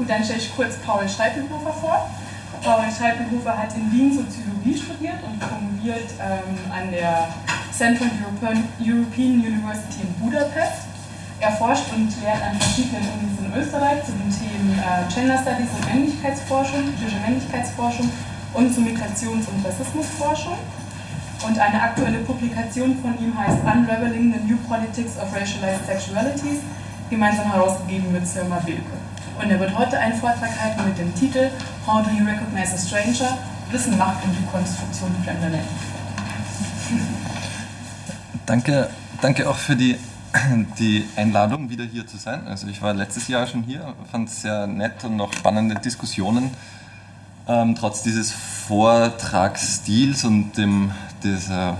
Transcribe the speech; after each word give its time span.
Und 0.00 0.08
dann 0.08 0.24
stelle 0.24 0.38
ich 0.38 0.56
kurz 0.56 0.76
Paul 0.78 1.06
Scheipelhofer 1.06 1.74
vor. 1.74 2.08
Paul 2.64 2.88
Scheipelhofer 2.88 3.52
hat 3.52 3.76
in 3.76 3.92
Wien 3.92 4.16
Soziologie 4.16 4.72
studiert 4.72 5.20
und 5.22 5.38
promoviert 5.38 6.08
ähm, 6.16 6.56
an 6.72 6.90
der 6.90 7.28
Central 7.70 8.08
European, 8.16 8.64
European 8.80 9.44
University 9.44 10.00
in 10.00 10.14
Budapest. 10.14 10.88
Er 11.38 11.52
forscht 11.52 11.92
und 11.92 12.08
lehrt 12.22 12.40
an 12.40 12.56
verschiedenen 12.56 13.04
Unis 13.12 13.44
in 13.44 13.52
Österreich 13.60 14.00
zu 14.06 14.12
den 14.12 14.32
Themen 14.32 14.72
äh, 14.80 15.04
Gender 15.12 15.36
Studies 15.36 15.68
und 15.76 15.84
Männlichkeitsforschung, 15.84 16.80
jüdische 16.96 17.20
Männlichkeitsforschung 17.20 18.08
und 18.54 18.72
zu 18.72 18.80
Migrations- 18.80 19.48
und 19.52 19.60
Rassismusforschung. 19.62 20.56
Und 21.46 21.58
eine 21.58 21.82
aktuelle 21.82 22.20
Publikation 22.20 22.96
von 23.02 23.18
ihm 23.20 23.36
heißt 23.36 23.58
Unraveling 23.64 24.32
the 24.32 24.40
New 24.48 24.56
Politics 24.66 25.18
of 25.20 25.28
Racialized 25.36 25.84
Sexualities, 25.84 26.64
gemeinsam 27.10 27.52
herausgegeben 27.52 28.12
mit 28.12 28.26
Sirma 28.26 28.60
Wilke. 28.64 28.96
Und 29.42 29.50
er 29.50 29.58
wird 29.58 29.76
heute 29.76 29.98
einen 29.98 30.14
Vortrag 30.14 30.50
halten 30.60 30.86
mit 30.86 30.98
dem 30.98 31.14
Titel 31.14 31.50
How 31.86 32.04
do 32.04 32.10
you 32.10 32.26
recognize 32.26 32.74
a 32.74 32.78
stranger? 32.78 33.38
Wissen, 33.70 33.96
Macht 33.96 34.22
und 34.24 34.32
die 34.32 34.44
Konstruktion 34.44 35.10
fremder 35.24 35.48
Länder. 35.48 35.66
Danke, 38.44 38.90
danke 39.22 39.48
auch 39.48 39.56
für 39.56 39.76
die, 39.76 39.96
die 40.78 41.06
Einladung, 41.16 41.70
wieder 41.70 41.84
hier 41.84 42.06
zu 42.06 42.18
sein. 42.18 42.46
Also 42.48 42.66
ich 42.66 42.82
war 42.82 42.92
letztes 42.92 43.28
Jahr 43.28 43.46
schon 43.46 43.62
hier, 43.62 43.94
fand 44.10 44.28
es 44.28 44.42
sehr 44.42 44.66
nett 44.66 45.04
und 45.04 45.16
noch 45.16 45.32
spannende 45.32 45.76
Diskussionen. 45.76 46.50
Ähm, 47.48 47.74
trotz 47.76 48.02
dieses 48.02 48.32
Vortragsstils 48.32 50.24
und 50.24 50.52
dem, 50.58 50.90
dieser 51.22 51.76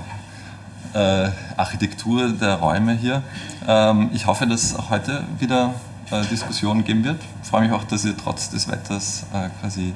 äh, 0.94 1.28
Architektur 1.56 2.30
der 2.30 2.54
Räume 2.54 2.92
hier. 2.92 3.22
Ähm, 3.68 4.10
ich 4.14 4.26
hoffe, 4.26 4.46
dass 4.46 4.74
auch 4.74 4.88
heute 4.90 5.24
wieder 5.38 5.74
äh, 6.10 6.24
Diskussionen 6.26 6.84
geben 6.84 7.04
wird. 7.04 7.20
Ich 7.42 7.48
freue 7.48 7.62
mich 7.62 7.72
auch, 7.72 7.84
dass 7.84 8.04
ihr 8.04 8.16
trotz 8.16 8.50
des 8.50 8.68
Wetters 8.68 9.24
äh, 9.32 9.48
quasi 9.60 9.94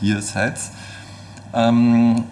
hier 0.00 0.20
seid. 0.22 0.58
Ähm, 1.52 2.24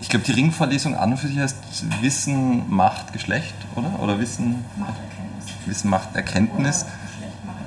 ich 0.00 0.08
glaube, 0.08 0.24
die 0.24 0.32
Ringvorlesung 0.32 0.96
an 0.96 1.12
und 1.12 1.18
für 1.18 1.28
sich 1.28 1.38
heißt 1.38 1.56
Wissen 2.00 2.70
macht 2.74 3.12
Geschlecht, 3.12 3.54
oder? 3.76 4.00
Oder 4.00 4.18
Wissen 4.18 4.64
macht 4.76 4.94
Erkenntnis. 4.98 5.66
Wissen 5.66 5.90
macht 5.90 6.16
Erkenntnis. 6.16 6.84
Macht 7.44 7.60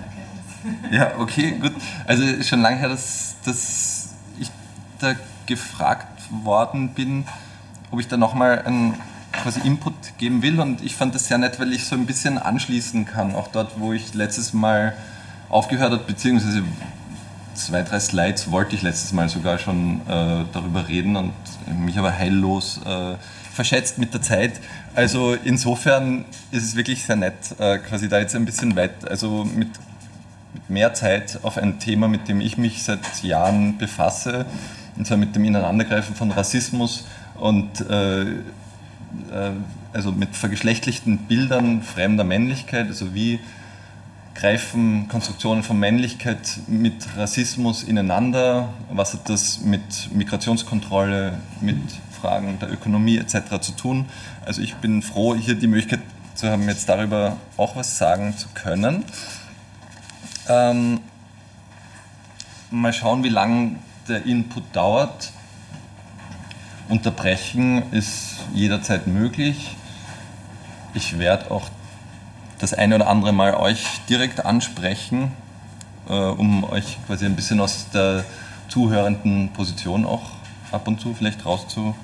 Erkenntnis. 0.62 0.92
Ja, 0.92 1.20
okay, 1.20 1.52
gut. 1.60 1.74
Also 2.08 2.24
schon 2.42 2.62
lange 2.62 2.78
her, 2.78 2.90
dass, 2.90 3.36
dass 3.46 4.10
ich 4.40 4.50
da 5.00 5.14
gefragt 5.46 6.08
worden 6.32 6.90
bin, 6.90 7.26
ob 7.92 8.00
ich 8.00 8.08
da 8.08 8.18
nochmal 8.18 8.64
einen 8.64 8.96
quasi 9.34 9.60
Input 9.62 9.94
geben 10.18 10.42
will 10.42 10.60
und 10.60 10.82
ich 10.84 10.96
fand 10.96 11.14
das 11.16 11.28
sehr 11.28 11.38
nett, 11.38 11.60
weil 11.60 11.74
ich 11.74 11.86
so 11.86 11.96
ein 11.96 12.06
bisschen 12.06 12.38
anschließen 12.38 13.06
kann, 13.06 13.36
auch 13.36 13.50
dort, 13.50 13.80
wo 13.80 13.92
ich 13.92 14.14
letztes 14.14 14.54
Mal 14.54 14.96
aufgehört 15.50 15.92
habe, 15.92 16.04
beziehungsweise 16.04 16.64
zwei, 17.56 17.82
drei 17.84 18.00
Slides 18.00 18.52
wollte 18.52 18.76
ich 18.76 18.82
letztes 18.82 19.12
Mal 19.12 19.30
sogar 19.30 19.58
schon 19.60 20.02
äh, 20.02 20.46
darüber 20.54 20.88
reden 20.88 21.16
und 21.16 21.34
mich 21.80 21.98
aber 21.98 22.18
heillos 22.18 22.80
äh, 22.86 23.16
verschätzt 23.54 23.98
mit 23.98 24.14
der 24.14 24.22
Zeit. 24.22 24.60
Also 24.96 25.36
insofern 25.44 26.26
ist 26.52 26.64
es 26.64 26.76
wirklich 26.76 27.04
sehr 27.04 27.16
nett, 27.16 27.34
äh, 27.60 27.78
quasi 27.80 28.10
da 28.10 28.20
jetzt 28.20 28.36
ein 28.36 28.46
bisschen 28.46 28.76
weit, 28.76 29.08
also 29.10 29.44
mit, 29.44 29.70
mit 30.54 30.70
mehr 30.70 30.94
Zeit 30.94 31.40
auf 31.44 31.58
ein 31.58 31.80
Thema, 31.80 32.08
mit 32.08 32.28
dem 32.28 32.42
ich 32.42 32.58
mich 32.58 32.84
seit 32.84 33.24
Jahren 33.24 33.78
befasse, 33.78 34.46
und 34.96 35.08
zwar 35.08 35.18
mit 35.18 35.36
dem 35.36 35.44
Ineinandergreifen 35.44 36.16
von 36.16 36.32
Rassismus 36.32 37.06
und 37.40 37.82
äh, 37.90 38.26
also 39.94 40.12
mit 40.12 40.36
vergeschlechtlichten 40.36 41.20
Bildern 41.20 41.82
fremder 41.82 42.24
Männlichkeit, 42.24 42.88
also 42.88 43.14
wie 43.14 43.40
greifen 44.36 45.08
Konstruktionen 45.08 45.64
von 45.64 45.80
Männlichkeit 45.80 46.60
mit 46.68 47.08
Rassismus 47.16 47.84
ineinander, 47.84 48.70
was 48.92 49.14
hat 49.14 49.30
das 49.30 49.62
mit 49.62 50.14
Migrationskontrolle, 50.14 51.38
mit 51.62 51.78
Fragen 52.20 52.58
der 52.60 52.72
Ökonomie 52.72 53.18
etc. 53.18 53.60
zu 53.62 53.74
tun. 53.74 54.06
Also 54.46 54.62
ich 54.62 54.76
bin 54.76 55.02
froh, 55.02 55.36
hier 55.36 55.56
die 55.56 55.68
Möglichkeit 55.68 56.02
zu 56.36 56.50
haben, 56.50 56.68
jetzt 56.68 56.90
darüber 56.90 57.38
auch 57.58 57.76
was 57.76 57.98
sagen 57.98 58.36
zu 58.38 58.48
können. 58.54 59.04
Ähm, 60.48 61.00
mal 62.72 62.94
schauen, 62.94 63.24
wie 63.24 63.30
lange 63.30 63.76
der 64.08 64.26
Input 64.26 64.64
dauert. 64.74 65.32
Unterbrechen 66.90 67.92
ist 67.92 68.36
jederzeit 68.54 69.08
möglich. 69.08 69.76
Ich 70.94 71.18
werde 71.18 71.50
auch 71.50 71.70
das 72.60 72.74
eine 72.74 72.96
oder 72.96 73.08
andere 73.08 73.32
Mal 73.32 73.56
euch 73.56 73.86
direkt 74.10 74.46
ansprechen, 74.46 75.32
äh, 76.10 76.14
um 76.14 76.64
euch 76.66 76.98
quasi 77.08 77.26
ein 77.26 77.36
bisschen 77.36 77.62
aus 77.62 77.88
der 77.94 78.26
zuhörenden 78.68 79.50
Position 79.54 80.06
auch 80.06 80.32
ab 80.72 80.88
und 80.88 81.00
zu 81.00 81.14
vielleicht 81.14 81.46
rauszu, 81.46 81.96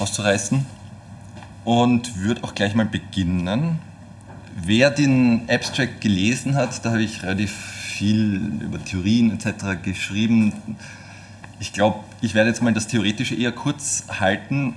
rauszureißen. 0.00 0.64
Und 1.64 2.18
würde 2.18 2.44
auch 2.44 2.54
gleich 2.54 2.74
mal 2.74 2.84
beginnen. 2.84 3.78
Wer 4.54 4.90
den 4.90 5.48
Abstract 5.48 6.00
gelesen 6.00 6.56
hat, 6.56 6.84
da 6.84 6.90
habe 6.90 7.02
ich 7.02 7.22
relativ 7.22 7.52
viel 7.52 8.60
über 8.60 8.84
Theorien 8.84 9.32
etc. 9.32 9.82
geschrieben 9.82 10.52
ich 11.60 11.72
glaube, 11.72 12.00
ich 12.24 12.34
werde 12.34 12.48
jetzt 12.48 12.62
mal 12.62 12.72
das 12.72 12.86
Theoretische 12.86 13.34
eher 13.34 13.52
kurz 13.52 14.04
halten. 14.08 14.74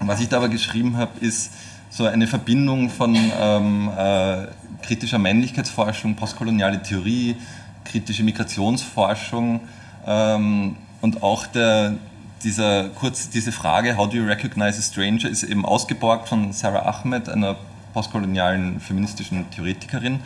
Was 0.00 0.20
ich 0.20 0.28
da 0.28 0.38
aber 0.38 0.48
geschrieben 0.48 0.96
habe, 0.96 1.12
ist 1.20 1.52
so 1.90 2.06
eine 2.06 2.26
Verbindung 2.26 2.88
von 2.88 3.14
ähm, 3.14 3.90
äh, 3.94 4.46
kritischer 4.82 5.18
Männlichkeitsforschung, 5.18 6.16
postkoloniale 6.16 6.82
Theorie, 6.82 7.36
kritische 7.84 8.22
Migrationsforschung 8.22 9.60
ähm, 10.06 10.76
und 11.02 11.22
auch 11.22 11.46
der, 11.46 11.96
dieser, 12.42 12.88
kurz 12.88 13.28
diese 13.28 13.52
Frage, 13.52 13.98
how 13.98 14.08
do 14.08 14.16
you 14.16 14.24
recognize 14.24 14.78
a 14.78 14.82
stranger, 14.82 15.28
ist 15.28 15.42
eben 15.42 15.66
ausgeborgt 15.66 16.30
von 16.30 16.54
Sarah 16.54 16.88
Ahmed, 16.88 17.28
einer 17.28 17.56
postkolonialen 17.92 18.80
feministischen 18.80 19.50
Theoretikerin. 19.50 20.20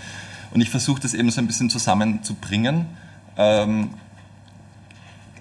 Und 0.53 0.61
ich 0.61 0.71
versuche 0.71 1.03
das 1.03 1.13
eben 1.13 1.28
so 1.33 1.41
ein 1.41 1.49
bisschen 1.49 1.71
zusammenzubringen. 1.71 2.87
Ähm, 3.37 3.91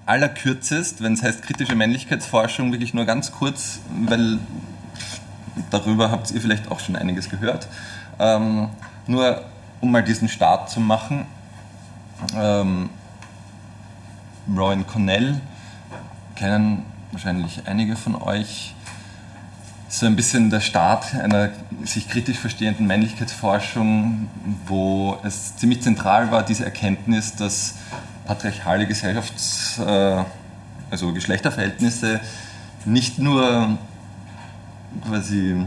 allerkürzest, 0.06 1.02
wenn 1.02 1.14
es 1.14 1.24
heißt 1.24 1.42
kritische 1.42 1.76
Männlichkeitsforschung, 1.76 2.72
wirklich 2.72 2.94
nur 2.94 3.06
ganz 3.06 3.32
kurz, 3.32 3.80
weil 4.06 4.40
darüber 5.72 6.12
habt 6.12 6.32
ihr 6.32 6.42
vielleicht 6.42 6.70
auch 6.70 6.80
schon 6.80 6.96
einiges 6.96 7.30
gehört. 7.30 7.68
Ähm, 8.20 8.70
nur 9.08 9.44
um 9.82 9.92
mal 9.92 10.04
diesen 10.04 10.30
Start 10.30 10.70
zu 10.70 10.80
machen. 10.80 11.26
Ähm, 12.36 12.90
Rowan 14.56 14.86
Connell 14.88 15.42
kennen 16.36 16.84
wahrscheinlich 17.12 17.64
einige 17.66 17.96
von 17.96 18.16
euch. 18.16 18.74
So 19.88 20.06
ein 20.06 20.16
bisschen 20.16 20.50
der 20.50 20.60
Start 20.60 21.14
einer 21.16 21.52
sich 21.84 22.10
kritisch 22.10 22.38
verstehenden 22.38 22.88
Männlichkeitsforschung, 22.88 24.28
wo 24.66 25.18
es 25.24 25.56
ziemlich 25.56 25.82
zentral 25.82 26.32
war, 26.32 26.44
diese 26.44 26.66
Erkenntnis, 26.66 27.36
dass 27.36 27.76
patriarchale 28.25 28.86
Gesellschafts-, 28.86 29.80
äh, 29.80 30.24
also 30.91 31.13
Geschlechterverhältnisse 31.13 32.19
nicht 32.86 33.19
nur 33.19 33.78
quasi 35.08 35.66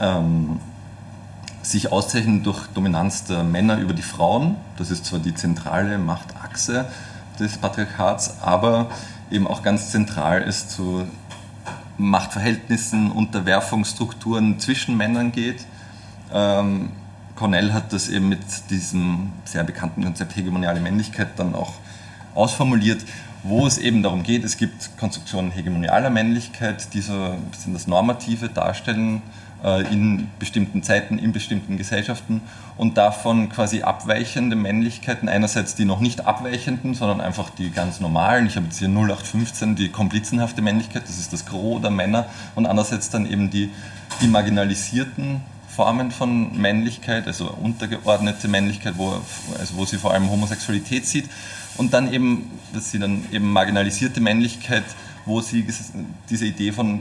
ähm, 0.00 0.60
sich 1.62 1.92
auszeichnen 1.92 2.42
durch 2.42 2.66
Dominanz 2.68 3.24
der 3.24 3.42
Männer 3.42 3.78
über 3.78 3.92
die 3.92 4.02
Frauen, 4.02 4.56
das 4.76 4.90
ist 4.90 5.04
zwar 5.04 5.18
die 5.18 5.34
zentrale 5.34 5.98
Machtachse 5.98 6.86
des 7.38 7.58
Patriarchats, 7.58 8.40
aber 8.40 8.90
eben 9.30 9.46
auch 9.46 9.62
ganz 9.62 9.90
zentral 9.90 10.42
ist 10.42 10.70
zu 10.70 11.06
Machtverhältnissen, 11.98 13.10
Unterwerfungsstrukturen 13.12 14.58
zwischen 14.58 14.96
Männern 14.96 15.32
geht. 15.32 15.66
Ähm, 16.32 16.90
Cornell 17.40 17.72
hat 17.72 17.94
das 17.94 18.10
eben 18.10 18.28
mit 18.28 18.40
diesem 18.68 19.32
sehr 19.46 19.64
bekannten 19.64 20.04
Konzept 20.04 20.36
hegemoniale 20.36 20.78
Männlichkeit 20.78 21.28
dann 21.36 21.54
auch 21.54 21.72
ausformuliert, 22.34 23.02
wo 23.42 23.66
es 23.66 23.78
eben 23.78 24.02
darum 24.02 24.24
geht, 24.24 24.44
es 24.44 24.58
gibt 24.58 24.90
Konstruktionen 24.98 25.50
hegemonialer 25.50 26.10
Männlichkeit, 26.10 26.92
die 26.92 27.00
so 27.00 27.14
ein 27.14 27.40
bisschen 27.50 27.72
das 27.72 27.86
Normative 27.86 28.50
darstellen 28.50 29.22
äh, 29.64 29.90
in 29.90 30.28
bestimmten 30.38 30.82
Zeiten, 30.82 31.18
in 31.18 31.32
bestimmten 31.32 31.78
Gesellschaften 31.78 32.42
und 32.76 32.98
davon 32.98 33.48
quasi 33.48 33.80
abweichende 33.80 34.54
Männlichkeiten, 34.54 35.26
einerseits 35.30 35.74
die 35.74 35.86
noch 35.86 36.00
nicht 36.00 36.26
abweichenden, 36.26 36.92
sondern 36.92 37.22
einfach 37.22 37.48
die 37.48 37.70
ganz 37.70 38.00
normalen, 38.00 38.48
ich 38.48 38.56
habe 38.56 38.66
jetzt 38.66 38.80
hier 38.80 38.88
0815, 38.88 39.76
die 39.76 39.88
komplizenhafte 39.88 40.60
Männlichkeit, 40.60 41.04
das 41.04 41.18
ist 41.18 41.32
das 41.32 41.46
Gros 41.46 41.80
der 41.80 41.90
Männer 41.90 42.26
und 42.54 42.66
andererseits 42.66 43.08
dann 43.08 43.24
eben 43.24 43.48
die, 43.48 43.70
die 44.20 44.26
marginalisierten 44.26 45.40
Formen 45.74 46.10
von 46.10 46.60
Männlichkeit, 46.60 47.26
also 47.26 47.50
untergeordnete 47.50 48.48
Männlichkeit, 48.48 48.94
wo, 48.96 49.20
also 49.58 49.76
wo 49.76 49.84
sie 49.84 49.98
vor 49.98 50.12
allem 50.12 50.30
Homosexualität 50.30 51.06
sieht. 51.06 51.28
Und 51.76 51.94
dann 51.94 52.12
eben, 52.12 52.50
dass 52.72 52.90
sie 52.90 52.98
dann 52.98 53.24
eben 53.30 53.52
marginalisierte 53.52 54.20
Männlichkeit, 54.20 54.84
wo 55.24 55.40
sie 55.40 55.64
diese 56.28 56.44
Idee 56.44 56.72
von, 56.72 57.00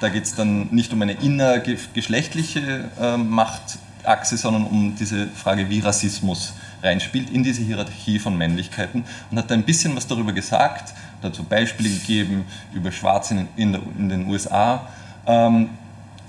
da 0.00 0.08
geht 0.08 0.24
es 0.24 0.34
dann 0.34 0.68
nicht 0.70 0.92
um 0.92 1.00
eine 1.02 1.12
innergeschlechtliche 1.12 2.90
äh, 3.00 3.16
Machtachse, 3.16 4.36
sondern 4.36 4.66
um 4.66 4.94
diese 4.96 5.28
Frage, 5.28 5.70
wie 5.70 5.80
Rassismus 5.80 6.52
reinspielt 6.82 7.30
in 7.30 7.42
diese 7.42 7.62
Hierarchie 7.62 8.18
von 8.18 8.36
Männlichkeiten 8.36 9.04
und 9.30 9.38
hat 9.38 9.50
da 9.50 9.54
ein 9.54 9.64
bisschen 9.64 9.96
was 9.96 10.06
darüber 10.06 10.32
gesagt, 10.32 10.94
dazu 11.22 11.44
Beispiele 11.44 11.88
gegeben 11.88 12.44
über 12.72 12.92
Schwarze 12.92 13.34
in, 13.34 13.48
in, 13.56 13.74
in 13.98 14.08
den 14.08 14.26
USA. 14.28 14.86
Ähm, 15.26 15.70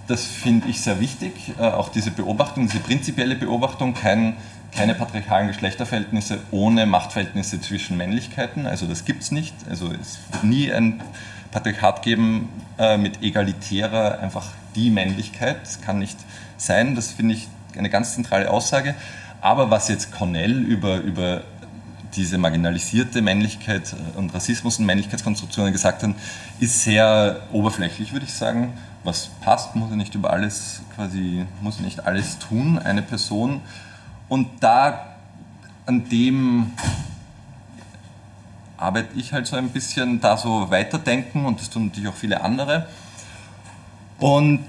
das 0.07 0.25
finde 0.25 0.67
ich 0.69 0.81
sehr 0.81 0.99
wichtig, 0.99 1.53
äh, 1.59 1.63
auch 1.63 1.89
diese 1.89 2.11
Beobachtung, 2.11 2.67
diese 2.67 2.79
prinzipielle 2.79 3.35
Beobachtung, 3.35 3.93
kein, 3.93 4.35
keine 4.71 4.95
patriarchalen 4.95 5.47
Geschlechterverhältnisse 5.47 6.39
ohne 6.51 6.85
Machtverhältnisse 6.85 7.61
zwischen 7.61 7.97
Männlichkeiten, 7.97 8.65
also 8.65 8.85
das 8.85 9.05
gibt 9.05 9.23
es 9.23 9.31
nicht, 9.31 9.55
also 9.69 9.87
es 9.87 10.19
wird 10.31 10.43
nie 10.43 10.71
ein 10.71 11.01
Patriarchat 11.51 12.01
geben 12.01 12.49
äh, 12.77 12.97
mit 12.97 13.21
egalitärer, 13.21 14.19
einfach 14.19 14.47
die 14.75 14.89
Männlichkeit, 14.89 15.57
das 15.63 15.81
kann 15.81 15.99
nicht 15.99 16.17
sein, 16.57 16.95
das 16.95 17.11
finde 17.11 17.35
ich 17.35 17.47
eine 17.77 17.89
ganz 17.89 18.13
zentrale 18.15 18.49
Aussage. 18.49 18.95
Aber 19.41 19.71
was 19.71 19.87
jetzt 19.87 20.11
Cornell 20.11 20.59
über, 20.61 20.97
über 20.99 21.41
diese 22.15 22.37
marginalisierte 22.37 23.21
Männlichkeit 23.21 23.95
und 24.15 24.33
Rassismus 24.33 24.79
und 24.79 24.85
Männlichkeitskonstruktionen 24.85 25.73
gesagt 25.73 26.03
hat, 26.03 26.11
ist 26.59 26.83
sehr 26.83 27.41
oberflächlich, 27.51 28.13
würde 28.13 28.25
ich 28.25 28.33
sagen. 28.33 28.73
Was 29.03 29.29
passt, 29.41 29.75
muss 29.75 29.89
er 29.89 29.97
nicht 29.97 30.13
über 30.13 30.31
alles 30.31 30.81
quasi, 30.95 31.45
muss 31.61 31.79
nicht 31.79 32.05
alles 32.05 32.37
tun, 32.37 32.77
eine 32.77 33.01
Person. 33.01 33.61
Und 34.29 34.47
da 34.61 35.07
an 35.85 36.07
dem 36.09 36.73
arbeite 38.77 39.17
ich 39.17 39.33
halt 39.33 39.47
so 39.47 39.55
ein 39.55 39.69
bisschen, 39.69 40.21
da 40.21 40.37
so 40.37 40.69
weiterdenken 40.69 41.45
und 41.45 41.59
das 41.59 41.69
tun 41.69 41.87
natürlich 41.87 42.09
auch 42.09 42.15
viele 42.15 42.41
andere. 42.41 42.87
Und 44.19 44.65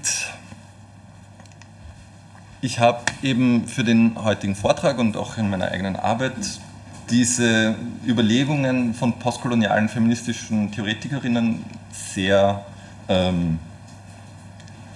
ich 2.61 2.79
habe 2.79 3.01
eben 3.21 3.67
für 3.67 3.83
den 3.83 4.15
heutigen 4.23 4.55
Vortrag 4.55 4.97
und 4.97 5.17
auch 5.17 5.37
in 5.37 5.49
meiner 5.49 5.69
eigenen 5.69 5.95
Arbeit 5.95 6.33
diese 7.09 7.75
Überlegungen 8.07 8.93
von 8.93 9.19
postkolonialen 9.19 9.89
feministischen 9.89 10.71
Theoretikerinnen 10.71 11.63
sehr 11.91 12.65
ähm, 13.09 13.59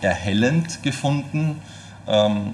erhellend 0.02 0.84
gefunden. 0.84 1.62
Ähm, 2.08 2.54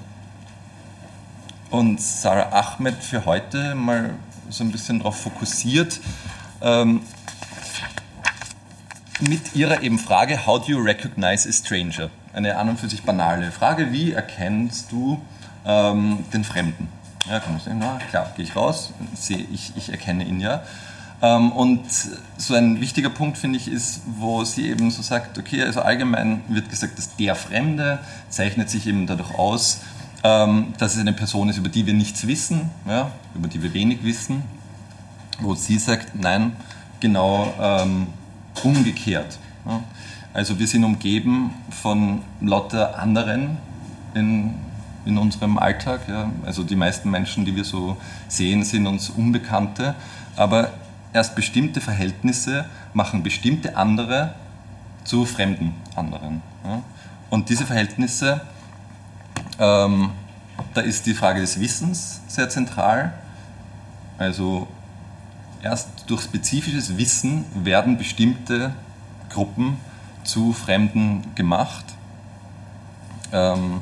und 1.70 2.00
Sarah 2.00 2.52
Ahmed 2.52 3.02
für 3.02 3.24
heute 3.24 3.74
mal 3.74 4.10
so 4.50 4.62
ein 4.62 4.70
bisschen 4.70 4.98
darauf 4.98 5.20
fokussiert, 5.20 6.00
ähm, 6.62 7.02
mit 9.20 9.54
ihrer 9.54 9.82
eben 9.82 9.98
Frage, 9.98 10.46
how 10.46 10.64
do 10.64 10.72
you 10.72 10.80
recognize 10.80 11.48
a 11.48 11.52
stranger? 11.52 12.10
Eine 12.32 12.56
an 12.56 12.68
und 12.68 12.80
für 12.80 12.88
sich 12.88 13.02
banale 13.02 13.50
Frage, 13.52 13.92
wie 13.92 14.12
erkennst 14.12 14.90
du 14.90 15.20
ähm, 15.64 16.24
den 16.32 16.44
Fremden? 16.44 16.88
Ja, 17.28 17.40
kann 17.40 17.52
man 17.52 17.60
sagen, 17.60 17.78
na 17.78 17.98
klar, 18.10 18.32
gehe 18.36 18.44
ich 18.44 18.54
raus, 18.54 18.92
sehe 19.14 19.46
ich, 19.52 19.72
ich 19.76 19.90
erkenne 19.90 20.24
ihn 20.24 20.40
ja. 20.40 20.62
Ähm, 21.22 21.52
und 21.52 21.84
so 22.36 22.54
ein 22.54 22.80
wichtiger 22.80 23.10
Punkt, 23.10 23.38
finde 23.38 23.58
ich, 23.58 23.68
ist, 23.68 24.02
wo 24.18 24.44
sie 24.44 24.68
eben 24.68 24.90
so 24.90 25.02
sagt, 25.02 25.38
okay, 25.38 25.62
also 25.62 25.80
allgemein 25.80 26.42
wird 26.48 26.68
gesagt, 26.68 26.98
dass 26.98 27.16
der 27.16 27.34
Fremde 27.34 27.98
zeichnet 28.28 28.70
sich 28.70 28.86
eben 28.86 29.06
dadurch 29.06 29.34
aus, 29.38 29.80
ähm, 30.22 30.74
dass 30.78 30.94
es 30.94 31.00
eine 31.00 31.12
Person 31.12 31.48
ist, 31.48 31.58
über 31.58 31.68
die 31.68 31.86
wir 31.86 31.94
nichts 31.94 32.26
wissen, 32.26 32.70
ja, 32.86 33.10
über 33.34 33.48
die 33.48 33.62
wir 33.62 33.72
wenig 33.74 34.02
wissen, 34.02 34.42
wo 35.40 35.54
sie 35.54 35.78
sagt, 35.78 36.14
nein, 36.14 36.56
genau 37.00 37.52
ähm, 37.60 38.06
umgekehrt. 38.62 39.38
Ja. 39.66 39.82
Also 40.32 40.58
wir 40.58 40.66
sind 40.66 40.84
umgeben 40.84 41.54
von 41.70 42.22
lauter 42.40 42.98
anderen 42.98 43.58
in 44.14 44.54
in 45.04 45.18
unserem 45.18 45.58
Alltag. 45.58 46.08
Ja. 46.08 46.30
Also 46.44 46.62
die 46.62 46.76
meisten 46.76 47.10
Menschen, 47.10 47.44
die 47.44 47.54
wir 47.56 47.64
so 47.64 47.96
sehen, 48.28 48.64
sind 48.64 48.86
uns 48.86 49.10
Unbekannte. 49.10 49.94
Aber 50.36 50.72
erst 51.14 51.34
bestimmte 51.34 51.80
Verhältnisse 51.80 52.66
machen 52.92 53.22
bestimmte 53.22 53.78
andere 53.78 54.34
zu 55.04 55.24
fremden 55.24 55.74
anderen. 55.96 56.42
Ja. 56.64 56.82
Und 57.30 57.48
diese 57.48 57.64
Verhältnisse, 57.64 58.42
ähm, 59.58 60.10
da 60.74 60.82
ist 60.82 61.06
die 61.06 61.14
Frage 61.14 61.40
des 61.40 61.58
Wissens 61.60 62.20
sehr 62.26 62.48
zentral. 62.50 63.14
Also 64.18 64.68
erst 65.62 65.88
durch 66.08 66.22
spezifisches 66.22 66.98
Wissen 66.98 67.44
werden 67.54 67.96
bestimmte 67.96 68.72
Gruppen 69.30 69.78
zu 70.24 70.52
Fremden 70.52 71.34
gemacht. 71.34 71.84
Ähm, 73.32 73.80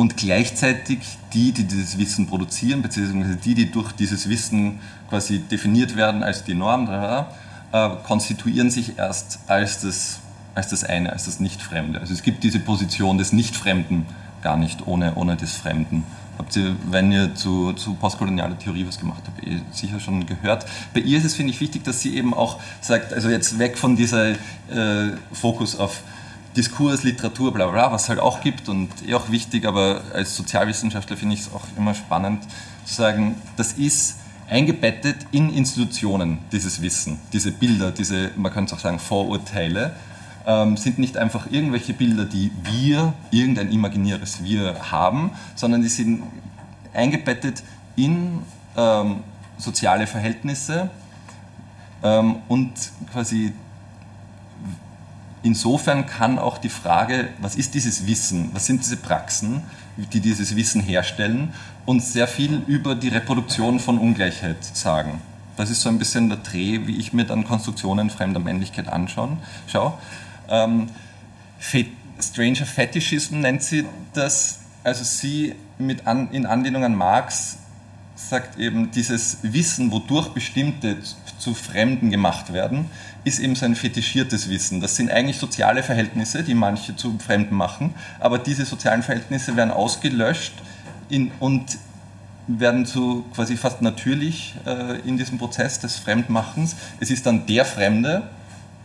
und 0.00 0.16
gleichzeitig 0.16 1.00
die, 1.34 1.52
die 1.52 1.64
dieses 1.64 1.98
Wissen 1.98 2.26
produzieren, 2.26 2.80
beziehungsweise 2.80 3.36
die, 3.36 3.54
die 3.54 3.70
durch 3.70 3.92
dieses 3.92 4.30
Wissen 4.30 4.80
quasi 5.10 5.40
definiert 5.40 5.94
werden 5.94 6.22
als 6.22 6.42
die 6.42 6.54
Norm, 6.54 6.88
äh, 6.88 7.90
konstituieren 8.02 8.70
sich 8.70 8.96
erst 8.96 9.40
als 9.46 9.82
das, 9.82 10.20
als 10.54 10.68
das 10.68 10.84
eine, 10.84 11.12
als 11.12 11.26
das 11.26 11.38
Nicht-Fremde. 11.38 12.00
Also 12.00 12.14
es 12.14 12.22
gibt 12.22 12.44
diese 12.44 12.60
Position 12.60 13.18
des 13.18 13.34
Nicht-Fremden 13.34 14.06
gar 14.40 14.56
nicht 14.56 14.86
ohne, 14.86 15.16
ohne 15.16 15.36
des 15.36 15.52
Fremden. 15.52 16.04
Habt 16.38 16.56
ihr, 16.56 16.74
wenn 16.90 17.12
ihr 17.12 17.34
zu, 17.34 17.74
zu 17.74 17.92
postkolonialer 17.92 18.58
Theorie 18.58 18.86
was 18.86 18.98
gemacht 18.98 19.22
habt, 19.26 19.46
eh 19.46 19.60
sicher 19.70 20.00
schon 20.00 20.24
gehört. 20.24 20.64
Bei 20.94 21.00
ihr 21.00 21.18
ist 21.18 21.26
es, 21.26 21.34
finde 21.34 21.52
ich, 21.52 21.60
wichtig, 21.60 21.84
dass 21.84 22.00
sie 22.00 22.16
eben 22.16 22.32
auch 22.32 22.58
sagt, 22.80 23.12
also 23.12 23.28
jetzt 23.28 23.58
weg 23.58 23.76
von 23.76 23.96
dieser 23.96 24.30
äh, 24.30 24.36
Fokus 25.30 25.76
auf 25.76 26.00
Diskurs, 26.56 27.04
Literatur, 27.04 27.52
bla 27.52 27.66
bla, 27.66 27.92
was 27.92 28.04
es 28.04 28.08
halt 28.08 28.18
auch 28.18 28.40
gibt 28.40 28.68
und 28.68 28.88
eh 29.06 29.14
auch 29.14 29.30
wichtig, 29.30 29.66
aber 29.66 30.02
als 30.12 30.34
Sozialwissenschaftler 30.34 31.16
finde 31.16 31.34
ich 31.34 31.42
es 31.42 31.52
auch 31.54 31.62
immer 31.76 31.94
spannend 31.94 32.42
zu 32.84 32.94
sagen, 32.94 33.36
das 33.56 33.74
ist 33.74 34.16
eingebettet 34.48 35.16
in 35.30 35.54
Institutionen, 35.54 36.38
dieses 36.50 36.82
Wissen, 36.82 37.18
diese 37.32 37.52
Bilder, 37.52 37.92
diese, 37.92 38.32
man 38.36 38.52
könnte 38.52 38.74
auch 38.74 38.80
sagen, 38.80 38.98
Vorurteile, 38.98 39.94
ähm, 40.46 40.76
sind 40.76 40.98
nicht 40.98 41.16
einfach 41.16 41.46
irgendwelche 41.50 41.92
Bilder, 41.92 42.24
die 42.24 42.50
wir, 42.64 43.12
irgendein 43.30 43.70
imaginäres 43.70 44.42
Wir 44.42 44.90
haben, 44.90 45.30
sondern 45.54 45.82
die 45.82 45.88
sind 45.88 46.24
eingebettet 46.92 47.62
in 47.94 48.40
ähm, 48.76 49.20
soziale 49.56 50.06
Verhältnisse 50.06 50.90
ähm, 52.02 52.36
und 52.48 52.72
quasi 53.12 53.52
insofern 55.42 56.06
kann 56.06 56.38
auch 56.38 56.58
die 56.58 56.68
Frage, 56.68 57.28
was 57.40 57.56
ist 57.56 57.74
dieses 57.74 58.06
Wissen, 58.06 58.50
was 58.52 58.66
sind 58.66 58.82
diese 58.82 58.96
Praxen, 58.96 59.62
die 59.96 60.20
dieses 60.20 60.56
Wissen 60.56 60.80
herstellen, 60.80 61.52
uns 61.86 62.12
sehr 62.12 62.26
viel 62.26 62.62
über 62.66 62.94
die 62.94 63.08
Reproduktion 63.08 63.80
von 63.80 63.98
Ungleichheit 63.98 64.64
sagen. 64.64 65.20
Das 65.56 65.70
ist 65.70 65.82
so 65.82 65.88
ein 65.88 65.98
bisschen 65.98 66.28
der 66.28 66.38
Dreh, 66.38 66.86
wie 66.86 66.96
ich 66.96 67.12
mir 67.12 67.24
dann 67.24 67.44
Konstruktionen 67.44 68.08
fremder 68.10 68.40
Männlichkeit 68.40 68.88
anschaue. 68.88 69.38
Ähm, 70.48 70.88
Stranger 72.20 72.66
Fetishism 72.66 73.40
nennt 73.40 73.62
sie 73.62 73.86
das, 74.14 74.60
also 74.84 75.04
sie 75.04 75.54
mit 75.78 76.06
an, 76.06 76.30
in 76.32 76.46
Anlehnung 76.46 76.84
an 76.84 76.94
Marx 76.94 77.58
sagt 78.16 78.58
eben, 78.58 78.90
dieses 78.90 79.38
Wissen, 79.42 79.90
wodurch 79.90 80.28
bestimmte 80.28 80.98
zu 81.40 81.54
Fremden 81.54 82.10
gemacht 82.10 82.52
werden, 82.52 82.86
ist 83.24 83.40
eben 83.40 83.56
so 83.56 83.64
ein 83.64 83.74
fetischiertes 83.74 84.48
Wissen. 84.48 84.80
Das 84.80 84.96
sind 84.96 85.10
eigentlich 85.10 85.38
soziale 85.38 85.82
Verhältnisse, 85.82 86.42
die 86.42 86.54
manche 86.54 86.94
zu 86.96 87.18
Fremden 87.18 87.56
machen, 87.56 87.94
aber 88.20 88.38
diese 88.38 88.64
sozialen 88.64 89.02
Verhältnisse 89.02 89.56
werden 89.56 89.70
ausgelöscht 89.70 90.54
in, 91.08 91.32
und 91.40 91.78
werden 92.46 92.86
zu 92.86 93.24
quasi 93.34 93.56
fast 93.56 93.82
natürlich 93.82 94.54
äh, 94.66 94.98
in 95.00 95.16
diesem 95.16 95.38
Prozess 95.38 95.80
des 95.80 95.96
Fremdmachens. 95.96 96.76
Es 96.98 97.10
ist 97.10 97.26
dann 97.26 97.46
der 97.46 97.64
Fremde, 97.64 98.22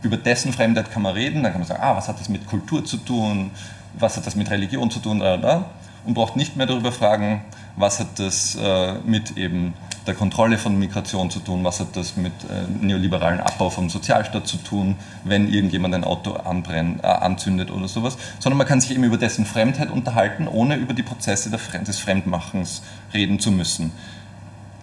über 0.02 0.18
dessen 0.18 0.54
Fremdheit 0.54 0.92
kann 0.92 1.02
man 1.02 1.14
reden, 1.14 1.44
dann 1.44 1.52
kann 1.52 1.62
man 1.62 1.68
sagen, 1.68 1.82
ah, 1.82 1.96
was 1.96 2.08
hat 2.08 2.20
das 2.20 2.30
mit 2.30 2.46
Kultur 2.46 2.86
zu 2.86 2.98
tun, 2.98 3.52
was 3.98 4.18
hat 4.18 4.26
das 4.26 4.36
mit 4.36 4.50
Religion 4.50 4.92
zu 4.92 5.00
tun, 5.00 5.20
da, 5.20 5.38
da, 5.38 5.70
und 6.06 6.14
braucht 6.14 6.36
nicht 6.36 6.56
mehr 6.56 6.66
darüber 6.66 6.92
fragen, 6.92 7.42
was 7.76 8.00
hat 8.00 8.20
das 8.20 8.56
äh, 8.56 8.94
mit 9.06 9.38
eben 9.38 9.74
der 10.08 10.14
Kontrolle 10.14 10.58
von 10.58 10.78
Migration 10.78 11.30
zu 11.30 11.40
tun, 11.40 11.64
was 11.64 11.80
hat 11.80 11.96
das 11.96 12.16
mit 12.16 12.34
äh, 12.44 12.86
neoliberalen 12.86 13.40
Abbau 13.40 13.70
vom 13.70 13.90
Sozialstaat 13.90 14.48
zu 14.48 14.58
tun, 14.58 14.96
wenn 15.24 15.52
irgendjemand 15.52 15.96
ein 15.96 16.04
Auto 16.04 16.34
anbrennt, 16.34 17.04
äh, 17.04 17.08
anzündet 17.08 17.72
oder 17.72 17.88
sowas, 17.88 18.18
sondern 18.40 18.58
man 18.58 18.68
kann 18.68 18.82
sich 18.82 18.92
eben 18.92 19.04
über 19.04 19.18
dessen 19.18 19.46
Fremdheit 19.46 19.90
unterhalten, 19.90 20.48
ohne 20.48 20.76
über 20.76 20.94
die 20.94 21.04
Prozesse 21.04 21.56
Fremd 21.58 21.88
des 21.88 22.00
Fremdmachens 22.00 22.84
reden 23.14 23.40
zu 23.40 23.52
müssen. 23.52 23.92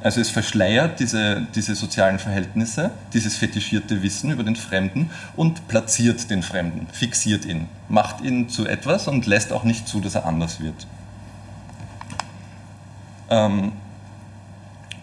Also 0.02 0.20
es 0.20 0.30
verschleiert 0.30 0.98
diese, 0.98 1.46
diese 1.54 1.76
sozialen 1.76 2.18
Verhältnisse, 2.18 2.90
dieses 3.12 3.36
fetischierte 3.36 4.02
Wissen 4.02 4.32
über 4.32 4.42
den 4.42 4.56
Fremden 4.56 5.10
und 5.36 5.68
platziert 5.68 6.28
den 6.28 6.42
Fremden, 6.42 6.88
fixiert 6.92 7.44
ihn, 7.44 7.68
macht 7.88 8.20
ihn 8.20 8.48
zu 8.48 8.66
etwas 8.66 9.06
und 9.06 9.26
lässt 9.26 9.52
auch 9.52 9.62
nicht 9.62 9.86
zu, 9.86 10.00
dass 10.00 10.16
er 10.16 10.26
anders 10.26 10.60
wird. 10.60 10.86
Ähm, 13.32 13.72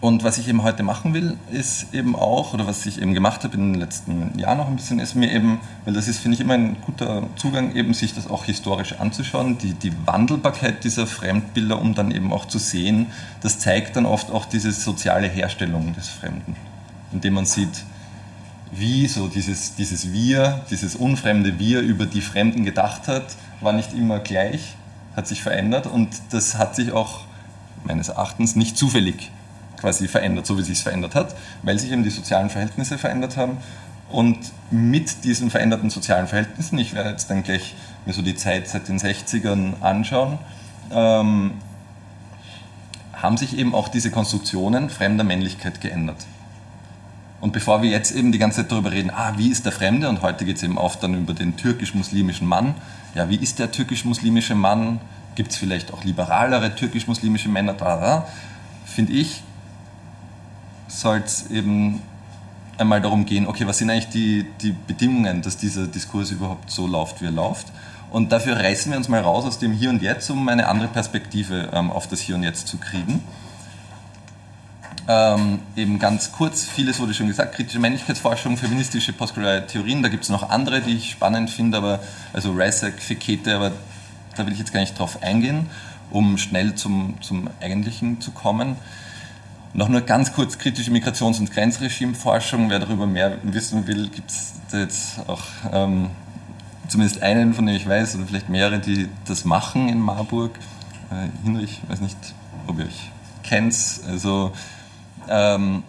und 0.00 0.24
was 0.24 0.38
ich 0.38 0.48
eben 0.48 0.62
heute 0.62 0.82
machen 0.82 1.12
will, 1.12 1.36
ist 1.52 1.92
eben 1.92 2.16
auch, 2.16 2.54
oder 2.54 2.66
was 2.66 2.86
ich 2.86 3.02
eben 3.02 3.12
gemacht 3.12 3.44
habe 3.44 3.54
in 3.54 3.74
den 3.74 3.80
letzten 3.80 4.38
Jahren 4.38 4.56
noch 4.56 4.68
ein 4.68 4.76
bisschen, 4.76 4.98
ist 4.98 5.14
mir 5.14 5.30
eben, 5.30 5.60
weil 5.84 5.92
das 5.92 6.08
ist, 6.08 6.20
finde 6.20 6.36
ich, 6.36 6.40
immer 6.40 6.54
ein 6.54 6.76
guter 6.86 7.24
Zugang, 7.36 7.74
eben 7.74 7.92
sich 7.92 8.14
das 8.14 8.30
auch 8.30 8.46
historisch 8.46 8.94
anzuschauen, 8.98 9.58
die, 9.58 9.74
die 9.74 9.92
Wandelbarkeit 10.06 10.84
dieser 10.84 11.06
Fremdbilder, 11.06 11.78
um 11.78 11.94
dann 11.94 12.12
eben 12.12 12.32
auch 12.32 12.46
zu 12.46 12.58
sehen, 12.58 13.08
das 13.42 13.58
zeigt 13.58 13.94
dann 13.96 14.06
oft 14.06 14.30
auch 14.30 14.46
diese 14.46 14.72
soziale 14.72 15.28
Herstellung 15.28 15.94
des 15.94 16.08
Fremden, 16.08 16.56
indem 17.12 17.34
man 17.34 17.44
sieht, 17.44 17.84
wie 18.72 19.06
so 19.06 19.28
dieses, 19.28 19.74
dieses 19.74 20.14
Wir, 20.14 20.62
dieses 20.70 20.96
unfremde 20.96 21.58
Wir 21.58 21.80
über 21.80 22.06
die 22.06 22.22
Fremden 22.22 22.64
gedacht 22.64 23.06
hat, 23.06 23.26
war 23.60 23.74
nicht 23.74 23.92
immer 23.92 24.20
gleich, 24.20 24.76
hat 25.14 25.26
sich 25.26 25.42
verändert 25.42 25.86
und 25.86 26.08
das 26.30 26.56
hat 26.56 26.74
sich 26.74 26.92
auch 26.92 27.20
meines 27.84 28.08
Erachtens 28.08 28.56
nicht 28.56 28.76
zufällig 28.76 29.30
quasi 29.78 30.08
verändert, 30.08 30.46
so 30.46 30.58
wie 30.58 30.62
sich 30.62 30.78
es 30.78 30.82
verändert 30.82 31.14
hat, 31.14 31.34
weil 31.62 31.78
sich 31.78 31.90
eben 31.90 32.04
die 32.04 32.10
sozialen 32.10 32.50
Verhältnisse 32.50 32.98
verändert 32.98 33.36
haben. 33.36 33.56
Und 34.10 34.38
mit 34.70 35.24
diesen 35.24 35.50
veränderten 35.50 35.88
sozialen 35.88 36.26
Verhältnissen, 36.26 36.78
ich 36.78 36.94
werde 36.94 37.10
jetzt 37.10 37.30
dann 37.30 37.42
gleich 37.42 37.74
mir 38.06 38.12
so 38.12 38.22
die 38.22 38.34
Zeit 38.34 38.68
seit 38.68 38.88
den 38.88 38.98
60ern 38.98 39.80
anschauen, 39.80 40.38
ähm, 40.90 41.52
haben 43.12 43.36
sich 43.36 43.56
eben 43.56 43.74
auch 43.74 43.88
diese 43.88 44.10
Konstruktionen 44.10 44.90
fremder 44.90 45.24
Männlichkeit 45.24 45.80
geändert. 45.80 46.26
Und 47.40 47.52
bevor 47.52 47.82
wir 47.82 47.90
jetzt 47.90 48.10
eben 48.10 48.32
die 48.32 48.38
ganze 48.38 48.62
Zeit 48.62 48.72
darüber 48.72 48.92
reden, 48.92 49.10
ah, 49.10 49.34
wie 49.36 49.48
ist 49.48 49.64
der 49.64 49.72
Fremde, 49.72 50.08
und 50.08 50.22
heute 50.22 50.44
geht 50.44 50.56
es 50.56 50.62
eben 50.62 50.76
oft 50.76 51.02
dann 51.02 51.14
über 51.14 51.32
den 51.32 51.56
türkisch-muslimischen 51.56 52.46
Mann, 52.46 52.74
ja, 53.14 53.28
wie 53.28 53.36
ist 53.36 53.58
der 53.58 53.72
türkisch-muslimische 53.72 54.54
Mann, 54.54 55.00
gibt 55.34 55.52
es 55.52 55.56
vielleicht 55.56 55.92
auch 55.92 56.04
liberalere 56.04 56.74
türkisch-muslimische 56.74 57.48
Männer, 57.48 57.74
da, 57.74 57.96
da, 57.96 58.28
finde 58.84 59.12
ich, 59.12 59.42
soll 60.88 61.22
es 61.24 61.50
eben 61.50 62.02
einmal 62.78 63.00
darum 63.00 63.26
gehen, 63.26 63.46
okay, 63.46 63.66
was 63.66 63.78
sind 63.78 63.90
eigentlich 63.90 64.08
die, 64.08 64.46
die 64.60 64.72
Bedingungen, 64.72 65.42
dass 65.42 65.56
dieser 65.56 65.86
Diskurs 65.86 66.30
überhaupt 66.30 66.70
so 66.70 66.86
läuft, 66.86 67.20
wie 67.20 67.26
er 67.26 67.30
läuft. 67.30 67.66
Und 68.10 68.32
dafür 68.32 68.56
reißen 68.56 68.90
wir 68.90 68.98
uns 68.98 69.08
mal 69.08 69.20
raus 69.20 69.44
aus 69.44 69.58
dem 69.58 69.72
Hier 69.72 69.90
und 69.90 70.02
Jetzt, 70.02 70.30
um 70.30 70.48
eine 70.48 70.66
andere 70.66 70.88
Perspektive 70.88 71.68
ähm, 71.72 71.90
auf 71.90 72.08
das 72.08 72.20
Hier 72.20 72.34
und 72.34 72.42
Jetzt 72.42 72.66
zu 72.66 72.78
kriegen. 72.78 73.22
Ähm, 75.06 75.60
eben 75.76 75.98
ganz 75.98 76.32
kurz, 76.32 76.64
vieles 76.64 76.98
wurde 77.00 77.14
schon 77.14 77.26
gesagt, 77.26 77.54
kritische 77.54 77.78
Männlichkeitsforschung, 77.78 78.56
feministische 78.56 79.12
postkoloniale 79.12 79.66
Theorien, 79.66 80.02
da 80.02 80.08
gibt 80.08 80.24
es 80.24 80.28
noch 80.28 80.50
andere, 80.50 80.80
die 80.80 80.96
ich 80.96 81.10
spannend 81.10 81.50
finde, 81.50 81.78
aber 81.78 82.00
also 82.32 82.52
Rasek, 82.52 83.00
Fekete, 83.00 83.56
aber 83.56 83.72
da 84.40 84.46
will 84.46 84.52
ich 84.52 84.58
jetzt 84.58 84.72
gar 84.72 84.80
nicht 84.80 84.98
drauf 84.98 85.22
eingehen, 85.22 85.66
um 86.10 86.38
schnell 86.38 86.74
zum, 86.74 87.14
zum 87.20 87.50
Eigentlichen 87.60 88.20
zu 88.20 88.30
kommen. 88.30 88.76
Noch 89.72 89.88
nur 89.88 90.00
ganz 90.00 90.32
kurz 90.32 90.58
kritische 90.58 90.90
Migrations- 90.90 91.38
und 91.38 91.52
Grenzregimeforschung. 91.52 92.70
Wer 92.70 92.80
darüber 92.80 93.06
mehr 93.06 93.38
wissen 93.42 93.86
will, 93.86 94.08
gibt 94.08 94.30
es 94.30 94.54
jetzt 94.72 95.20
auch 95.28 95.42
ähm, 95.72 96.10
zumindest 96.88 97.22
einen, 97.22 97.54
von 97.54 97.66
dem 97.66 97.76
ich 97.76 97.88
weiß, 97.88 98.16
oder 98.16 98.26
vielleicht 98.26 98.48
mehrere, 98.48 98.80
die 98.80 99.08
das 99.26 99.44
machen 99.44 99.88
in 99.88 100.00
Marburg. 100.00 100.58
Äh, 101.12 101.28
Hinrich, 101.44 101.80
weiß 101.86 102.00
nicht, 102.00 102.16
ob 102.66 102.80
ihr 102.80 102.86
euch 102.86 103.10
kennt. 103.44 103.76
Also 104.08 104.52
ähm, 105.28 105.84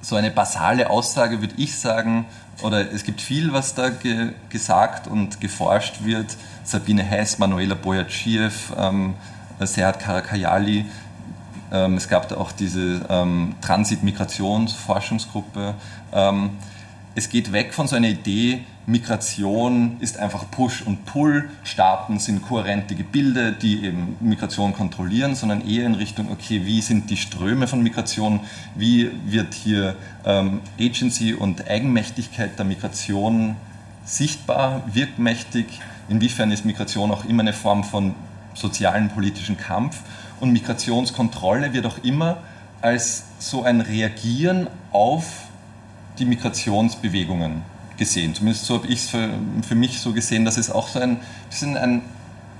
so 0.00 0.14
eine 0.14 0.30
basale 0.30 0.90
Aussage 0.90 1.40
würde 1.40 1.54
ich 1.56 1.76
sagen, 1.76 2.26
oder 2.62 2.92
es 2.92 3.04
gibt 3.04 3.20
viel, 3.20 3.52
was 3.52 3.74
da 3.74 3.90
ge 3.90 4.32
gesagt 4.48 5.06
und 5.06 5.40
geforscht 5.40 6.04
wird. 6.04 6.36
Sabine 6.64 7.02
Hess, 7.02 7.38
Manuela 7.38 7.74
Boyaciev, 7.74 8.72
ähm, 8.76 9.14
Serhat 9.60 10.00
Karakayali, 10.00 10.86
ähm, 11.70 11.96
es 11.96 12.08
gab 12.08 12.28
da 12.28 12.36
auch 12.36 12.52
diese 12.52 13.02
ähm, 13.08 13.54
Transit-Migrationsforschungsgruppe. 13.60 15.74
Ähm, 16.12 16.50
es 17.14 17.28
geht 17.28 17.52
weg 17.52 17.74
von 17.74 17.86
so 17.86 17.94
einer 17.96 18.08
Idee, 18.08 18.64
Migration 18.88 19.98
ist 20.00 20.18
einfach 20.18 20.50
Push 20.50 20.80
und 20.80 21.04
Pull, 21.04 21.50
Staaten 21.62 22.18
sind 22.18 22.40
kohärente 22.40 22.94
Gebilde, 22.94 23.52
die 23.52 23.84
eben 23.84 24.16
Migration 24.18 24.72
kontrollieren, 24.72 25.34
sondern 25.34 25.60
eher 25.68 25.84
in 25.84 25.94
Richtung, 25.94 26.32
okay, 26.32 26.62
wie 26.64 26.80
sind 26.80 27.10
die 27.10 27.18
Ströme 27.18 27.66
von 27.66 27.82
Migration, 27.82 28.40
wie 28.74 29.10
wird 29.26 29.52
hier 29.52 29.94
ähm, 30.24 30.60
Agency 30.80 31.34
und 31.34 31.68
Eigenmächtigkeit 31.68 32.58
der 32.58 32.64
Migration 32.64 33.56
sichtbar, 34.06 34.82
wirkmächtig, 34.90 35.66
inwiefern 36.08 36.50
ist 36.50 36.64
Migration 36.64 37.10
auch 37.10 37.26
immer 37.26 37.42
eine 37.42 37.52
Form 37.52 37.84
von 37.84 38.14
sozialen, 38.54 39.10
politischen 39.10 39.58
Kampf? 39.58 40.00
Und 40.40 40.50
Migrationskontrolle 40.52 41.74
wird 41.74 41.84
auch 41.84 41.98
immer 42.04 42.38
als 42.80 43.24
so 43.38 43.64
ein 43.64 43.82
Reagieren 43.82 44.66
auf 44.92 45.26
die 46.18 46.24
Migrationsbewegungen 46.24 47.62
gesehen. 47.98 48.34
Zumindest 48.34 48.66
so 48.66 48.74
habe 48.74 48.86
ich 48.86 49.00
es 49.00 49.10
für, 49.10 49.28
für, 49.66 49.74
mich 49.74 50.00
so 50.00 50.12
gesehen, 50.12 50.44
dass 50.44 50.56
es 50.56 50.70
auch 50.70 50.88
so 50.88 51.00
ein 51.00 51.18
bisschen 51.50 51.76
ein, 51.76 52.02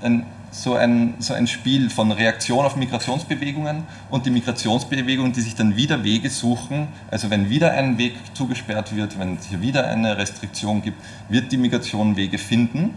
ein, 0.01 0.25
so, 0.51 0.75
ein, 0.75 1.15
so 1.19 1.33
ein 1.33 1.47
Spiel 1.47 1.89
von 1.89 2.11
Reaktion 2.11 2.65
auf 2.65 2.75
Migrationsbewegungen 2.75 3.83
und 4.09 4.25
die 4.25 4.29
Migrationsbewegungen, 4.29 5.33
die 5.33 5.41
sich 5.41 5.55
dann 5.55 5.75
wieder 5.75 6.03
Wege 6.03 6.29
suchen. 6.29 6.87
Also 7.09 7.29
wenn 7.29 7.49
wieder 7.49 7.71
ein 7.71 7.97
Weg 7.97 8.13
zugesperrt 8.33 8.95
wird, 8.95 9.17
wenn 9.17 9.37
es 9.37 9.47
hier 9.47 9.61
wieder 9.61 9.87
eine 9.87 10.17
Restriktion 10.17 10.81
gibt, 10.81 11.01
wird 11.29 11.51
die 11.51 11.57
Migration 11.57 12.15
Wege 12.15 12.37
finden, 12.37 12.95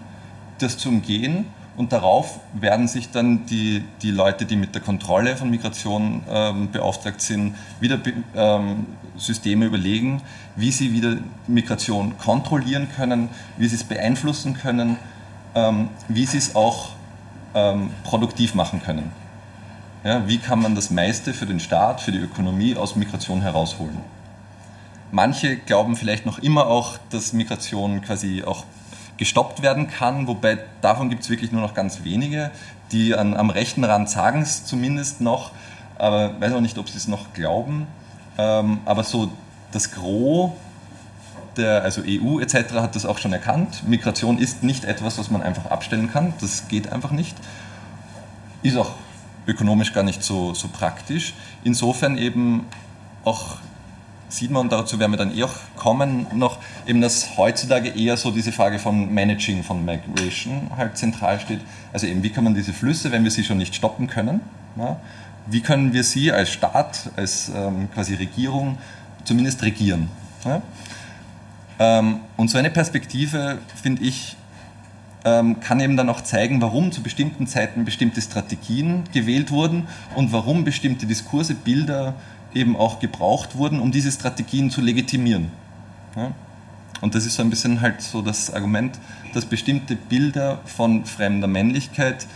das 0.59 0.77
zu 0.79 0.89
umgehen 0.89 1.47
und 1.77 1.93
darauf 1.93 2.39
werden 2.53 2.87
sich 2.87 3.11
dann 3.11 3.47
die, 3.47 3.85
die 4.03 4.11
Leute, 4.11 4.45
die 4.45 4.57
mit 4.57 4.75
der 4.75 4.83
Kontrolle 4.83 5.37
von 5.37 5.51
Migration 5.51 6.23
ähm, 6.31 6.71
beauftragt 6.71 7.21
sind, 7.21 7.55
wieder 7.81 7.99
ähm, 8.35 8.87
Systeme 9.17 9.67
überlegen, 9.67 10.23
wie 10.55 10.71
sie 10.71 10.93
wieder 10.93 11.17
Migration 11.47 12.19
kontrollieren 12.19 12.89
können, 12.95 13.31
wie 13.57 13.69
sie 13.69 13.77
es 13.77 13.85
beeinflussen 13.85 14.55
können, 14.55 14.97
ähm, 15.55 15.89
wie 16.09 16.27
sie 16.27 16.39
es 16.39 16.55
auch 16.55 16.91
ähm, 17.55 17.91
produktiv 18.05 18.55
machen 18.55 18.83
können. 18.83 19.11
Ja, 20.05 20.27
wie 20.27 20.39
kann 20.39 20.61
man 20.61 20.75
das 20.75 20.91
meiste 20.91 21.33
für 21.33 21.47
den 21.47 21.61
Staat, 21.61 22.01
für 22.01 22.13
die 22.13 22.19
Ökonomie 22.19 22.77
aus 22.77 22.97
Migration 22.97 23.41
herausholen? 23.41 23.99
Manche 25.11 25.57
glauben 25.57 25.95
vielleicht 25.95 26.27
noch 26.27 26.39
immer 26.39 26.67
auch, 26.67 26.99
dass 27.11 27.33
Migration 27.33 28.03
quasi 28.03 28.43
auch 28.45 28.65
gestoppt 29.23 29.63
werden 29.63 29.87
kann, 29.87 30.27
wobei 30.27 30.59
davon 30.81 31.09
gibt 31.09 31.23
es 31.23 31.31
wirklich 31.31 31.53
nur 31.53 31.63
noch 31.63 31.75
ganz 31.75 32.03
wenige, 32.03 32.51
die 32.91 33.15
an, 33.15 33.37
am 33.37 33.51
rechten 33.51 33.85
Rand 33.85 34.11
sagen 34.11 34.43
es 34.43 34.65
zumindest 34.65 35.21
noch, 35.21 35.53
aber 35.97 36.33
ich 36.33 36.41
weiß 36.41 36.53
auch 36.55 36.61
nicht, 36.61 36.77
ob 36.77 36.89
sie 36.89 36.97
es 36.97 37.07
noch 37.07 37.33
glauben. 37.33 37.87
Ähm, 38.37 38.81
aber 38.85 39.05
so 39.05 39.31
das 39.71 39.93
Gros 39.93 40.51
der 41.57 41.83
also 41.83 42.03
EU 42.05 42.41
etc. 42.41 42.75
hat 42.75 42.97
das 42.97 43.07
auch 43.07 43.19
schon 43.19 43.33
erkannt. 43.33 43.87
Migration 43.87 44.39
ist 44.39 44.63
nicht 44.63 44.85
etwas, 44.85 45.19
was 45.19 45.31
man 45.31 45.43
einfach 45.43 45.67
abstellen 45.67 46.11
kann. 46.11 46.33
Das 46.41 46.67
geht 46.67 46.91
einfach 46.91 47.13
nicht. 47.13 47.37
Ist 48.63 48.77
auch 48.77 48.93
ökonomisch 49.47 49.93
gar 49.93 50.03
nicht 50.03 50.25
so, 50.25 50.55
so 50.55 50.69
praktisch. 50.69 51.35
Insofern 51.63 52.17
eben 52.19 52.67
auch 53.25 53.59
sieht 54.33 54.51
man, 54.51 54.63
und 54.63 54.73
dazu 54.73 54.99
werden 54.99 55.13
wir 55.13 55.19
dann 55.19 55.37
eh 55.37 55.45
auch 55.45 55.55
kommen, 55.77 56.27
noch 56.35 56.59
eben, 56.87 57.01
dass 57.01 57.37
heutzutage 57.37 57.91
eher 57.91 58.17
so 58.17 58.31
diese 58.31 58.53
Frage 58.53 58.79
von 58.79 59.13
Managing 59.13 59.63
von 59.63 59.85
Migration 59.85 60.71
halt 60.77 60.97
zentral 60.97 61.39
steht. 61.41 61.61
Also 61.93 62.07
eben, 62.07 62.23
wie 62.23 62.31
kann 62.31 62.45
man 62.45 62.55
diese 62.55 62.73
Flüsse, 62.73 63.13
wenn 63.13 63.25
wir 63.25 63.31
sie 63.31 63.45
schon 63.45 63.59
nicht 63.59 63.75
stoppen 63.75 64.07
können, 64.07 64.41
ja, 64.77 64.97
wie 65.47 65.61
können 65.61 65.93
wir 65.93 66.05
sie 66.05 66.33
als 66.33 66.51
Staat, 66.51 67.11
als 67.17 67.51
ähm, 67.55 67.89
quasi 67.93 68.15
Regierung 68.15 68.79
zumindest 69.25 69.63
regieren. 69.63 70.09
Ja? 70.45 70.63
Ähm, 71.79 72.21
und 72.37 72.49
so 72.49 72.59
eine 72.59 72.71
Perspektive, 72.71 73.59
finde 73.83 74.03
ich, 74.03 74.37
ähm, 75.25 75.61
kann 75.61 75.81
eben 75.81 75.97
dann 75.97 76.09
auch 76.09 76.21
zeigen, 76.21 76.61
warum 76.61 76.91
zu 76.91 77.03
bestimmten 77.03 77.47
Zeiten 77.47 77.85
bestimmte 77.85 78.21
Strategien 78.21 79.05
gewählt 79.13 79.51
wurden 79.51 79.87
und 80.15 80.33
warum 80.33 80.65
bestimmte 80.65 81.07
Diskurse, 81.07 81.55
Bilder 81.55 82.15
eben 82.55 82.77
auch 82.77 83.01
gebraucht 83.01 83.57
wurden, 83.57 83.81
um 83.81 83.93
diese 83.93 84.11
Strategien 84.11 84.71
zu 84.71 84.81
legitimieren. 84.81 85.51
Ja? 86.17 86.33
Und 87.01 87.15
das 87.15 87.27
ist 87.27 87.35
so 87.35 87.43
ein 87.43 87.51
bisschen 87.51 87.81
halt 87.81 88.01
so 88.01 88.23
das 88.23 88.53
Argument, 88.53 88.99
dass 89.35 89.45
bestimmte 89.45 89.97
Bilder 89.97 90.61
von 90.65 91.05
fremder 91.05 91.49
Männlichkeit 91.49 92.27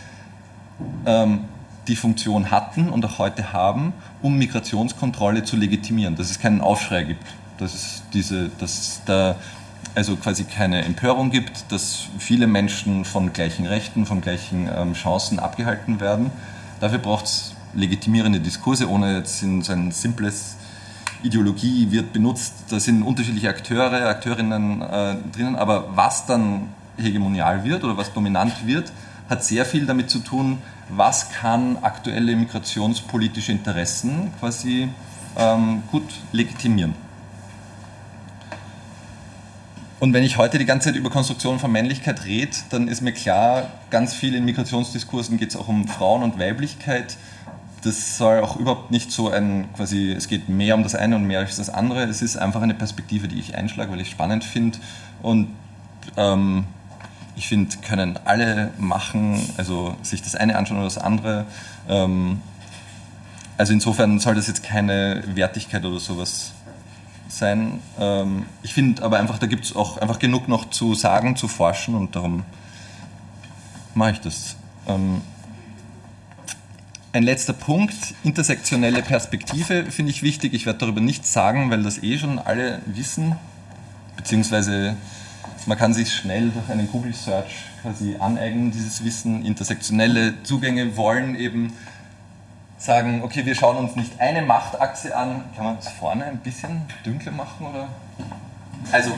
ähm, 1.05 1.45
die 1.87 1.97
Funktion 1.97 2.51
hatten 2.51 2.89
und 2.89 3.05
auch 3.05 3.19
heute 3.19 3.53
haben, 3.53 3.93
um 4.23 4.37
Migrationskontrolle 4.39 5.45
zu 5.45 5.57
legitimieren, 5.57 6.17
dass 6.17 6.31
es 6.31 6.39
keinen 6.39 6.61
Aufschrei 6.61 7.05
gibt, 7.05 7.23
dass 7.59 7.75
es 7.75 8.03
diese, 8.13 8.51
dass 8.59 9.03
da 9.07 9.37
also 9.95 10.17
quasi 10.17 10.45
keine 10.45 10.85
Empörung 10.85 11.31
gibt, 11.31 11.71
dass 11.73 12.09
viele 12.19 12.47
Menschen 12.47 13.05
von 13.05 13.33
gleichen 13.33 13.67
Rechten, 13.67 14.05
von 14.05 14.21
gleichen 14.21 14.69
ähm, 14.75 14.93
Chancen 14.95 15.39
abgehalten 15.39 16.01
werden. 16.01 16.31
Dafür 16.81 16.99
braucht 16.99 17.25
es 17.25 17.56
legitimierende 17.77 18.41
Diskurse, 18.41 18.89
ohne 18.89 19.19
jetzt 19.19 19.43
in 19.43 19.63
so 19.63 19.73
ein 19.73 19.93
simples 19.93 20.57
Ideologie 21.23 21.91
wird 21.91 22.13
benutzt. 22.13 22.55
Da 22.69 22.81
sind 22.81 23.03
unterschiedliche 23.03 23.49
Akteure, 23.49 24.09
Akteurinnen 24.09 24.83
äh, 24.83 25.17
drinnen, 25.33 25.57
aber 25.57 25.97
was 25.97 26.27
dann 26.27 26.69
hegemonial 26.97 27.65
wird 27.65 27.85
oder 27.85 27.97
was 27.97 28.13
dominant 28.13 28.67
wird, 28.67 28.93
hat 29.29 29.45
sehr 29.45 29.65
viel 29.65 29.87
damit 29.87 30.11
zu 30.11 30.21
tun, 30.21 30.59
was 30.89 31.31
kann 31.31 31.79
aktuelle 31.83 32.37
migrationspolitische 32.37 33.53
Interessen 33.53 34.33
quasi 34.39 34.89
ähm, 35.37 35.83
gut 35.91 36.05
legitimieren. 36.33 36.95
Und 39.99 40.13
wenn 40.13 40.25
ich 40.25 40.37
heute 40.37 40.59
die 40.59 40.67
ganze 40.67 40.91
Zeit 40.91 40.97
über 40.97 41.09
Konstruktion 41.09 41.59
von 41.59 41.73
Männlichkeit 41.73 42.27
rede, 42.27 42.55
dann 42.69 42.87
ist 42.87 43.01
mir 43.01 43.13
klar, 43.13 43.71
ganz 43.91 44.13
viel 44.13 44.35
in 44.35 44.45
Migrationsdiskursen 44.45 45.39
geht 45.39 45.51
es 45.51 45.57
auch 45.57 45.69
um 45.69 45.89
Frauen 45.89 46.23
und 46.23 46.39
Weiblichkeit. 46.39 47.17
Das 47.83 48.19
soll 48.19 48.41
auch 48.41 48.57
überhaupt 48.57 48.91
nicht 48.91 49.13
so 49.13 49.31
ein, 49.31 49.69
quasi, 49.75 50.13
es 50.13 50.29
geht 50.29 50.49
mehr 50.49 50.75
um 50.75 50.83
das 50.83 50.95
eine 50.95 51.17
und 51.17 51.25
mehr 51.25 51.41
als 51.41 51.57
das 51.57 51.71
andere. 51.71 52.05
Es 52.05 52.23
ist 52.23 52.37
einfach 52.37 52.63
eine 52.63 52.75
Perspektive, 52.75 53.29
die 53.29 53.39
ich 53.39 53.55
einschlage, 53.55 53.93
weil 53.93 54.01
ich 54.01 54.11
spannend 54.11 54.45
finde. 54.45 54.79
Und 55.23 55.49
ähm, 56.17 56.65
ich 57.37 57.49
finde, 57.49 57.77
können 57.87 58.19
alle 58.25 58.71
machen, 58.79 59.41
also 59.57 59.95
sich 60.03 60.23
das 60.23 60.35
eine 60.35 60.57
anschauen 60.57 60.79
oder 60.79 60.87
das 60.87 60.99
andere. 60.99 61.45
Ähm, 61.89 62.41
also 63.59 63.73
insofern 63.73 64.19
soll 64.19 64.35
das 64.35 64.47
jetzt 64.47 64.63
keine 64.63 65.23
Wertigkeit 65.35 65.85
oder 65.85 66.01
sowas 66.01 66.53
sein. 67.29 67.81
Ähm, 67.99 68.47
ich 68.63 68.75
finde 68.75 69.03
aber 69.03 69.19
einfach, 69.19 69.39
da 69.39 69.47
gibt 69.47 69.65
es 69.65 69.77
auch 69.77 69.99
einfach 69.99 70.19
genug 70.19 70.49
noch 70.49 70.71
zu 70.71 70.95
sagen, 70.95 71.37
zu 71.37 71.49
forschen 71.49 71.95
und 71.95 72.17
darum 72.17 72.45
mache 73.95 74.13
ich 74.13 74.21
das. 74.21 74.57
Ein 77.17 77.23
letzter 77.23 77.55
Punkt, 77.55 78.13
intersektionelle 78.25 79.01
Perspektive 79.01 79.91
finde 79.91 80.11
ich 80.11 80.23
wichtig. 80.23 80.53
Ich 80.53 80.67
werde 80.67 80.81
darüber 80.81 81.01
nichts 81.01 81.33
sagen, 81.33 81.71
weil 81.71 81.83
das 81.83 82.03
eh 82.03 82.19
schon 82.19 82.39
alle 82.39 82.83
wissen, 82.85 83.37
beziehungsweise 84.19 84.99
man 85.65 85.79
kann 85.79 85.95
sich 85.95 86.13
schnell 86.13 86.51
durch 86.51 86.69
einen 86.69 86.93
Google 86.93 87.15
Search 87.15 87.71
quasi 87.81 88.17
aneignen, 88.19 88.71
dieses 88.71 89.03
Wissen. 89.03 89.47
Intersektionelle 89.47 90.43
Zugänge 90.43 90.99
wollen 90.99 91.37
eben 91.37 91.73
sagen, 92.77 93.23
okay, 93.23 93.47
wir 93.47 93.55
schauen 93.55 93.79
uns 93.79 93.97
nicht 93.97 94.21
eine 94.21 94.43
Machtachse 94.43 95.17
an. 95.17 95.43
Kann 95.57 95.65
man 95.65 95.77
das 95.77 95.89
vorne 95.89 96.27
ein 96.27 96.41
bisschen 96.41 96.83
dunkler 97.03 97.33
machen? 97.33 97.67
Oder? 97.67 97.89
Also, 98.93 99.13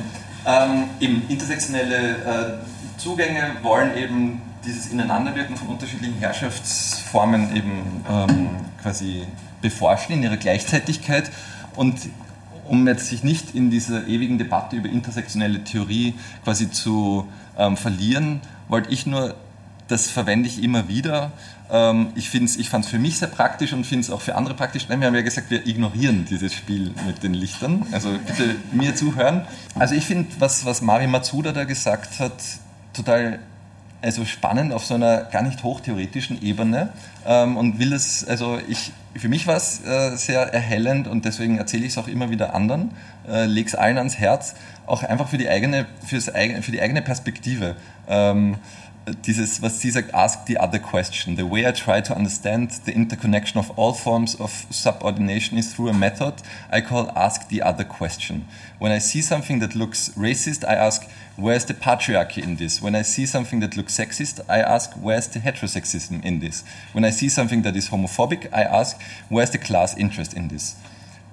ähm, 0.47 0.85
eben 1.01 1.25
intersektionelle 1.29 2.63
äh, 2.63 2.97
Zugänge 2.97 3.57
wollen 3.63 3.97
eben 3.97 4.41
dieses 4.65 4.87
Ineinanderwirken 4.89 5.57
von 5.57 5.69
unterschiedlichen 5.69 6.19
Herrschaftsformen 6.19 7.55
eben 7.57 8.05
ähm, 8.11 8.49
quasi 8.83 9.27
beforschen 9.61 10.15
in 10.15 10.23
ihrer 10.23 10.37
Gleichzeitigkeit. 10.37 11.31
Und 11.77 11.97
um 12.67 12.87
jetzt 12.87 13.09
sich 13.09 13.23
nicht 13.23 13.55
in 13.55 13.71
dieser 13.71 14.07
ewigen 14.07 14.39
Debatte 14.39 14.77
über 14.77 14.89
intersektionelle 14.89 15.65
Theorie 15.65 16.15
quasi 16.45 16.71
zu 16.71 17.27
ähm, 17.57 17.77
verlieren, 17.77 18.41
wollte 18.69 18.91
ich 18.91 19.07
nur, 19.07 19.35
das 19.89 20.11
verwende 20.11 20.49
ich 20.49 20.63
immer 20.63 20.89
wieder, 20.89 21.33
ähm, 21.71 22.09
ich, 22.15 22.35
ich 22.35 22.69
fand 22.69 22.85
es 22.85 22.91
für 22.91 22.99
mich 22.99 23.19
sehr 23.19 23.29
praktisch 23.29 23.73
und 23.73 23.85
finde 23.85 24.05
es 24.05 24.11
auch 24.11 24.21
für 24.21 24.35
andere 24.35 24.55
praktisch. 24.55 24.89
Wir 24.89 24.97
haben 24.97 25.15
ja 25.15 25.23
gesagt, 25.23 25.51
wir 25.51 25.67
ignorieren 25.67 26.27
dieses 26.29 26.55
Spiel 26.55 26.93
mit 27.07 27.23
den 27.23 27.35
Lichtern. 27.35 27.87
Also 27.93 28.11
bitte 28.27 28.57
mir 28.73 28.95
zuhören. 28.95 29.47
Also 29.75 29.95
ich 29.95 30.05
finde, 30.05 30.29
was, 30.39 30.65
was 30.65 30.83
Mari 30.83 31.07
Matsuda 31.07 31.53
da 31.53 31.65
gesagt 31.65 32.21
hat, 32.21 32.33
total 32.93 33.39
also 34.01 34.25
spannend 34.25 34.73
auf 34.73 34.85
so 34.85 34.95
einer 34.95 35.23
gar 35.25 35.43
nicht 35.43 35.63
hochtheoretischen 35.63 36.43
Ebene 36.43 36.93
ähm, 37.27 37.57
und 37.57 37.79
will 37.79 37.93
es, 37.93 38.27
also 38.27 38.59
ich, 38.69 38.93
für 39.17 39.29
mich 39.29 39.47
war 39.47 39.57
es 39.57 39.85
äh, 39.85 40.17
sehr 40.17 40.53
erhellend 40.55 41.09
und 41.09 41.25
deswegen 41.25 41.59
erzähle 41.59 41.85
ich 41.85 41.93
es 41.93 41.99
auch 41.99 42.09
immer 42.09 42.31
wieder 42.31 42.55
anderen, 42.55 42.93
äh, 43.29 43.47
lege 43.47 43.69
es 43.69 43.75
allen 43.75 43.99
ans 43.99 44.17
Herz, 44.17 44.55
auch 44.87 45.03
einfach 45.03 45.29
für 45.29 45.39
die 45.39 45.49
eigene, 45.49 45.87
fürs, 46.07 46.27
für 46.27 46.73
die 46.73 46.81
eigene 46.81 47.03
Perspektive. 47.03 47.77
Ähm, 48.09 48.57
dieses, 49.27 49.63
was 49.63 49.81
sie 49.81 49.91
sagt, 49.91 50.15
ask 50.15 50.41
the 50.47 50.59
other 50.59 50.79
question. 50.79 51.37
The 51.37 51.51
way 51.51 51.67
I 51.67 51.73
try 51.73 52.03
to 52.03 52.15
understand 52.15 52.73
the 52.85 52.93
interconnection 52.93 53.59
of 53.59 53.79
all 53.79 53.95
forms 53.95 54.39
of 54.39 54.67
subordination 54.71 55.59
is 55.59 55.73
through 55.73 55.91
a 55.91 55.95
method 55.95 56.35
I 56.71 56.83
call 56.83 57.11
ask 57.15 57.49
the 57.49 57.63
other 57.63 57.85
question. 57.85 58.47
When 58.79 58.93
I 58.93 59.01
see 59.01 59.23
something 59.23 59.61
that 59.61 59.75
looks 59.75 60.13
racist, 60.17 60.65
I 60.65 60.75
ask, 60.75 61.07
where's 61.39 61.65
the 61.65 61.75
patriarchy 61.75 62.43
in 62.43 62.57
this? 62.57 62.83
When 62.83 62.95
I 62.95 63.03
see 63.03 63.25
something 63.25 63.61
that 63.61 63.77
looks 63.77 63.97
sexist, 63.97 64.41
I 64.49 64.59
ask, 64.59 64.93
where's 65.01 65.29
the 65.29 65.39
heterosexism 65.39 66.25
in 66.25 66.41
this? 66.41 66.65
When 66.93 67.05
I 67.05 67.11
see 67.11 67.29
something 67.29 67.63
that 67.63 67.77
is 67.77 67.89
homophobic, 67.91 68.53
I 68.53 68.65
ask, 68.65 69.01
where's 69.29 69.51
the 69.51 69.59
class 69.59 69.95
interest 69.97 70.35
in 70.35 70.49
this? 70.49 70.75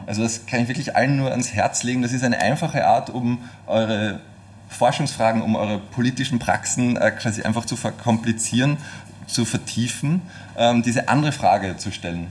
Also 0.06 0.22
das 0.22 0.46
kann 0.46 0.62
ich 0.62 0.68
wirklich 0.68 0.96
allen 0.96 1.18
nur 1.18 1.32
ans 1.32 1.54
Herz 1.54 1.82
legen. 1.82 2.04
Das 2.04 2.14
ist 2.14 2.24
eine 2.24 2.38
einfache 2.38 2.86
Art, 2.86 3.10
um 3.10 3.40
eure 3.66 4.22
Forschungsfragen, 4.70 5.42
um 5.42 5.56
eure 5.56 5.79
politischen 5.79 6.38
Praxen 6.38 6.98
äh, 6.98 7.12
quasi 7.12 7.42
einfach 7.42 7.66
zu 7.66 7.75
verkomplizieren, 7.75 8.77
zu 9.25 9.44
vertiefen, 9.44 10.22
ähm, 10.56 10.84
diese 10.84 11.10
andere 11.10 11.32
Frage 11.32 11.77
zu 11.77 11.92
stellen. 11.92 12.27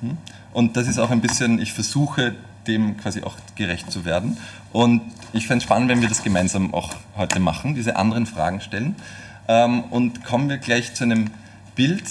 Hm? 0.00 0.18
Und 0.52 0.76
das 0.76 0.86
ist 0.86 0.98
auch 0.98 1.10
ein 1.10 1.22
bisschen, 1.22 1.58
ich 1.58 1.72
versuche 1.72 2.34
dem 2.66 2.96
quasi 2.96 3.22
auch 3.22 3.36
gerecht 3.56 3.90
zu 3.90 4.04
werden. 4.04 4.36
Und 4.72 5.02
ich 5.32 5.46
fände 5.46 5.58
es 5.58 5.64
spannend, 5.64 5.88
wenn 5.88 6.00
wir 6.00 6.08
das 6.08 6.22
gemeinsam 6.22 6.74
auch 6.74 6.90
heute 7.16 7.40
machen, 7.40 7.74
diese 7.74 7.96
anderen 7.96 8.26
Fragen 8.26 8.60
stellen. 8.60 8.96
Ähm, 9.48 9.84
und 9.90 10.24
kommen 10.24 10.48
wir 10.48 10.58
gleich 10.58 10.94
zu 10.94 11.04
einem 11.04 11.30
Bild. 11.74 12.04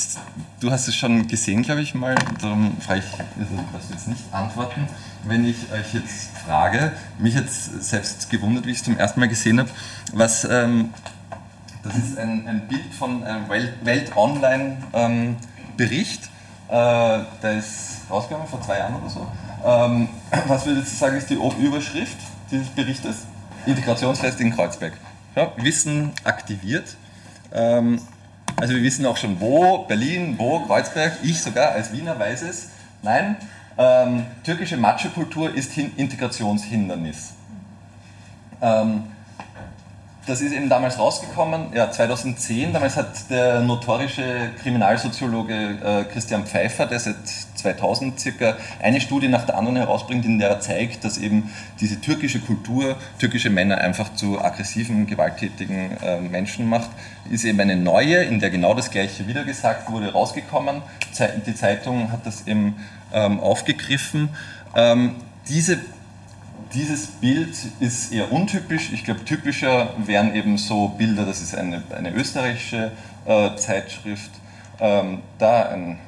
Du 0.60 0.72
hast 0.72 0.88
es 0.88 0.96
schon 0.96 1.28
gesehen, 1.28 1.64
glaube 1.64 1.82
ich 1.82 1.96
mal, 1.96 2.16
darum 2.42 2.78
frage 2.82 3.00
ich, 3.00 3.20
also, 3.40 3.56
du 3.56 3.94
jetzt 3.94 4.08
nicht 4.08 4.22
antworten 4.32 4.88
wenn 5.26 5.46
ich 5.46 5.56
euch 5.72 5.94
jetzt 5.94 6.30
frage, 6.46 6.92
mich 7.18 7.34
jetzt 7.34 7.84
selbst 7.84 8.30
gewundert, 8.30 8.66
wie 8.66 8.72
ich 8.72 8.78
es 8.78 8.84
zum 8.84 8.98
ersten 8.98 9.20
Mal 9.20 9.30
gesehen 9.30 9.60
habe, 9.60 9.70
was, 10.14 10.44
ähm, 10.46 10.94
das 11.84 11.96
ist 11.96 12.18
ein, 12.18 12.48
ein, 12.48 12.68
Bild 12.68 12.94
von 12.94 13.24
einem 13.24 13.50
Welt, 13.50 13.74
Welt 13.84 14.16
Online 14.16 14.78
ähm, 14.94 15.38
äh, 15.78 15.90
der 16.70 17.58
ist 17.58 18.02
rausgekommen 18.10 18.48
vor 18.48 18.62
zwei 18.62 18.78
Jahren 18.78 18.96
oder 18.96 19.10
so. 19.10 19.28
Ähm, 19.64 20.10
was 20.48 20.66
würdest 20.66 20.94
du 20.94 20.98
sagen, 20.98 21.18
ist 21.18 21.30
die 21.30 21.36
Überschrift 21.36 22.18
dieses 22.52 22.68
Berichtes? 22.70 23.26
Integrationsfest 23.66 24.40
in 24.42 24.54
Kreuzberg. 24.54 24.94
Ja, 25.36 25.52
Wissen 25.58 26.12
aktiviert. 26.24 26.96
Ähm, 27.54 28.00
also 28.58 28.74
wir 28.74 28.84
wissen 28.84 29.06
auch 29.06 29.18
schon 29.18 29.40
wo, 29.40 29.80
Berlin, 29.80 30.36
wo, 30.38 30.60
Kreuzberg, 30.60 31.20
ich 31.24 31.42
sogar 31.42 31.72
als 31.72 31.92
Wiener 31.92 32.20
weiß 32.20 32.44
es. 32.44 32.70
Nein, 33.02 33.38
ähm, 33.78 34.26
türkische 34.44 34.78
Macho-Kultur 34.78 35.54
ist 35.54 35.78
Integrationshindernis. 35.78 37.34
Ähm, 38.62 39.04
das 40.26 40.40
ist 40.40 40.54
eben 40.54 40.70
damals 40.70 40.98
rausgekommen, 40.98 41.74
ja, 41.74 41.92
2010. 41.92 42.72
Damals 42.72 42.96
hat 42.96 43.30
der 43.30 43.60
notorische 43.60 44.52
Kriminalsoziologe 44.62 45.54
äh, 45.84 46.04
Christian 46.06 46.46
Pfeiffer, 46.46 46.86
der 46.86 47.00
seit 47.00 47.16
2000 47.64 48.20
circa 48.20 48.58
eine 48.82 49.02
Studie 49.02 49.28
nach 49.28 49.46
der 49.46 49.58
anderen 49.58 49.78
herausbringt, 49.78 50.26
in 50.26 50.38
der 50.38 50.50
er 50.50 50.60
zeigt, 50.60 51.04
dass 51.04 51.18
eben 51.18 51.50
diese 51.80 52.00
türkische 52.00 52.40
Kultur 52.40 52.96
türkische 53.20 53.50
Männer 53.50 53.80
einfach 53.80 54.14
zu 54.14 54.40
aggressiven, 54.40 55.08
gewalttätigen 55.08 55.98
äh, 56.02 56.20
Menschen 56.22 56.70
macht, 56.70 56.90
ist 57.32 57.46
eben 57.46 57.60
eine 57.60 57.76
neue, 57.76 58.24
in 58.24 58.40
der 58.40 58.50
genau 58.50 58.74
das 58.74 58.92
Gleiche 58.92 59.28
wieder 59.28 59.44
gesagt 59.44 59.92
wurde, 59.92 60.12
rausgekommen. 60.12 60.82
Die 61.46 61.56
Zeitung 61.56 62.12
hat 62.12 62.26
das 62.26 62.48
eben 62.48 62.76
ähm, 63.14 63.40
aufgegriffen. 63.40 64.30
Ähm, 64.76 65.16
diese 65.48 65.80
dieses 66.74 67.08
Bild 67.08 67.56
ist 67.80 68.12
eher 68.12 68.32
untypisch. 68.32 68.92
Ich 68.94 69.04
glaube, 69.04 69.24
typischer 69.26 69.94
wären 69.98 70.36
eben 70.36 70.58
so 70.58 70.88
Bilder, 70.88 71.26
das 71.26 71.42
ist 71.42 71.56
eine, 71.56 71.84
eine 71.96 72.12
österreichische 72.12 72.92
äh, 73.26 73.56
Zeitschrift, 73.56 74.32
ähm, 74.80 75.20
da 75.38 75.70
ein 75.70 76.00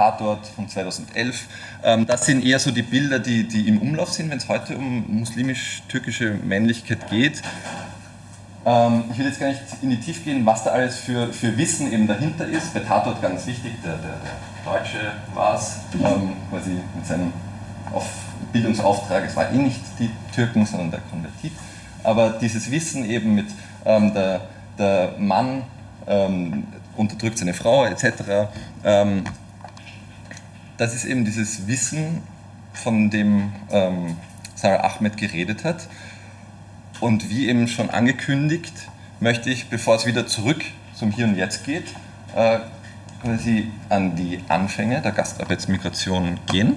Tatort 0.00 0.46
von 0.46 0.66
2011. 0.66 1.46
Ähm, 1.84 2.06
das 2.06 2.24
sind 2.24 2.42
eher 2.42 2.58
so 2.58 2.70
die 2.70 2.80
Bilder, 2.80 3.18
die, 3.18 3.46
die 3.46 3.68
im 3.68 3.82
Umlauf 3.82 4.10
sind, 4.10 4.30
wenn 4.30 4.38
es 4.38 4.48
heute 4.48 4.78
um 4.78 5.04
muslimisch-türkische 5.18 6.38
Männlichkeit 6.42 7.10
geht. 7.10 7.42
Ähm, 8.64 9.04
ich 9.12 9.18
will 9.18 9.26
jetzt 9.26 9.38
gar 9.38 9.48
nicht 9.48 9.60
in 9.82 9.90
die 9.90 10.00
Tiefe 10.00 10.22
gehen, 10.22 10.46
was 10.46 10.64
da 10.64 10.70
alles 10.70 10.96
für, 10.96 11.30
für 11.34 11.54
Wissen 11.58 11.92
eben 11.92 12.06
dahinter 12.06 12.46
ist. 12.46 12.72
Bei 12.72 12.80
Tatort 12.80 13.20
ganz 13.20 13.46
wichtig, 13.46 13.72
der, 13.84 13.96
der, 13.98 14.14
der 14.24 14.72
Deutsche 14.72 15.12
war 15.34 15.56
es, 15.56 15.76
ähm, 15.92 16.32
quasi 16.48 16.70
mit 16.96 17.06
seinem 17.06 17.34
auf 17.92 18.06
Bildungsauftrag, 18.54 19.24
es 19.26 19.36
war 19.36 19.52
eh 19.52 19.58
nicht 19.58 19.80
die 19.98 20.08
Türken, 20.34 20.64
sondern 20.64 20.92
der 20.92 21.00
Konvertit, 21.10 21.52
aber 22.04 22.30
dieses 22.40 22.70
Wissen 22.70 23.04
eben 23.04 23.34
mit 23.34 23.46
der, 23.84 24.40
der 24.78 25.14
Mann 25.18 25.64
ähm, 26.06 26.64
unterdrückt 26.96 27.38
seine 27.38 27.52
Frau 27.52 27.84
etc., 27.84 28.48
ähm, 28.84 29.24
das 30.80 30.94
ist 30.94 31.04
eben 31.04 31.26
dieses 31.26 31.66
Wissen, 31.66 32.22
von 32.72 33.10
dem 33.10 33.52
ähm, 33.70 34.16
Sarah 34.54 34.96
Ahmed 34.96 35.18
geredet 35.18 35.62
hat. 35.62 35.86
Und 37.00 37.28
wie 37.28 37.50
eben 37.50 37.68
schon 37.68 37.90
angekündigt, 37.90 38.72
möchte 39.20 39.50
ich, 39.50 39.68
bevor 39.68 39.96
es 39.96 40.06
wieder 40.06 40.26
zurück 40.26 40.64
zum 40.94 41.10
Hier 41.10 41.26
und 41.26 41.36
Jetzt 41.36 41.64
geht, 41.64 41.84
äh, 42.34 42.60
quasi 43.22 43.70
an 43.90 44.16
die 44.16 44.40
Anfänge 44.48 45.02
der 45.02 45.12
Gastarbeitsmigration 45.12 46.40
gehen 46.50 46.76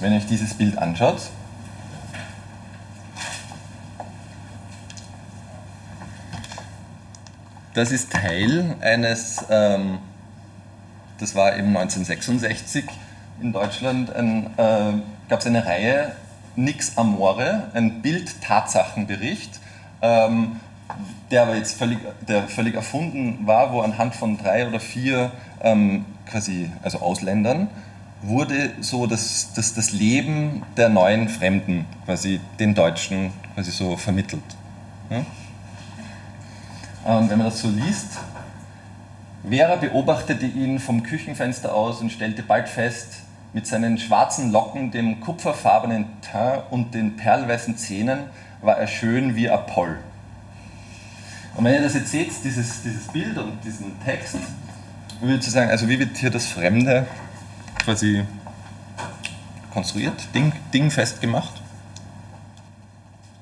wenn 0.00 0.12
ihr 0.12 0.18
euch 0.18 0.26
dieses 0.26 0.54
Bild 0.54 0.76
anschaut. 0.76 1.30
das 7.74 7.90
ist 7.90 8.12
Teil 8.12 8.76
eines, 8.80 9.44
ähm, 9.50 9.98
das 11.24 11.34
war 11.34 11.56
eben 11.56 11.68
1966 11.68 12.84
in 13.40 13.52
Deutschland, 13.54 14.10
äh, 14.10 14.92
gab 15.28 15.40
es 15.40 15.46
eine 15.46 15.64
Reihe 15.64 16.12
Nix 16.54 16.98
Amore, 16.98 17.70
ein 17.72 18.02
Bild-Tatsachenbericht, 18.02 19.58
ähm, 20.02 20.60
der 21.30 21.42
aber 21.42 21.56
jetzt 21.56 21.78
völlig, 21.78 21.98
der 22.28 22.46
völlig 22.46 22.74
erfunden 22.74 23.46
war, 23.46 23.72
wo 23.72 23.80
anhand 23.80 24.14
von 24.14 24.36
drei 24.36 24.68
oder 24.68 24.78
vier 24.78 25.32
ähm, 25.62 26.04
quasi, 26.26 26.70
also 26.82 26.98
Ausländern, 26.98 27.68
wurde 28.20 28.72
so 28.82 29.06
das, 29.06 29.54
das, 29.54 29.72
das 29.72 29.92
Leben 29.92 30.62
der 30.76 30.90
neuen 30.90 31.30
Fremden, 31.30 31.86
quasi 32.04 32.38
den 32.60 32.74
Deutschen, 32.74 33.32
quasi 33.54 33.70
so 33.70 33.96
vermittelt. 33.96 34.44
Ja? 35.08 35.24
Und 37.16 37.30
wenn 37.30 37.38
man 37.38 37.48
das 37.48 37.60
so 37.60 37.68
liest, 37.68 38.10
Vera 39.48 39.76
beobachtete 39.76 40.46
ihn 40.46 40.78
vom 40.78 41.02
Küchenfenster 41.02 41.74
aus 41.74 42.00
und 42.00 42.10
stellte 42.10 42.42
bald 42.42 42.68
fest, 42.68 43.16
mit 43.52 43.66
seinen 43.66 43.98
schwarzen 43.98 44.50
Locken, 44.50 44.90
dem 44.90 45.20
kupferfarbenen 45.20 46.06
Teint 46.22 46.64
und 46.70 46.94
den 46.94 47.16
perlweißen 47.16 47.76
Zähnen 47.76 48.24
war 48.62 48.78
er 48.78 48.86
schön 48.86 49.36
wie 49.36 49.48
Apoll. 49.48 49.98
Und 51.56 51.64
wenn 51.64 51.74
ihr 51.74 51.82
das 51.82 51.94
jetzt 51.94 52.10
seht, 52.10 52.32
dieses, 52.42 52.82
dieses 52.82 53.06
Bild 53.08 53.38
und 53.38 53.62
diesen 53.64 53.92
Text, 54.04 54.38
würde 55.20 55.36
ich 55.36 55.50
sagen, 55.50 55.70
also 55.70 55.88
wie 55.88 55.98
wird 56.00 56.16
hier 56.16 56.30
das 56.30 56.46
Fremde 56.46 57.06
quasi 57.84 58.24
konstruiert, 59.72 60.34
ding, 60.34 60.52
dingfest 60.72 61.20
gemacht? 61.20 61.52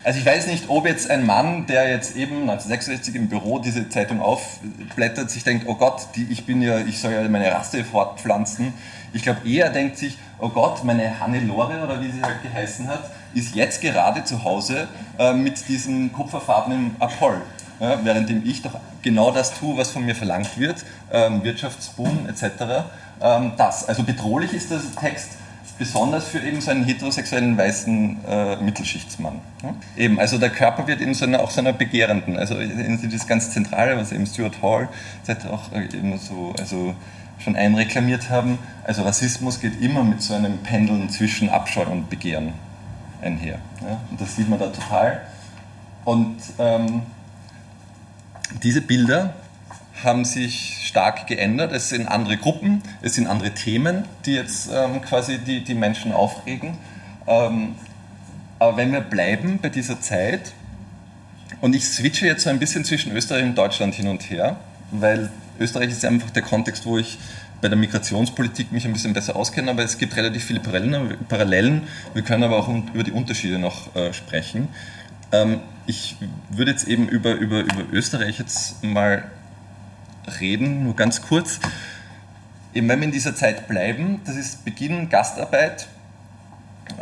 Also 0.05 0.19
ich 0.19 0.27
weiß 0.27 0.49
nicht, 0.49 0.65
ob 0.69 0.87
jetzt 0.87 1.11
ein 1.11 1.25
Mann, 1.25 1.67
der 1.67 1.89
jetzt 1.89 2.17
eben 2.17 2.43
1966 2.43 3.15
im 3.15 3.29
Büro 3.29 3.61
diese 3.61 3.89
Zeitung 3.89 4.21
aufblättert, 4.21 5.31
sich 5.31 5.45
denkt, 5.45 5.67
oh 5.69 5.77
Gott, 5.77 6.09
die, 6.17 6.25
ich 6.25 6.45
bin 6.45 6.61
ja, 6.61 6.79
ich 6.79 6.99
soll 6.99 7.13
ja 7.13 7.29
meine 7.29 7.53
Rasse 7.53 7.85
fortpflanzen. 7.85 8.75
Ich 9.13 9.23
glaube 9.23 9.49
eher 9.49 9.71
denkt 9.71 9.99
sich, 9.99 10.19
oh 10.41 10.49
Gott, 10.49 10.83
meine 10.83 11.21
Hannelore 11.21 11.83
oder 11.85 12.01
wie 12.01 12.11
sie 12.11 12.23
halt 12.23 12.43
geheißen 12.43 12.89
hat, 12.89 13.11
ist 13.35 13.55
jetzt 13.55 13.81
gerade 13.81 14.25
zu 14.25 14.43
Hause 14.43 14.89
äh, 15.19 15.33
mit 15.33 15.69
diesem 15.69 16.13
kupferfarbenen 16.13 16.97
Apoll 16.99 17.41
ja, 17.83 18.05
währenddem 18.05 18.43
ich 18.47 18.63
doch 18.63 18.79
genau 19.03 19.33
das 19.33 19.53
tue, 19.55 19.77
was 19.77 19.91
von 19.91 20.05
mir 20.05 20.15
verlangt 20.15 20.57
wird, 20.59 20.85
ähm, 21.11 21.43
Wirtschaftsboom 21.43 22.29
etc. 22.29 22.87
Ähm, 23.21 23.53
das. 23.57 23.89
Also 23.89 24.05
bedrohlich 24.05 24.53
ist 24.53 24.71
der 24.71 24.81
Text 25.01 25.33
besonders 25.79 26.27
für 26.27 26.39
eben 26.39 26.61
so 26.61 26.71
einen 26.71 26.85
heterosexuellen 26.85 27.57
weißen 27.57 28.25
äh, 28.29 28.57
Mittelschichtsmann. 28.57 29.41
Ja? 29.63 29.75
Eben, 29.97 30.21
also 30.21 30.39
der 30.39 30.51
Körper 30.51 30.87
wird 30.87 31.01
in 31.01 31.15
so 31.15 31.25
einer, 31.25 31.41
auch 31.41 31.51
so 31.51 31.61
einer 31.61 31.73
begehrenden, 31.73 32.37
also 32.37 32.57
das 32.57 33.27
ganz 33.27 33.51
Zentrale, 33.51 33.97
was 33.97 34.13
eben 34.13 34.27
Stuart 34.27 34.63
Hall 34.63 34.89
etc. 35.27 35.47
auch 35.47 35.73
äh, 35.73 35.85
immer 35.97 36.19
so, 36.19 36.55
also 36.59 36.95
schon 37.39 37.57
einreklamiert 37.57 38.31
haben. 38.31 38.59
Also 38.85 39.03
Rassismus 39.03 39.61
geht 39.61 39.81
immer 39.81 40.05
mit 40.05 40.23
so 40.23 40.35
einem 40.35 40.59
Pendeln 40.59 41.11
zwischen 41.11 41.49
Abscheu 41.49 41.87
und 41.87 42.09
Begehren 42.09 42.53
einher. 43.21 43.59
Ja? 43.81 44.01
Und 44.11 44.21
das 44.21 44.37
sieht 44.37 44.49
man 44.49 44.59
da 44.59 44.69
total. 44.69 45.23
Und 46.05 46.37
ähm, 46.59 47.03
diese 48.63 48.81
Bilder 48.81 49.35
haben 50.05 50.25
sich 50.25 50.87
stark 50.87 51.27
geändert. 51.27 51.73
Es 51.73 51.89
sind 51.89 52.07
andere 52.07 52.37
Gruppen, 52.37 52.83
es 53.03 53.15
sind 53.15 53.27
andere 53.27 53.53
Themen, 53.53 54.05
die 54.27 54.33
jetzt 54.33 54.71
ähm, 54.73 55.03
quasi 55.03 55.39
die, 55.39 55.63
die 55.63 55.75
Menschen 55.75 56.13
aufregen. 56.13 56.77
Ähm, 57.27 57.75
aber 58.59 58.77
wenn 58.77 58.93
wir 58.93 59.01
bleiben 59.01 59.59
bei 59.61 59.69
dieser 59.69 60.01
Zeit, 60.01 60.53
und 61.61 61.75
ich 61.75 61.89
switche 61.89 62.27
jetzt 62.27 62.45
so 62.45 62.51
ein 62.51 62.59
bisschen 62.59 62.85
zwischen 62.85 63.13
Österreich 63.13 63.45
und 63.45 63.57
Deutschland 63.57 63.95
hin 63.95 64.09
und 64.09 64.29
her, 64.31 64.57
weil 64.91 65.31
Österreich 65.61 65.91
ist 65.91 66.05
einfach 66.05 66.31
der 66.31 66.43
Kontext, 66.43 66.87
wo 66.87 66.99
ich 66.99 67.19
bei 67.61 67.69
der 67.69 67.79
Migrationspolitik 67.79 68.73
mich 68.73 68.85
ein 68.85 68.93
bisschen 68.93 69.13
besser 69.13 69.37
auskenne, 69.37 69.71
aber 69.71 69.85
es 69.85 69.97
gibt 69.97 70.17
relativ 70.17 70.45
viele 70.45 70.61
Parallelen. 70.61 71.83
Wir 72.13 72.23
können 72.23 72.43
aber 72.43 72.59
auch 72.59 72.69
über 72.69 73.05
die 73.05 73.13
Unterschiede 73.13 73.59
noch 73.59 73.95
äh, 73.95 74.13
sprechen. 74.13 74.69
Ähm, 75.31 75.61
ich 75.87 76.17
würde 76.51 76.73
jetzt 76.73 76.87
eben 76.89 77.09
über, 77.09 77.35
über, 77.35 77.61
über 77.61 77.85
Österreich 77.93 78.39
jetzt 78.39 78.83
mal 78.83 79.25
reden, 80.41 80.85
nur 80.85 80.97
ganz 80.97 81.23
kurz. 81.23 81.61
Eben 82.75 82.89
wenn 82.89 83.01
wir 83.01 83.07
in 83.07 83.13
dieser 83.13 83.35
Zeit 83.35 83.69
bleiben, 83.69 84.21
das 84.25 84.37
ist 84.37 84.65
Beginn 84.65 85.09
Gastarbeit. 85.09 85.89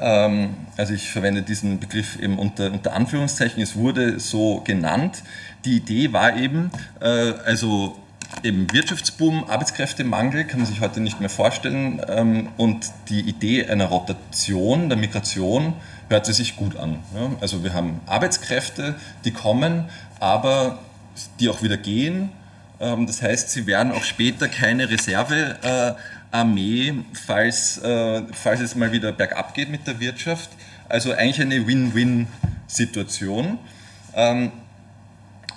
Ähm, 0.01 0.55
also 0.77 0.95
ich 0.95 1.11
verwende 1.11 1.43
diesen 1.43 1.79
Begriff 1.79 2.19
eben 2.19 2.39
unter, 2.39 2.73
unter 2.73 2.95
Anführungszeichen, 2.95 3.63
es 3.63 3.77
wurde 3.77 4.19
so 4.19 4.63
genannt. 4.65 5.23
Die 5.65 5.77
Idee 5.77 6.13
war 6.13 6.37
eben, 6.37 6.71
äh, 7.01 7.07
also 7.07 7.97
eben 8.43 8.73
Wirtschaftsboom, 8.73 9.45
Arbeitskräftemangel 9.45 10.45
kann 10.45 10.61
man 10.61 10.67
sich 10.67 10.81
heute 10.81 11.01
nicht 11.01 11.21
mehr 11.21 11.29
vorstellen 11.29 12.01
ähm, 12.09 12.49
und 12.57 12.91
die 13.09 13.21
Idee 13.21 13.67
einer 13.67 13.87
Rotation 13.87 14.89
der 14.89 14.99
Migration 14.99 15.75
hört 16.09 16.27
sie 16.27 16.33
sich 16.33 16.57
gut 16.57 16.77
an. 16.77 16.99
Also 17.41 17.63
wir 17.63 17.73
haben 17.73 18.01
Arbeitskräfte, 18.07 18.97
die 19.25 19.31
kommen, 19.31 19.85
aber 20.19 20.79
die 21.39 21.49
auch 21.49 21.63
wieder 21.63 21.77
gehen. 21.77 22.31
Ähm, 22.81 23.07
das 23.07 23.23
heißt, 23.23 23.51
sie 23.51 23.66
werden 23.66 23.93
auch 23.93 24.05
später 24.05 24.49
keine 24.49 24.88
Reservearmee, 24.88 26.88
äh, 26.88 26.95
falls, 27.27 27.79
äh, 27.79 28.23
falls 28.33 28.61
es 28.61 28.75
mal 28.75 28.93
wieder 28.93 29.12
bergab 29.12 29.55
geht 29.55 29.71
mit 29.71 29.87
der 29.87 30.01
Wirtschaft. 30.01 30.51
Also 30.88 31.12
eigentlich 31.12 31.40
eine 31.40 31.66
Win-Win-Situation. 31.66 33.59
Ähm, 34.14 34.53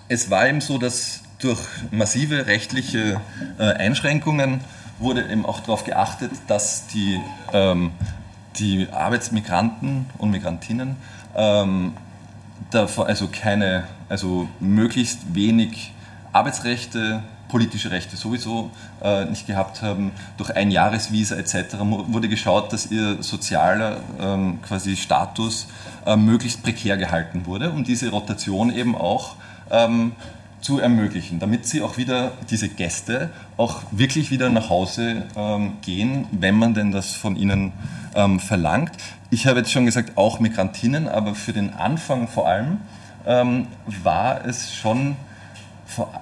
es 0.09 0.29
war 0.29 0.47
eben 0.47 0.62
so, 0.62 0.77
dass 0.77 1.21
durch 1.39 1.59
massive 1.91 2.45
rechtliche 2.45 3.19
äh, 3.57 3.63
Einschränkungen 3.63 4.62
wurde 4.99 5.27
eben 5.29 5.45
auch 5.45 5.59
darauf 5.62 5.83
geachtet, 5.83 6.31
dass 6.47 6.88
die 6.88 7.19
ähm, 7.51 7.91
die 8.59 8.88
Arbeitsmigranten 8.91 10.05
und 10.19 10.29
Migrantinnen 10.29 10.95
also 12.73 13.27
keine, 13.31 13.86
also 14.09 14.47
möglichst 14.59 15.33
wenig 15.33 15.92
Arbeitsrechte, 16.33 17.23
politische 17.47 17.91
Rechte 17.91 18.17
sowieso 18.17 18.71
äh, 19.03 19.25
nicht 19.25 19.45
gehabt 19.45 19.81
haben. 19.81 20.11
Durch 20.37 20.55
ein 20.55 20.71
Jahresvisa 20.71 21.35
etc. 21.35 21.75
wurde 21.81 22.27
geschaut, 22.27 22.73
dass 22.73 22.91
ihr 22.91 23.21
sozialer 23.21 23.97
ähm, 24.19 24.59
quasi 24.63 24.95
Status 24.95 25.67
äh, 26.05 26.15
möglichst 26.15 26.63
prekär 26.63 26.97
gehalten 26.97 27.45
wurde, 27.45 27.69
um 27.69 27.83
diese 27.83 28.09
Rotation 28.09 28.75
eben 28.75 28.95
auch 28.95 29.35
ähm, 29.69 30.13
zu 30.61 30.79
ermöglichen, 30.79 31.39
damit 31.39 31.67
sie 31.67 31.81
auch 31.81 31.97
wieder, 31.97 32.31
diese 32.49 32.69
Gäste, 32.69 33.29
auch 33.57 33.81
wirklich 33.91 34.31
wieder 34.31 34.49
nach 34.49 34.69
Hause 34.69 35.23
ähm, 35.35 35.73
gehen, 35.81 36.25
wenn 36.31 36.55
man 36.55 36.73
denn 36.73 36.91
das 36.91 37.13
von 37.13 37.35
ihnen 37.35 37.73
ähm, 38.15 38.39
verlangt. 38.39 38.91
Ich 39.29 39.45
habe 39.45 39.59
jetzt 39.59 39.71
schon 39.71 39.85
gesagt, 39.85 40.17
auch 40.17 40.39
Migrantinnen, 40.39 41.07
aber 41.07 41.35
für 41.35 41.53
den 41.53 41.73
Anfang 41.73 42.27
vor 42.27 42.47
allem 42.47 42.77
ähm, 43.25 43.67
war 44.03 44.45
es 44.45 44.73
schon, 44.73 45.17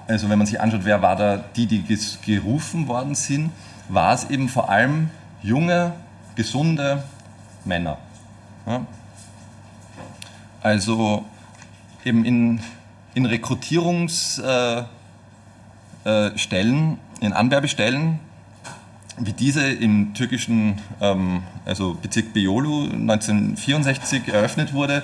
also 0.06 0.28
wenn 0.28 0.38
man 0.38 0.46
sich 0.46 0.60
anschaut, 0.60 0.84
wer 0.84 1.02
war 1.02 1.16
da 1.16 1.44
die, 1.56 1.66
die 1.66 1.84
gerufen 2.24 2.88
worden 2.88 3.14
sind, 3.14 3.50
war 3.88 4.14
es 4.14 4.30
eben 4.30 4.48
vor 4.48 4.70
allem 4.70 5.10
junge, 5.42 5.92
gesunde 6.34 7.02
Männer. 7.64 7.98
Ja? 8.66 8.86
Also 10.62 11.24
eben 12.04 12.24
in 12.24 12.60
in 13.14 13.26
Rekrutierungsstellen, 13.26 14.86
äh, 16.04 17.24
in 17.24 17.32
Anwerbestellen, 17.32 18.18
wie 19.18 19.32
diese 19.32 19.70
im 19.70 20.14
türkischen 20.14 20.78
ähm, 21.00 21.42
also 21.66 21.94
Bezirk 22.00 22.32
Beyoğlu 22.32 22.84
1964 22.90 24.28
eröffnet 24.28 24.72
wurde, 24.72 25.02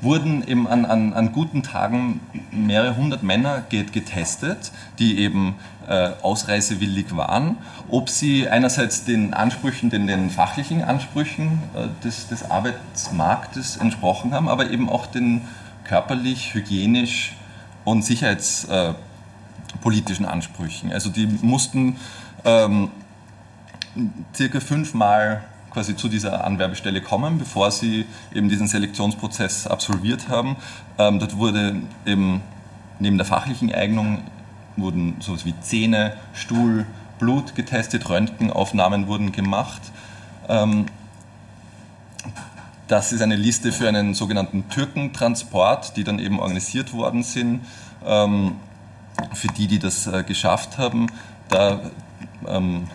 wurden 0.00 0.46
eben 0.46 0.68
an, 0.68 0.84
an, 0.84 1.12
an 1.12 1.32
guten 1.32 1.62
Tagen 1.62 2.20
mehrere 2.50 2.96
hundert 2.96 3.22
Männer 3.22 3.62
getestet, 3.68 4.72
die 4.98 5.18
eben 5.18 5.54
äh, 5.88 6.10
ausreisewillig 6.22 7.16
waren, 7.16 7.56
ob 7.88 8.10
sie 8.10 8.48
einerseits 8.48 9.04
den 9.04 9.34
Ansprüchen, 9.34 9.90
den, 9.90 10.06
den 10.06 10.30
fachlichen 10.30 10.82
Ansprüchen 10.82 11.60
äh, 11.74 11.88
des, 12.04 12.28
des 12.28 12.48
Arbeitsmarktes 12.50 13.76
entsprochen 13.78 14.34
haben, 14.34 14.48
aber 14.48 14.70
eben 14.70 14.88
auch 14.88 15.06
den 15.06 15.42
körperlich, 15.84 16.54
hygienisch 16.54 17.34
und 17.84 18.04
sicherheitspolitischen 18.04 20.26
Ansprüchen. 20.26 20.92
Also 20.92 21.10
die 21.10 21.26
mussten 21.26 21.96
ähm, 22.44 22.90
circa 24.34 24.60
fünfmal 24.60 25.42
quasi 25.70 25.96
zu 25.96 26.08
dieser 26.08 26.44
Anwerbestelle 26.44 27.00
kommen, 27.00 27.38
bevor 27.38 27.70
sie 27.70 28.06
eben 28.34 28.48
diesen 28.48 28.68
Selektionsprozess 28.68 29.66
absolviert 29.66 30.28
haben. 30.28 30.56
Ähm, 30.98 31.18
dort 31.18 31.36
wurde 31.36 31.76
eben 32.06 32.40
neben 32.98 33.16
der 33.16 33.26
fachlichen 33.26 33.72
Eignung 33.72 34.22
wurden 34.76 35.16
sowas 35.20 35.44
wie 35.44 35.54
Zähne, 35.60 36.16
Stuhl, 36.32 36.86
Blut 37.18 37.54
getestet, 37.54 38.08
Röntgenaufnahmen 38.08 39.08
wurden 39.08 39.32
gemacht. 39.32 39.82
Ähm, 40.48 40.86
das 42.86 43.12
ist 43.12 43.20
eine 43.20 43.36
Liste 43.36 43.72
für 43.72 43.88
einen 43.88 44.14
sogenannten 44.14 44.68
Türkentransport, 44.70 45.96
die 45.96 46.04
dann 46.04 46.18
eben 46.18 46.40
organisiert 46.40 46.92
worden 46.94 47.22
sind. 47.22 47.60
Ähm, 48.06 48.56
für 49.34 49.48
die, 49.48 49.66
die 49.66 49.78
das 49.78 50.06
äh, 50.06 50.22
geschafft 50.22 50.78
haben, 50.78 51.08
da 51.48 51.80
ähm, 52.46 52.88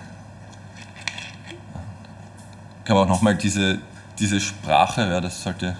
kann 2.86 2.96
man 2.96 3.06
auch 3.06 3.10
nochmal 3.10 3.36
diese, 3.36 3.80
diese 4.20 4.40
Sprache, 4.40 5.02
ja, 5.02 5.22
das 5.22 5.44
sollte 5.44 5.76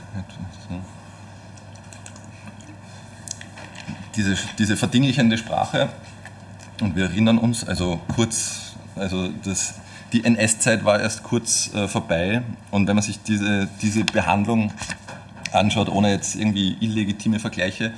diese, 4.16 4.38
diese 4.58 4.78
verdinglichende 4.78 5.38
Sprache, 5.38 5.90
und 6.82 6.96
wir 6.96 7.06
erinnern 7.06 7.38
uns, 7.38 7.64
also 7.66 8.02
kurz, 8.16 8.74
also 8.96 9.30
das, 9.44 9.76
die 10.12 10.26
NS-Zeit 10.26 10.84
war 10.84 11.00
erst 11.00 11.24
kurz 11.24 11.74
äh, 11.74 11.88
vorbei. 11.88 12.42
Und 12.72 12.88
wenn 12.88 12.96
man 12.96 13.04
sich 13.04 13.22
diese, 13.22 13.70
diese 13.82 14.04
Behandlung 14.04 14.74
anschaut, 15.52 15.90
ohne 15.90 16.12
jetzt 16.12 16.36
irgendwie 16.36 16.76
illegitime 16.80 17.40
Vergleiche 17.40 17.94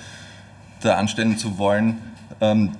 da 0.81 0.97
anstellen 0.97 1.37
zu 1.37 1.57
wollen, 1.57 1.97
ähm, 2.41 2.71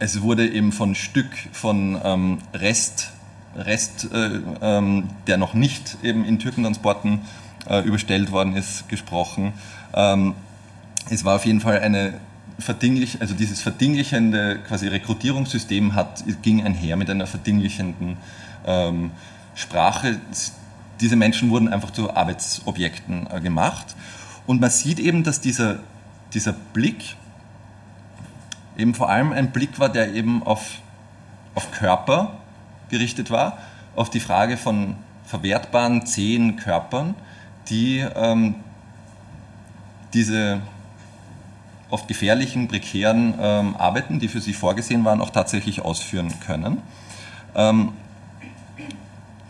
es 0.00 0.22
wurde 0.22 0.48
eben 0.48 0.72
von 0.72 0.94
Stück 0.94 1.30
von 1.52 2.00
ähm, 2.02 2.38
Rest, 2.54 3.12
Rest 3.58 4.08
äh, 4.12 4.40
ähm, 4.62 5.08
der 5.26 5.36
noch 5.36 5.54
nicht 5.54 5.98
eben 6.02 6.24
in 6.24 6.38
Türkentransporten 6.38 7.20
äh, 7.68 7.82
überstellt 7.82 8.32
worden 8.32 8.56
ist, 8.56 8.88
gesprochen. 8.88 9.52
Ähm, 9.94 10.34
es 11.10 11.24
war 11.24 11.36
auf 11.36 11.46
jeden 11.46 11.60
Fall 11.60 11.80
eine 11.80 12.14
verdinglich, 12.58 13.20
also 13.20 13.34
dieses 13.34 13.60
verdinglichende 13.60 14.58
quasi 14.66 14.88
Rekrutierungssystem 14.88 15.94
hat, 15.94 16.24
ging 16.42 16.64
einher 16.64 16.96
mit 16.96 17.08
einer 17.08 17.26
verdinglichenden 17.26 18.16
ähm, 18.66 19.10
Sprache. 19.54 20.20
Diese 21.00 21.16
Menschen 21.16 21.50
wurden 21.50 21.68
einfach 21.68 21.92
zu 21.92 22.14
Arbeitsobjekten 22.14 23.28
äh, 23.30 23.40
gemacht. 23.40 23.94
Und 24.46 24.60
man 24.60 24.70
sieht 24.70 24.98
eben, 24.98 25.22
dass 25.22 25.40
dieser, 25.40 25.78
dieser 26.34 26.52
Blick 26.52 27.16
eben 28.76 28.94
vor 28.94 29.08
allem 29.08 29.32
ein 29.32 29.52
Blick 29.52 29.78
war, 29.78 29.88
der 29.88 30.14
eben 30.14 30.42
auf, 30.42 30.78
auf 31.54 31.70
Körper 31.70 32.38
gerichtet 32.90 33.30
war, 33.30 33.58
auf 33.96 34.10
die 34.10 34.20
Frage 34.20 34.56
von 34.56 34.96
verwertbaren, 35.24 36.06
zähen 36.06 36.56
Körpern, 36.56 37.14
die 37.68 37.98
ähm, 37.98 38.54
diese 40.14 40.60
oft 41.90 42.08
gefährlichen, 42.08 42.68
prekären 42.68 43.34
ähm, 43.40 43.76
Arbeiten, 43.76 44.18
die 44.18 44.28
für 44.28 44.40
sie 44.40 44.52
vorgesehen 44.52 45.04
waren, 45.04 45.20
auch 45.20 45.30
tatsächlich 45.30 45.82
ausführen 45.82 46.32
können. 46.46 46.82
Ähm, 47.54 47.92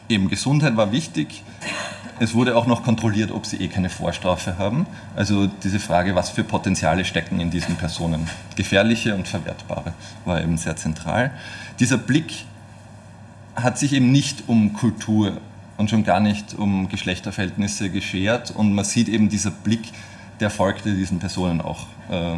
eben 0.09 0.29
Gesundheit 0.29 0.77
war 0.77 0.93
wichtig. 0.93 1.43
Es 2.21 2.35
wurde 2.35 2.57
auch 2.57 2.67
noch 2.67 2.83
kontrolliert, 2.83 3.31
ob 3.31 3.47
sie 3.47 3.59
eh 3.59 3.69
keine 3.69 3.91
Vorstrafe 3.91 4.59
haben. 4.59 4.87
Also 5.15 5.47
diese 5.47 5.79
Frage, 5.79 6.17
was 6.17 6.31
für 6.31 6.43
Potenziale 6.43 7.05
stecken 7.05 7.39
in 7.39 7.51
diesen 7.51 7.77
Personen. 7.77 8.29
Gefährliche 8.57 9.15
und 9.15 9.29
verwertbare 9.29 9.93
war 10.25 10.41
eben 10.41 10.57
sehr 10.57 10.75
zentral. 10.75 11.31
Dieser 11.79 11.99
Blick 11.99 12.45
hat 13.63 13.79
sich 13.79 13.93
eben 13.93 14.13
nicht 14.13 14.45
um 14.47 14.73
Kultur 14.73 15.39
und 15.77 15.91
schon 15.91 16.05
gar 16.05 16.21
nicht 16.21 16.55
um 16.55 16.89
Geschlechterverhältnisse 16.89 17.91
geschert 17.91 18.51
und 18.51 18.75
man 18.75 18.85
sieht 18.85 19.09
eben 19.09 19.29
dieser 19.29 19.51
Blick, 19.51 19.93
der 20.41 20.51
folgte 20.51 20.95
diesen 20.95 21.19
Personen 21.19 21.61
auch. 21.61 21.87
Äh, 22.11 22.37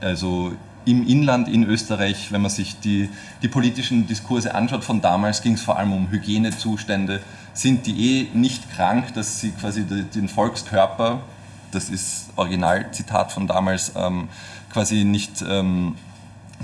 also 0.00 0.52
im 0.84 1.06
Inland 1.06 1.48
in 1.48 1.62
Österreich, 1.64 2.32
wenn 2.32 2.42
man 2.42 2.50
sich 2.50 2.78
die, 2.80 3.08
die 3.42 3.48
politischen 3.48 4.06
Diskurse 4.06 4.54
anschaut 4.54 4.84
von 4.84 5.00
damals, 5.00 5.42
ging 5.42 5.54
es 5.54 5.62
vor 5.62 5.78
allem 5.78 5.92
um 5.92 6.10
Hygienezustände. 6.10 7.20
Sind 7.54 7.86
die 7.86 8.22
eh 8.22 8.28
nicht 8.34 8.68
krank, 8.74 9.14
dass 9.14 9.40
sie 9.40 9.52
quasi 9.52 9.84
den 9.84 10.28
Volkskörper, 10.28 11.20
das 11.70 11.88
ist 11.88 12.30
Originalzitat 12.34 13.30
von 13.30 13.46
damals, 13.46 13.92
ähm, 13.94 14.28
quasi 14.72 15.04
nicht 15.04 15.44
ähm, 15.48 15.94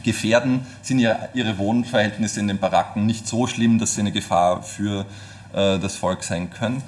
gefährden? 0.02 0.66
Sind 0.82 0.98
ja 0.98 1.18
ihre 1.34 1.58
Wohnverhältnisse 1.58 2.40
in 2.40 2.48
den 2.48 2.58
Baracken 2.58 3.06
nicht 3.06 3.26
so 3.26 3.46
schlimm, 3.46 3.78
dass 3.78 3.94
sie 3.94 4.00
eine 4.00 4.12
Gefahr 4.12 4.62
für 4.62 5.06
äh, 5.52 5.78
das 5.78 5.96
Volk 5.96 6.22
sein 6.24 6.50
können? 6.50 6.82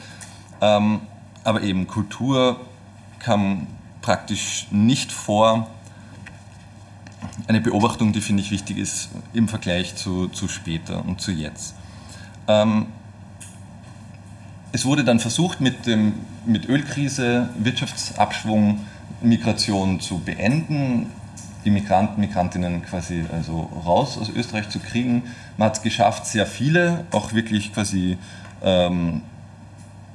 Ähm, 0.60 1.00
aber 1.44 1.62
eben 1.62 1.86
Kultur 1.86 2.60
kam 3.18 3.66
praktisch 4.02 4.66
nicht 4.70 5.12
vor. 5.12 5.68
Eine 7.46 7.60
Beobachtung, 7.60 8.12
die 8.12 8.20
finde 8.20 8.42
ich 8.42 8.50
wichtig 8.50 8.78
ist 8.78 9.10
im 9.32 9.48
Vergleich 9.48 9.94
zu, 9.96 10.28
zu 10.28 10.48
später 10.48 11.04
und 11.04 11.20
zu 11.20 11.32
jetzt. 11.32 11.74
Ähm, 12.48 12.86
es 14.72 14.84
wurde 14.84 15.04
dann 15.04 15.18
versucht, 15.18 15.60
mit, 15.60 15.86
dem, 15.86 16.14
mit 16.46 16.68
Ölkrise, 16.68 17.48
Wirtschaftsabschwung, 17.58 18.80
Migration 19.20 20.00
zu 20.00 20.18
beenden, 20.18 21.06
die 21.64 21.70
Migranten, 21.70 22.20
Migrantinnen 22.20 22.84
quasi 22.84 23.24
also 23.32 23.70
raus 23.84 24.18
aus 24.18 24.30
Österreich 24.30 24.68
zu 24.68 24.78
kriegen. 24.78 25.24
Man 25.56 25.66
hat 25.66 25.78
es 25.78 25.82
geschafft, 25.82 26.26
sehr 26.26 26.46
viele 26.46 27.04
auch 27.10 27.32
wirklich 27.32 27.72
quasi 27.72 28.16
ähm, 28.62 29.22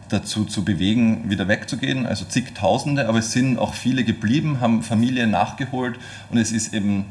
dazu 0.10 0.46
zu 0.46 0.64
bewegen, 0.64 1.30
wieder 1.30 1.48
wegzugehen, 1.48 2.06
also 2.06 2.26
zigtausende, 2.26 3.08
aber 3.08 3.20
es 3.20 3.32
sind 3.32 3.58
auch 3.58 3.74
viele 3.74 4.04
geblieben, 4.04 4.60
haben 4.62 4.84
Familien 4.84 5.32
nachgeholt 5.32 6.00
und 6.30 6.38
es 6.38 6.52
ist 6.52 6.74
eben, 6.74 7.06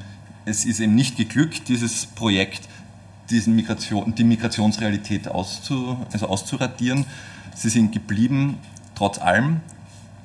es 0.44 0.64
ist 0.64 0.80
eben 0.80 0.94
nicht 0.94 1.16
geglückt, 1.16 1.68
dieses 1.68 2.06
Projekt, 2.06 2.68
diesen 3.30 3.56
Migration, 3.56 4.14
die 4.14 4.24
Migrationsrealität 4.24 5.28
auszu, 5.28 5.98
also 6.12 6.28
auszuradieren. 6.28 7.06
Sie 7.54 7.68
sind 7.68 7.92
geblieben, 7.92 8.58
trotz 8.94 9.18
allem, 9.18 9.60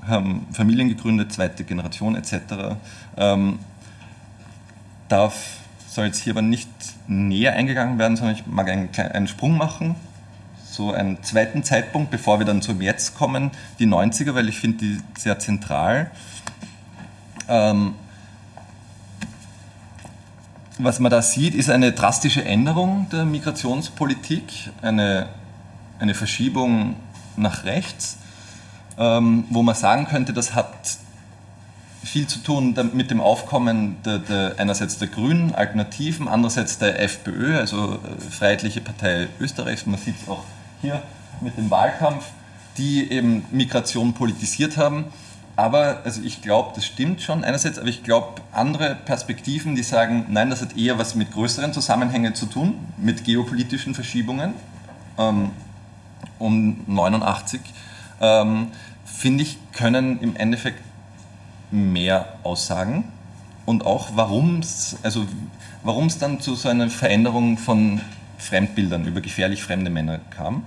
haben 0.06 0.48
Familien 0.52 0.90
gegründet, 0.90 1.32
zweite 1.32 1.64
Generation 1.64 2.16
etc. 2.16 2.76
darf, 5.10 5.58
soll 5.90 6.06
jetzt 6.06 6.22
hier 6.22 6.34
aber 6.34 6.42
nicht 6.42 6.70
näher 7.08 7.54
eingegangen 7.54 8.00
werden, 8.00 8.16
sondern 8.16 8.36
ich 8.36 8.46
mag 8.46 8.70
einen, 8.70 8.90
einen 8.96 9.28
Sprung 9.28 9.58
machen 9.58 9.96
so 10.80 10.94
einen 10.94 11.22
zweiten 11.24 11.66
Zeitpunkt, 11.66 12.10
bevor 12.10 12.40
wir 12.40 12.46
dann 12.46 12.62
zum 12.62 12.82
Jetzt 12.82 13.18
kommen, 13.18 13.52
die 13.80 13.86
90er, 13.86 14.34
weil 14.34 14.48
ich 14.48 14.60
finde 14.60 14.78
die 14.78 14.98
sehr 15.18 15.38
zentral. 15.38 16.10
Ähm, 17.50 17.96
was 20.78 21.02
man 21.02 21.12
da 21.12 21.22
sieht, 21.22 21.54
ist 21.54 21.70
eine 21.70 21.92
drastische 21.92 22.46
Änderung 22.46 23.08
der 23.12 23.26
Migrationspolitik, 23.26 24.72
eine, 24.82 25.28
eine 26.00 26.14
Verschiebung 26.14 26.96
nach 27.36 27.66
rechts, 27.66 28.18
ähm, 28.98 29.44
wo 29.50 29.62
man 29.62 29.76
sagen 29.76 30.08
könnte, 30.08 30.32
das 30.32 30.56
hat 30.56 30.70
viel 32.10 32.26
zu 32.26 32.40
tun 32.40 32.76
mit 32.94 33.12
dem 33.12 33.22
Aufkommen 33.22 33.98
der, 34.04 34.18
der, 34.18 34.56
einerseits 34.58 34.98
der 34.98 35.08
Grünen, 35.08 35.54
Alternativen, 35.54 36.28
andererseits 36.28 36.80
der 36.80 37.00
FPÖ, 37.02 37.58
also 37.58 37.94
äh, 37.94 38.32
Freiheitliche 38.32 38.82
Partei 38.82 39.28
Österreichs. 39.40 39.86
Man 39.86 40.00
sieht 40.00 40.16
es 40.22 40.28
auch 40.28 40.44
hier 40.82 41.02
mit 41.42 41.56
dem 41.58 41.70
Wahlkampf, 41.70 42.26
die 42.78 43.12
eben 43.12 43.46
Migration 43.52 44.14
politisiert 44.14 44.76
haben. 44.76 45.06
Aber 45.56 46.02
also 46.04 46.22
ich 46.24 46.42
glaube, 46.42 46.72
das 46.74 46.86
stimmt 46.86 47.22
schon 47.22 47.44
einerseits, 47.44 47.78
aber 47.78 47.90
ich 47.90 48.04
glaube, 48.04 48.42
andere 48.54 48.96
Perspektiven, 48.96 49.76
die 49.76 49.84
sagen, 49.84 50.26
nein, 50.30 50.50
das 50.50 50.62
hat 50.62 50.76
eher 50.78 50.98
was 50.98 51.16
mit 51.16 51.32
größeren 51.32 51.74
Zusammenhängen 51.74 52.34
zu 52.34 52.46
tun, 52.46 52.76
mit 52.98 53.24
geopolitischen 53.24 53.94
Verschiebungen 53.94 54.54
ähm, 55.18 55.52
um 56.40 56.78
89, 56.88 57.60
ähm, 58.22 58.68
finde 59.06 59.44
ich, 59.44 59.58
können 59.74 60.20
im 60.22 60.36
Endeffekt 60.36 60.82
mehr 61.72 62.34
aussagen. 62.44 63.12
Und 63.66 63.86
auch, 63.86 64.10
warum 64.16 64.60
es 64.60 64.98
also 65.04 65.26
dann 66.20 66.40
zu 66.40 66.56
so 66.56 66.70
einer 66.70 66.90
Veränderung 66.90 67.58
von 67.58 68.02
Fremdbildern, 68.38 69.06
über 69.06 69.22
gefährlich 69.22 69.64
fremde 69.64 69.90
Männer 69.90 70.20
kam. 70.32 70.64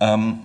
Ähm, 0.00 0.40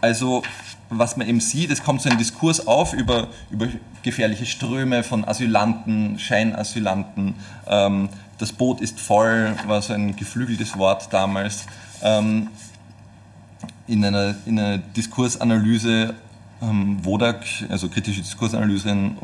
also 0.00 0.42
was 0.90 1.16
man 1.16 1.28
eben 1.28 1.40
sieht, 1.40 1.70
es 1.70 1.82
kommt 1.82 2.02
so 2.02 2.10
ein 2.10 2.18
Diskurs 2.18 2.66
auf 2.66 2.92
über, 2.92 3.28
über 3.50 3.68
gefährliche 4.02 4.44
Ströme 4.44 5.04
von 5.04 5.26
Asylanten, 5.26 6.18
Scheinasylanten. 6.18 7.34
Ähm, 7.68 8.08
das 8.38 8.52
Boot 8.52 8.80
ist 8.80 8.98
voll, 8.98 9.54
war 9.66 9.80
so 9.82 9.92
ein 9.92 10.16
geflügeltes 10.16 10.76
Wort 10.76 11.12
damals. 11.12 11.66
Ähm, 12.02 12.48
in, 13.86 14.04
einer, 14.04 14.34
in 14.46 14.58
einer 14.58 14.78
Diskursanalyse 14.78 16.14
ähm, 16.62 17.04
Wodak, 17.04 17.44
also 17.68 17.88
kritische 17.88 18.20
Diskursanalyserin, 18.20 19.16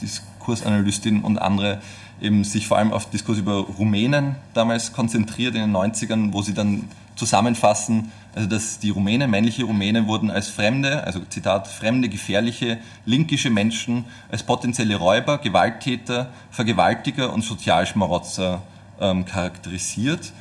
Diskursanalystin 0.00 1.22
und 1.22 1.38
andere 1.38 1.80
eben 2.20 2.44
sich 2.44 2.66
vor 2.68 2.78
allem 2.78 2.92
auf 2.92 3.10
Diskurs 3.10 3.38
über 3.38 3.58
Rumänen 3.58 4.36
damals 4.54 4.92
konzentriert 4.92 5.54
in 5.54 5.60
den 5.60 5.76
90ern, 5.76 6.32
wo 6.32 6.42
sie 6.42 6.54
dann 6.54 6.88
zusammenfassen, 7.16 8.12
also 8.34 8.48
dass 8.48 8.78
die 8.78 8.90
Rumänen, 8.90 9.30
männliche 9.30 9.64
Rumänen 9.64 10.06
wurden 10.06 10.30
als 10.30 10.48
fremde, 10.48 11.04
also 11.04 11.20
Zitat, 11.28 11.68
fremde, 11.68 12.08
gefährliche, 12.08 12.78
linkische 13.04 13.50
Menschen, 13.50 14.04
als 14.30 14.42
potenzielle 14.42 14.96
Räuber, 14.96 15.38
Gewalttäter, 15.38 16.30
Vergewaltiger 16.50 17.32
und 17.32 17.42
Sozialschmarotzer 17.42 18.62
ähm, 19.00 19.24
charakterisiert. 19.26 20.32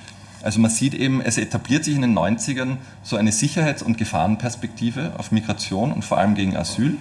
Also 0.44 0.60
man 0.60 0.72
sieht 0.72 0.94
eben, 0.94 1.22
es 1.22 1.38
etabliert 1.38 1.84
sich 1.84 1.96
in 1.96 2.02
den 2.02 2.18
90ern 2.18 2.78
so 3.04 3.16
eine 3.16 3.32
Sicherheits- 3.32 3.84
und 3.84 3.98
Gefahrenperspektive 3.98 5.14
auf 5.18 5.32
Migration 5.32 5.92
und 5.92 6.04
vor 6.04 6.18
allem 6.18 6.36
gegen 6.36 6.58
Asyl 6.58 6.98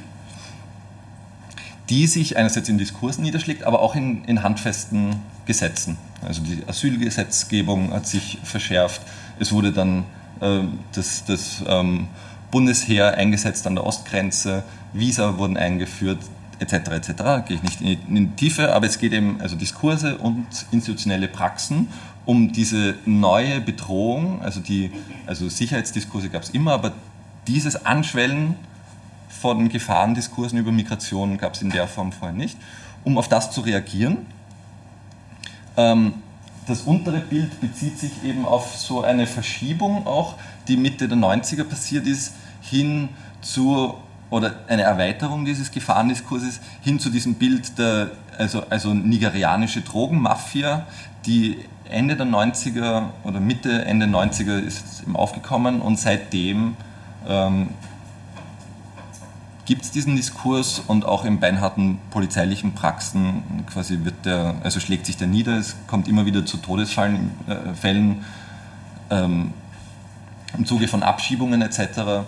die 1.90 2.06
sich 2.06 2.36
einerseits 2.36 2.68
in 2.68 2.78
Diskursen 2.78 3.24
niederschlägt, 3.24 3.64
aber 3.64 3.82
auch 3.82 3.96
in, 3.96 4.24
in 4.24 4.42
handfesten 4.44 5.16
Gesetzen. 5.44 5.98
Also 6.22 6.40
die 6.42 6.62
Asylgesetzgebung 6.66 7.92
hat 7.92 8.06
sich 8.06 8.38
verschärft. 8.44 9.02
Es 9.40 9.50
wurde 9.50 9.72
dann 9.72 10.04
äh, 10.40 10.60
das, 10.92 11.24
das 11.24 11.62
ähm, 11.66 12.06
Bundesheer 12.52 13.14
eingesetzt 13.14 13.66
an 13.66 13.74
der 13.74 13.84
Ostgrenze, 13.84 14.62
Visa 14.92 15.36
wurden 15.36 15.56
eingeführt, 15.56 16.18
etc. 16.60 16.74
etc. 16.90 17.08
Gehe 17.48 17.56
ich 17.56 17.62
nicht 17.62 17.80
in 17.80 18.14
die, 18.14 18.26
Tiefe, 18.36 18.72
aber 18.72 18.86
es 18.86 18.98
geht 18.98 19.12
eben 19.12 19.40
also 19.40 19.56
Diskurse 19.56 20.18
und 20.18 20.46
institutionelle 20.70 21.26
Praxen 21.26 21.88
um 22.26 22.52
diese 22.52 22.96
neue 23.06 23.60
Bedrohung, 23.60 24.42
also 24.42 24.60
die 24.60 24.90
also 25.26 25.48
Sicherheitsdiskurse 25.48 26.28
gab 26.28 26.42
es 26.42 26.50
immer, 26.50 26.72
aber 26.72 26.92
dieses 27.46 27.86
Anschwellen 27.86 28.56
von 29.28 29.68
Gefahrendiskursen 29.68 30.58
über 30.58 30.70
Migration 30.70 31.38
gab 31.38 31.54
es 31.54 31.62
in 31.62 31.70
der 31.70 31.88
Form 31.88 32.12
vorher 32.12 32.36
nicht, 32.36 32.58
um 33.04 33.16
auf 33.16 33.28
das 33.28 33.50
zu 33.50 33.62
reagieren. 33.62 34.26
Ähm, 35.76 36.14
das 36.66 36.82
untere 36.82 37.20
Bild 37.20 37.60
bezieht 37.60 37.98
sich 37.98 38.12
eben 38.24 38.44
auf 38.44 38.76
so 38.76 39.02
eine 39.02 39.26
Verschiebung 39.26 40.06
auch, 40.06 40.34
die 40.68 40.76
Mitte 40.76 41.08
der 41.08 41.18
90er 41.18 41.64
passiert 41.64 42.06
ist, 42.06 42.34
hin 42.60 43.08
zu, 43.40 43.94
oder 44.28 44.60
eine 44.68 44.82
Erweiterung 44.82 45.44
dieses 45.44 45.70
Gefahrendiskurses 45.70 46.60
hin 46.82 47.00
zu 47.00 47.10
diesem 47.10 47.34
Bild 47.34 47.78
der, 47.78 48.10
also, 48.38 48.62
also 48.68 48.94
nigerianische 48.94 49.80
Drogenmafia, 49.80 50.86
die 51.26 51.58
Ende 51.90 52.16
der 52.16 52.26
90er 52.26 53.04
oder 53.24 53.40
Mitte, 53.40 53.84
Ende 53.84 54.06
90er 54.06 54.58
ist 54.58 55.02
eben 55.02 55.16
aufgekommen 55.16 55.80
und 55.80 55.98
seitdem 55.98 56.76
ähm, 57.28 57.68
gibt 59.66 59.82
es 59.82 59.90
diesen 59.90 60.16
Diskurs 60.16 60.80
und 60.80 61.04
auch 61.04 61.24
in 61.24 61.38
beinharten 61.38 61.98
polizeilichen 62.10 62.74
Praxen 62.74 63.64
quasi 63.72 64.00
wird 64.02 64.26
der, 64.26 64.56
also 64.64 64.80
schlägt 64.80 65.06
sich 65.06 65.16
der 65.16 65.28
nieder, 65.28 65.58
es 65.58 65.76
kommt 65.86 66.08
immer 66.08 66.26
wieder 66.26 66.44
zu 66.44 66.56
Todesfällen 66.56 67.30
äh, 67.46 69.14
ähm, 69.14 69.52
im 70.58 70.66
Zuge 70.66 70.88
von 70.88 71.02
Abschiebungen 71.02 71.62
etc., 71.62 72.24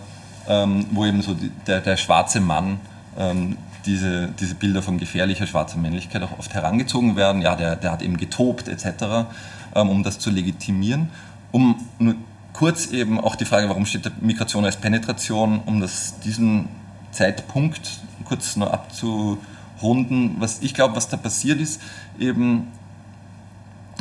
ähm, 0.48 0.86
wo 0.92 1.04
eben 1.04 1.22
so 1.22 1.34
die, 1.34 1.50
der, 1.66 1.80
der 1.80 1.96
schwarze 1.96 2.40
Mann 2.40 2.78
ähm, 3.18 3.56
diese, 3.86 4.28
diese 4.40 4.54
Bilder 4.54 4.82
von 4.82 4.98
gefährlicher 4.98 5.46
schwarzer 5.46 5.78
Männlichkeit 5.78 6.22
auch 6.22 6.38
oft 6.38 6.54
herangezogen 6.54 7.16
werden. 7.16 7.42
Ja, 7.42 7.56
der, 7.56 7.76
der 7.76 7.92
hat 7.92 8.02
eben 8.02 8.16
getobt 8.16 8.68
etc., 8.68 9.26
ähm, 9.74 9.90
um 9.90 10.02
das 10.02 10.18
zu 10.18 10.30
legitimieren. 10.30 11.10
Um 11.50 11.76
nur 11.98 12.14
kurz 12.52 12.86
eben 12.86 13.20
auch 13.20 13.36
die 13.36 13.44
Frage, 13.44 13.68
warum 13.68 13.86
steht 13.86 14.22
Migration 14.22 14.64
als 14.64 14.76
Penetration, 14.76 15.60
um 15.66 15.80
das, 15.80 16.18
diesen 16.20 16.68
Zeitpunkt 17.10 18.00
kurz 18.24 18.56
noch 18.56 18.72
abzurunden. 18.72 20.36
Was 20.38 20.60
ich 20.62 20.74
glaube, 20.74 20.96
was 20.96 21.08
da 21.08 21.16
passiert 21.16 21.60
ist, 21.60 21.80
eben 22.18 22.68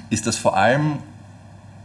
ist, 0.10 0.28
dass 0.28 0.38
vor 0.38 0.56
allem 0.58 1.00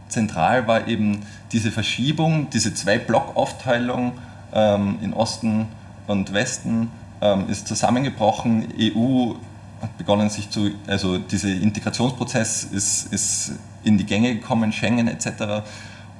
zentral 0.09 0.67
war 0.67 0.87
eben 0.87 1.25
diese 1.51 1.71
Verschiebung, 1.71 2.49
diese 2.49 2.73
zwei 2.73 2.97
Blockaufteilung 2.97 4.13
ähm, 4.53 4.99
in 5.01 5.13
Osten 5.13 5.67
und 6.07 6.33
Westen 6.33 6.89
ähm, 7.21 7.49
ist 7.49 7.67
zusammengebrochen. 7.67 8.67
EU 8.79 9.33
hat 9.81 9.97
begonnen 9.97 10.29
sich 10.29 10.49
zu, 10.49 10.71
also 10.87 11.17
dieser 11.17 11.49
Integrationsprozess 11.49 12.63
ist, 12.65 13.13
ist 13.13 13.53
in 13.83 13.97
die 13.97 14.05
Gänge 14.05 14.35
gekommen, 14.35 14.71
Schengen 14.71 15.07
etc. 15.07 15.63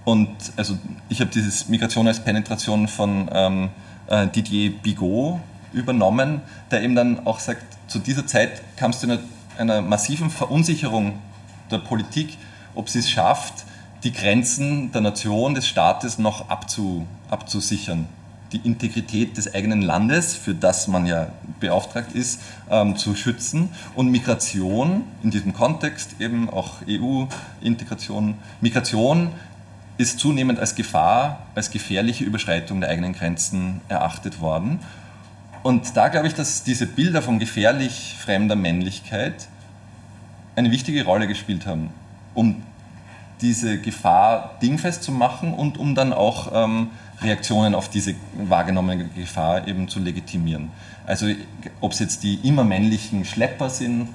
Und 0.05 0.29
also 0.55 0.77
ich 1.09 1.19
habe 1.21 1.31
dieses 1.31 1.67
Migration 1.67 2.07
als 2.07 2.19
Penetration 2.19 2.87
von 2.87 3.29
ähm, 3.33 3.69
äh, 4.07 4.27
Didier 4.27 4.71
Bigot 4.71 5.39
übernommen, 5.73 6.41
der 6.71 6.83
eben 6.83 6.95
dann 6.95 7.25
auch 7.25 7.39
sagt, 7.39 7.63
zu 7.87 7.99
dieser 7.99 8.25
Zeit 8.25 8.61
kam 8.77 8.91
es 8.91 8.99
zu 8.99 9.07
einer, 9.07 9.19
einer 9.57 9.81
massiven 9.81 10.29
Verunsicherung 10.29 11.19
der 11.71 11.79
Politik, 11.79 12.37
ob 12.75 12.89
sie 12.89 12.99
es 12.99 13.09
schafft, 13.09 13.65
die 14.03 14.13
Grenzen 14.13 14.91
der 14.91 15.01
Nation, 15.01 15.55
des 15.55 15.67
Staates 15.67 16.19
noch 16.19 16.49
abzu, 16.49 17.05
abzusichern 17.29 18.07
die 18.51 18.61
Integrität 18.63 19.37
des 19.37 19.53
eigenen 19.53 19.81
Landes, 19.81 20.35
für 20.35 20.53
das 20.53 20.87
man 20.87 21.05
ja 21.05 21.27
beauftragt 21.59 22.13
ist, 22.13 22.39
ähm, 22.69 22.95
zu 22.95 23.15
schützen 23.15 23.69
und 23.95 24.09
Migration 24.09 25.03
in 25.23 25.31
diesem 25.31 25.53
Kontext 25.53 26.15
eben 26.19 26.49
auch 26.49 26.75
EU-Integration. 26.87 28.35
Migration 28.61 29.31
ist 29.97 30.19
zunehmend 30.19 30.59
als 30.59 30.75
Gefahr, 30.75 31.47
als 31.55 31.71
gefährliche 31.71 32.23
Überschreitung 32.23 32.81
der 32.81 32.89
eigenen 32.89 33.13
Grenzen 33.13 33.81
erachtet 33.89 34.39
worden. 34.39 34.79
Und 35.63 35.97
da 35.97 36.07
glaube 36.07 36.27
ich, 36.27 36.33
dass 36.33 36.63
diese 36.63 36.85
Bilder 36.85 37.21
von 37.21 37.39
gefährlich 37.39 38.15
fremder 38.19 38.55
Männlichkeit 38.55 39.47
eine 40.55 40.71
wichtige 40.71 41.03
Rolle 41.03 41.27
gespielt 41.27 41.65
haben, 41.65 41.89
um 42.33 42.63
diese 43.41 43.79
Gefahr 43.79 44.55
dingfest 44.61 45.03
zu 45.03 45.11
machen 45.11 45.53
und 45.53 45.77
um 45.77 45.93
dann 45.93 46.13
auch 46.13 46.51
ähm, 46.53 46.89
Reaktionen 47.21 47.73
auf 47.73 47.89
diese 47.89 48.15
wahrgenommene 48.35 49.05
Gefahr 49.15 49.67
eben 49.67 49.87
zu 49.87 49.99
legitimieren. 49.99 50.69
Also 51.05 51.27
ob 51.81 51.93
es 51.93 51.99
jetzt 51.99 52.23
die 52.23 52.35
immer 52.43 52.63
männlichen 52.63 53.25
Schlepper 53.25 53.69
sind 53.69 54.09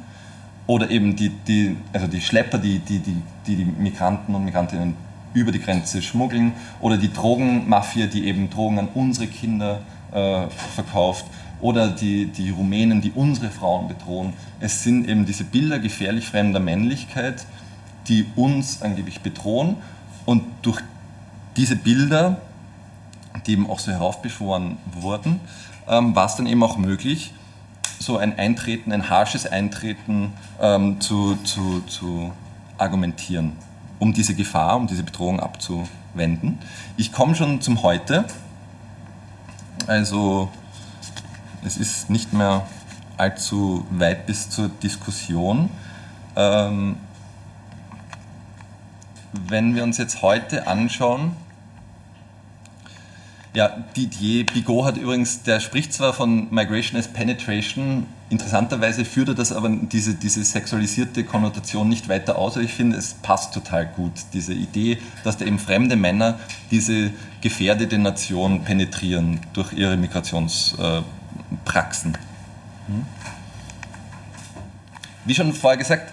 oder 0.66 0.90
eben 0.90 1.16
die, 1.16 1.30
die, 1.30 1.76
also 1.92 2.06
die 2.06 2.20
Schlepper, 2.20 2.58
die 2.58 2.78
die, 2.78 3.00
die, 3.00 3.16
die, 3.46 3.56
die 3.56 3.64
Migranten 3.64 4.34
und 4.34 4.44
Migrantinnen 4.44 4.94
über 5.34 5.50
die 5.50 5.60
Grenze 5.60 6.02
schmuggeln 6.02 6.52
oder 6.80 6.96
die 6.96 7.12
Drogenmafia, 7.12 8.06
die 8.06 8.26
eben 8.26 8.50
Drogen 8.50 8.78
an 8.78 8.88
unsere 8.94 9.26
Kinder 9.26 9.80
äh, 10.12 10.46
verkauft 10.74 11.24
oder 11.60 11.88
die, 11.88 12.26
die 12.26 12.50
Rumänen, 12.50 13.00
die 13.00 13.12
unsere 13.14 13.50
Frauen 13.50 13.88
bedrohen. 13.88 14.34
Es 14.60 14.82
sind 14.82 15.08
eben 15.08 15.26
diese 15.26 15.44
Bilder 15.44 15.78
gefährlich 15.78 16.26
fremder 16.26 16.60
Männlichkeit, 16.60 17.46
die 18.08 18.26
uns 18.36 18.82
angeblich 18.82 19.20
bedrohen 19.20 19.76
und 20.26 20.42
durch 20.62 20.80
diese 21.56 21.76
Bilder 21.76 22.40
die 23.46 23.52
eben 23.52 23.68
auch 23.68 23.78
so 23.78 23.90
heraufbeschworen 23.92 24.78
wurden, 24.92 25.40
ähm, 25.88 26.14
war 26.14 26.26
es 26.26 26.36
dann 26.36 26.46
eben 26.46 26.62
auch 26.62 26.76
möglich, 26.76 27.32
so 27.98 28.18
ein 28.18 28.38
Eintreten, 28.38 28.92
ein 28.92 29.08
harsches 29.08 29.46
Eintreten 29.46 30.32
ähm, 30.60 31.00
zu, 31.00 31.36
zu, 31.44 31.80
zu 31.82 32.32
argumentieren, 32.78 33.52
um 33.98 34.12
diese 34.12 34.34
Gefahr, 34.34 34.76
um 34.76 34.86
diese 34.86 35.04
Bedrohung 35.04 35.40
abzuwenden. 35.40 36.58
Ich 36.96 37.12
komme 37.12 37.34
schon 37.34 37.60
zum 37.60 37.82
Heute. 37.82 38.24
Also 39.86 40.50
es 41.64 41.76
ist 41.76 42.10
nicht 42.10 42.32
mehr 42.32 42.66
allzu 43.16 43.86
weit 43.90 44.26
bis 44.26 44.50
zur 44.50 44.68
Diskussion. 44.68 45.70
Ähm, 46.34 46.96
wenn 49.32 49.74
wir 49.74 49.82
uns 49.84 49.98
jetzt 49.98 50.22
heute 50.22 50.66
anschauen, 50.66 51.36
ja, 53.54 53.68
Didier 53.96 54.44
Bigot 54.46 54.86
hat 54.86 54.96
übrigens, 54.96 55.42
der 55.42 55.60
spricht 55.60 55.92
zwar 55.92 56.14
von 56.14 56.48
Migration 56.50 56.98
as 56.98 57.08
Penetration, 57.08 58.06
interessanterweise 58.30 59.04
führt 59.04 59.28
er 59.28 59.34
das 59.34 59.52
aber 59.52 59.68
diese, 59.68 60.14
diese 60.14 60.42
sexualisierte 60.42 61.22
Konnotation 61.22 61.86
nicht 61.86 62.08
weiter 62.08 62.38
aus. 62.38 62.56
Ich 62.56 62.72
finde, 62.72 62.96
es 62.96 63.12
passt 63.12 63.52
total 63.52 63.84
gut, 63.86 64.12
diese 64.32 64.54
Idee, 64.54 64.96
dass 65.22 65.36
da 65.36 65.44
eben 65.44 65.58
fremde 65.58 65.96
Männer 65.96 66.40
diese 66.70 67.10
gefährdete 67.42 67.98
Nation 67.98 68.64
penetrieren 68.64 69.40
durch 69.52 69.74
ihre 69.74 69.98
Migrationspraxen. 69.98 72.16
Hm? 72.86 73.04
Wie 75.26 75.34
schon 75.34 75.52
vorher 75.52 75.76
gesagt, 75.76 76.10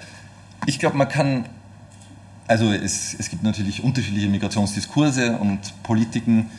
ich 0.65 0.77
glaube, 0.77 0.97
man 0.97 1.07
kann 1.07 1.45
also 2.47 2.73
es, 2.73 3.13
es, 3.13 3.29
gibt 3.29 3.43
natürlich 3.43 3.83
unterschiedliche 3.83 4.27
Migrationsdiskurse 4.27 5.33
und 5.33 5.59
Politiken, 5.83 6.49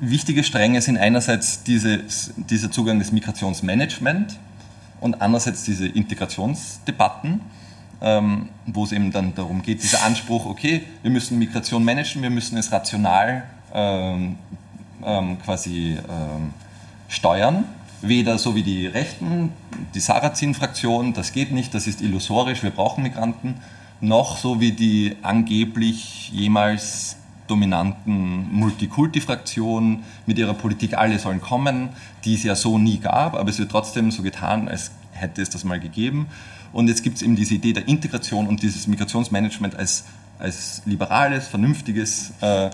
wichtige 0.00 0.44
Stränge 0.44 0.80
sind 0.80 0.98
einerseits 0.98 1.62
dieses, 1.62 2.32
dieser 2.36 2.70
Zugang 2.70 2.98
des 2.98 3.12
Migrationsmanagement 3.12 4.36
und 5.00 5.20
andererseits 5.20 5.64
diese 5.64 5.86
Integrationsdebatten, 5.86 7.40
ähm, 8.00 8.48
wo 8.66 8.84
es 8.84 8.92
eben 8.92 9.10
dann 9.10 9.34
darum 9.34 9.62
geht, 9.62 9.82
dieser 9.82 10.04
Anspruch, 10.04 10.46
okay, 10.46 10.84
wir 11.02 11.10
müssen 11.10 11.38
Migration 11.38 11.84
managen, 11.84 12.22
wir 12.22 12.30
müssen 12.30 12.56
es 12.58 12.70
rational 12.72 13.44
ähm, 13.74 14.36
ähm, 15.04 15.38
quasi 15.42 15.98
ähm, 16.08 16.52
steuern. 17.08 17.64
Weder 18.02 18.38
so 18.38 18.54
wie 18.54 18.62
die 18.62 18.86
Rechten, 18.86 19.52
die 19.94 20.00
Sarrazin-Fraktion, 20.00 21.14
das 21.14 21.32
geht 21.32 21.50
nicht, 21.50 21.72
das 21.74 21.86
ist 21.86 22.02
illusorisch, 22.02 22.62
wir 22.62 22.70
brauchen 22.70 23.02
Migranten, 23.02 23.54
noch 24.00 24.36
so 24.36 24.60
wie 24.60 24.72
die 24.72 25.16
angeblich 25.22 26.30
jemals 26.30 27.16
dominanten 27.46 28.52
Multikulti-Fraktion 28.52 30.02
mit 30.26 30.38
ihrer 30.38 30.54
Politik 30.54 30.96
Alle 30.96 31.18
sollen 31.18 31.40
kommen, 31.40 31.90
die 32.24 32.34
es 32.34 32.42
ja 32.42 32.54
so 32.54 32.78
nie 32.78 32.98
gab, 32.98 33.34
aber 33.34 33.50
es 33.50 33.58
wird 33.58 33.70
trotzdem 33.70 34.10
so 34.10 34.22
getan, 34.22 34.68
als 34.68 34.90
hätte 35.12 35.42
es 35.42 35.50
das 35.50 35.64
mal 35.64 35.80
gegeben. 35.80 36.26
Und 36.72 36.88
jetzt 36.88 37.02
gibt 37.02 37.16
es 37.16 37.22
eben 37.22 37.36
diese 37.36 37.54
Idee 37.54 37.72
der 37.72 37.88
Integration 37.88 38.46
und 38.46 38.62
dieses 38.62 38.86
Migrationsmanagement 38.86 39.76
als, 39.76 40.04
als 40.38 40.82
liberales, 40.84 41.48
vernünftiges 41.48 42.32
äh, 42.40 42.70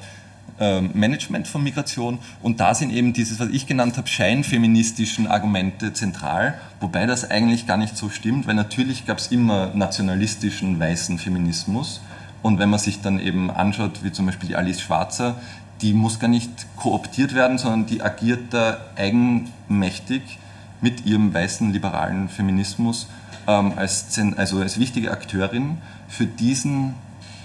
ähm, 0.60 0.90
Management 0.94 1.48
von 1.48 1.62
Migration 1.62 2.18
und 2.42 2.60
da 2.60 2.74
sind 2.74 2.92
eben 2.92 3.12
dieses, 3.12 3.40
was 3.40 3.48
ich 3.48 3.66
genannt 3.66 3.96
habe, 3.96 4.06
scheinfeministischen 4.06 5.26
Argumente 5.26 5.92
zentral, 5.92 6.58
wobei 6.78 7.06
das 7.06 7.30
eigentlich 7.30 7.66
gar 7.66 7.78
nicht 7.78 7.96
so 7.96 8.10
stimmt, 8.10 8.46
weil 8.46 8.54
natürlich 8.54 9.06
gab 9.06 9.18
es 9.18 9.28
immer 9.28 9.72
nationalistischen 9.74 10.78
weißen 10.78 11.18
Feminismus 11.18 12.00
und 12.42 12.58
wenn 12.58 12.70
man 12.70 12.80
sich 12.80 13.00
dann 13.00 13.18
eben 13.18 13.50
anschaut, 13.50 14.02
wie 14.02 14.12
zum 14.12 14.26
Beispiel 14.26 14.48
die 14.48 14.56
Alice 14.56 14.80
Schwarzer, 14.80 15.36
die 15.80 15.92
muss 15.94 16.18
gar 16.18 16.28
nicht 16.28 16.50
kooptiert 16.76 17.34
werden, 17.34 17.58
sondern 17.58 17.86
die 17.86 18.02
agiert 18.02 18.52
da 18.52 18.78
eigenmächtig 18.96 20.38
mit 20.80 21.06
ihrem 21.06 21.32
weißen 21.32 21.72
liberalen 21.72 22.28
Feminismus 22.28 23.08
ähm, 23.46 23.72
als, 23.76 24.06
also 24.36 24.60
als 24.60 24.78
wichtige 24.78 25.10
Akteurin 25.10 25.78
für 26.08 26.26
diesen 26.26 26.94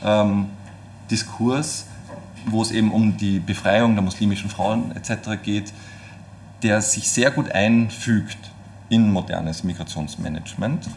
ähm, 0.04 0.48
Diskurs, 1.10 1.86
wo 2.45 2.62
es 2.62 2.72
eben 2.72 2.91
um 2.91 3.18
die 3.18 3.39
Befreiung 3.39 3.95
der 3.95 4.04
muslimischen 4.04 4.50
Frauen 4.50 4.95
etc. 4.95 5.41
geht, 5.43 5.74
der 6.64 6.82
sich 6.82 7.10
sehr 7.10 7.32
gut 7.32 7.52
einfügt 7.52 8.38
in 8.89 9.12
modernes 9.12 9.64
Migrationsmanagement. 9.64 10.88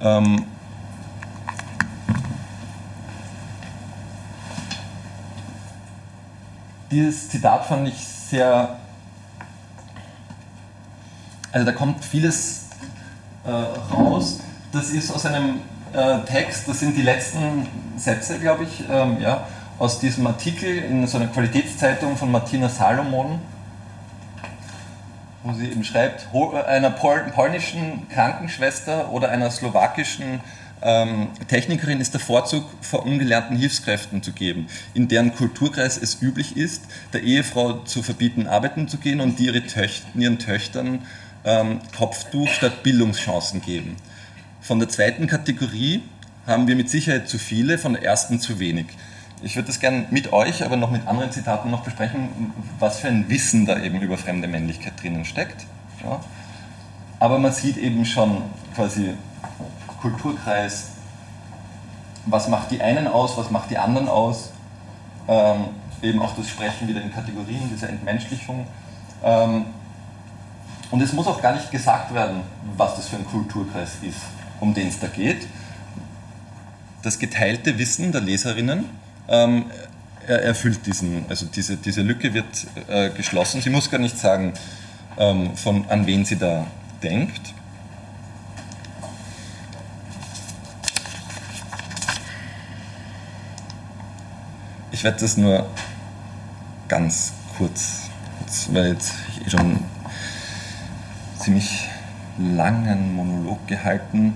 Ähm, 0.00 0.44
dieses 6.90 7.28
Zitat 7.28 7.66
fand 7.66 7.88
ich 7.88 8.06
sehr. 8.06 8.78
Also 11.52 11.66
da 11.66 11.72
kommt 11.72 12.04
vieles 12.04 12.66
äh, 13.44 13.50
raus. 13.50 14.40
Das 14.72 14.90
ist 14.90 15.10
aus 15.10 15.24
einem 15.24 15.60
äh, 15.92 16.18
Text, 16.26 16.68
das 16.68 16.80
sind 16.80 16.96
die 16.96 17.02
letzten 17.02 17.66
Sätze, 17.96 18.38
glaube 18.38 18.64
ich, 18.64 18.84
ähm, 18.90 19.18
ja, 19.20 19.46
aus 19.78 19.98
diesem 19.98 20.26
Artikel 20.26 20.68
in 20.68 21.06
so 21.06 21.18
einer 21.18 21.28
Qualitätszeitung 21.28 22.16
von 22.16 22.30
Martina 22.30 22.68
Salomon, 22.68 23.40
wo 25.42 25.52
sie 25.54 25.68
eben 25.70 25.84
schreibt, 25.84 26.26
einer 26.66 26.90
polnischen 26.90 28.06
Krankenschwester 28.10 29.10
oder 29.10 29.30
einer 29.30 29.50
slowakischen 29.50 30.40
ähm, 30.82 31.28
Technikerin 31.48 32.00
ist 32.00 32.14
der 32.14 32.20
Vorzug 32.20 32.64
vor 32.80 33.04
ungelernten 33.04 33.56
Hilfskräften 33.56 34.22
zu 34.22 34.32
geben, 34.32 34.68
in 34.94 35.08
deren 35.08 35.34
Kulturkreis 35.34 35.96
es 35.96 36.22
üblich 36.22 36.56
ist, 36.56 36.84
der 37.12 37.22
Ehefrau 37.22 37.80
zu 37.84 38.02
verbieten, 38.02 38.46
arbeiten 38.46 38.88
zu 38.88 38.98
gehen 38.98 39.20
und 39.20 39.38
die 39.38 39.46
ihre 39.46 39.66
Töch 39.66 40.02
ihren 40.14 40.38
Töchtern 40.38 41.00
ähm, 41.44 41.80
Kopftuch 41.96 42.48
statt 42.48 42.82
Bildungschancen 42.82 43.62
geben. 43.62 43.96
Von 44.60 44.78
der 44.78 44.88
zweiten 44.88 45.26
Kategorie 45.26 46.02
haben 46.46 46.68
wir 46.68 46.76
mit 46.76 46.90
Sicherheit 46.90 47.28
zu 47.28 47.38
viele, 47.38 47.78
von 47.78 47.94
der 47.94 48.02
ersten 48.02 48.40
zu 48.40 48.58
wenig. 48.58 48.86
Ich 49.42 49.54
würde 49.56 49.68
das 49.68 49.78
gerne 49.78 50.06
mit 50.10 50.32
euch, 50.32 50.64
aber 50.64 50.76
noch 50.76 50.90
mit 50.90 51.06
anderen 51.06 51.30
Zitaten 51.30 51.70
noch 51.70 51.84
besprechen, 51.84 52.52
was 52.78 52.98
für 52.98 53.08
ein 53.08 53.28
Wissen 53.28 53.66
da 53.66 53.80
eben 53.80 54.00
über 54.00 54.18
fremde 54.18 54.48
Männlichkeit 54.48 55.00
drinnen 55.00 55.24
steckt. 55.24 55.64
Ja. 56.02 56.20
Aber 57.20 57.38
man 57.38 57.52
sieht 57.52 57.76
eben 57.76 58.04
schon 58.04 58.42
quasi 58.74 59.14
Kulturkreis, 60.00 60.88
was 62.26 62.48
macht 62.48 62.70
die 62.70 62.80
einen 62.80 63.06
aus, 63.06 63.36
was 63.36 63.50
macht 63.50 63.70
die 63.70 63.78
anderen 63.78 64.08
aus. 64.08 64.50
Ähm, 65.26 65.66
eben 66.02 66.22
auch 66.22 66.34
das 66.36 66.48
Sprechen 66.48 66.88
wieder 66.88 67.02
in 67.02 67.12
Kategorien, 67.12 67.68
diese 67.72 67.88
Entmenschlichung. 67.88 68.66
Ähm, 69.22 69.66
und 70.90 71.02
es 71.02 71.12
muss 71.12 71.26
auch 71.26 71.42
gar 71.42 71.52
nicht 71.54 71.70
gesagt 71.70 72.14
werden, 72.14 72.40
was 72.76 72.96
das 72.96 73.08
für 73.08 73.16
ein 73.16 73.26
Kulturkreis 73.26 73.96
ist, 74.02 74.20
um 74.60 74.72
den 74.72 74.88
es 74.88 74.98
da 74.98 75.06
geht. 75.06 75.46
Das 77.02 77.18
geteilte 77.18 77.78
Wissen 77.78 78.10
der 78.10 78.20
Leserinnen 78.20 78.86
ähm, 79.28 79.66
erfüllt 80.26 80.86
diesen, 80.86 81.24
also 81.28 81.46
diese, 81.46 81.76
diese 81.76 82.02
Lücke 82.02 82.32
wird 82.34 82.66
äh, 82.88 83.10
geschlossen. 83.10 83.60
Sie 83.60 83.70
muss 83.70 83.90
gar 83.90 83.98
nicht 83.98 84.18
sagen, 84.18 84.54
ähm, 85.18 85.56
von, 85.56 85.84
an 85.88 86.06
wen 86.06 86.24
sie 86.24 86.36
da 86.36 86.66
denkt. 87.02 87.54
Ich 94.98 95.04
werde 95.04 95.20
das 95.20 95.36
nur 95.36 95.64
ganz 96.88 97.32
kurz, 97.56 98.10
weil 98.72 98.96
ich 99.46 99.52
schon 99.52 99.78
ziemlich 101.38 101.88
langen 102.36 103.14
Monolog 103.14 103.64
gehalten. 103.68 104.34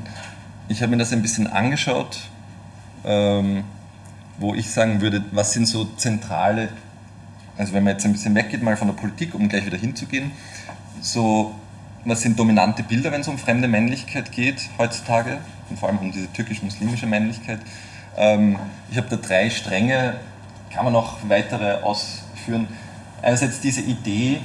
Ich 0.68 0.80
habe 0.80 0.92
mir 0.92 0.98
das 0.98 1.12
ein 1.12 1.20
bisschen 1.20 1.48
angeschaut, 1.48 2.20
ähm, 3.04 3.64
wo 4.38 4.54
ich 4.54 4.70
sagen 4.70 5.00
würde, 5.00 5.24
was 5.32 5.52
sind 5.52 5.66
so 5.66 5.84
zentrale, 5.96 6.68
also 7.58 7.72
wenn 7.72 7.82
man 7.82 7.94
jetzt 7.94 8.04
ein 8.04 8.12
bisschen 8.12 8.36
weggeht 8.36 8.62
mal 8.62 8.76
von 8.76 8.86
der 8.86 8.94
Politik, 8.94 9.34
um 9.34 9.48
gleich 9.48 9.66
wieder 9.66 9.78
hinzugehen, 9.78 10.30
so 11.00 11.56
was 12.04 12.20
sind 12.20 12.38
dominante 12.38 12.84
Bilder, 12.84 13.10
wenn 13.10 13.22
es 13.22 13.26
um 13.26 13.36
fremde 13.36 13.66
Männlichkeit 13.66 14.30
geht 14.30 14.70
heutzutage 14.78 15.38
und 15.70 15.80
vor 15.80 15.88
allem 15.88 15.98
um 15.98 16.12
diese 16.12 16.32
türkisch-muslimische 16.32 17.08
Männlichkeit. 17.08 17.58
Ähm, 18.16 18.60
ich 18.92 18.96
habe 18.96 19.08
da 19.10 19.16
drei 19.16 19.50
Stränge, 19.50 20.20
kann 20.74 20.84
man 20.84 20.92
noch 20.92 21.18
weitere 21.28 21.82
ausführen. 21.82 22.68
Einerseits 23.20 23.60
diese 23.60 23.80
Idee, 23.82 24.40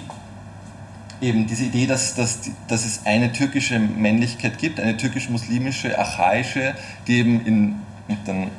eben 1.21 1.47
diese 1.47 1.65
Idee, 1.65 1.87
dass, 1.87 2.15
dass, 2.15 2.39
dass 2.67 2.85
es 2.85 3.05
eine 3.05 3.31
türkische 3.31 3.79
Männlichkeit 3.79 4.57
gibt, 4.57 4.79
eine 4.79 4.97
türkisch-muslimische, 4.97 5.97
archaische, 5.97 6.75
die 7.07 7.19
eben 7.19 7.45
in, 7.45 7.75
dann 8.25 8.51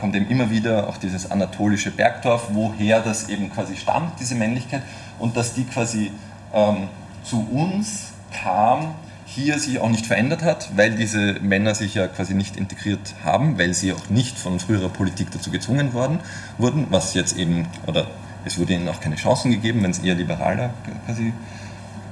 kommt 0.00 0.16
eben 0.16 0.28
immer 0.28 0.50
wieder 0.50 0.88
auch 0.88 0.96
dieses 0.96 1.30
anatolische 1.30 1.90
Bergdorf, 1.90 2.48
woher 2.52 3.00
das 3.00 3.28
eben 3.28 3.52
quasi 3.52 3.76
stammt, 3.76 4.18
diese 4.18 4.34
Männlichkeit, 4.34 4.82
und 5.18 5.36
dass 5.36 5.54
die 5.54 5.64
quasi 5.64 6.10
ähm, 6.52 6.88
zu 7.22 7.46
uns 7.50 8.12
kam, 8.42 8.94
hier 9.34 9.58
sich 9.58 9.78
auch 9.78 9.88
nicht 9.88 10.06
verändert 10.06 10.42
hat, 10.42 10.76
weil 10.76 10.94
diese 10.94 11.34
Männer 11.40 11.74
sich 11.74 11.94
ja 11.94 12.06
quasi 12.06 12.34
nicht 12.34 12.56
integriert 12.56 13.14
haben, 13.24 13.58
weil 13.58 13.72
sie 13.72 13.92
auch 13.92 14.10
nicht 14.10 14.38
von 14.38 14.60
früherer 14.60 14.90
Politik 14.90 15.30
dazu 15.30 15.50
gezwungen 15.50 15.94
worden 15.94 16.20
wurden, 16.58 16.86
was 16.90 17.14
jetzt 17.14 17.36
eben, 17.36 17.66
oder 17.86 18.08
es 18.44 18.58
wurde 18.58 18.74
ihnen 18.74 18.88
auch 18.88 19.00
keine 19.00 19.16
Chancen 19.16 19.50
gegeben, 19.50 19.82
wenn 19.82 19.90
es 19.90 20.00
eher 20.00 20.14
liberaler 20.14 20.70
quasi 21.06 21.32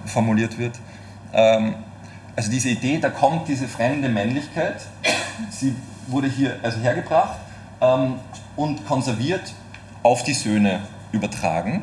formuliert 0.07 0.59
wird. 0.59 0.79
Ähm, 1.33 1.75
also 2.37 2.51
diese 2.51 2.71
Idee, 2.71 2.99
da 2.99 3.11
kommt 3.11 3.49
diese 3.49 3.69
fremde 3.69 4.09
Männlichkeit, 4.09 4.81
sie 5.51 5.75
wurde 6.07 6.29
hier 6.29 6.59
also 6.63 6.81
hergebracht 6.81 7.39
ähm, 7.83 8.15
und 8.57 8.87
konserviert 8.87 9.53
auf 10.03 10.23
die 10.23 10.33
Söhne 10.33 10.81
übertragen, 11.13 11.83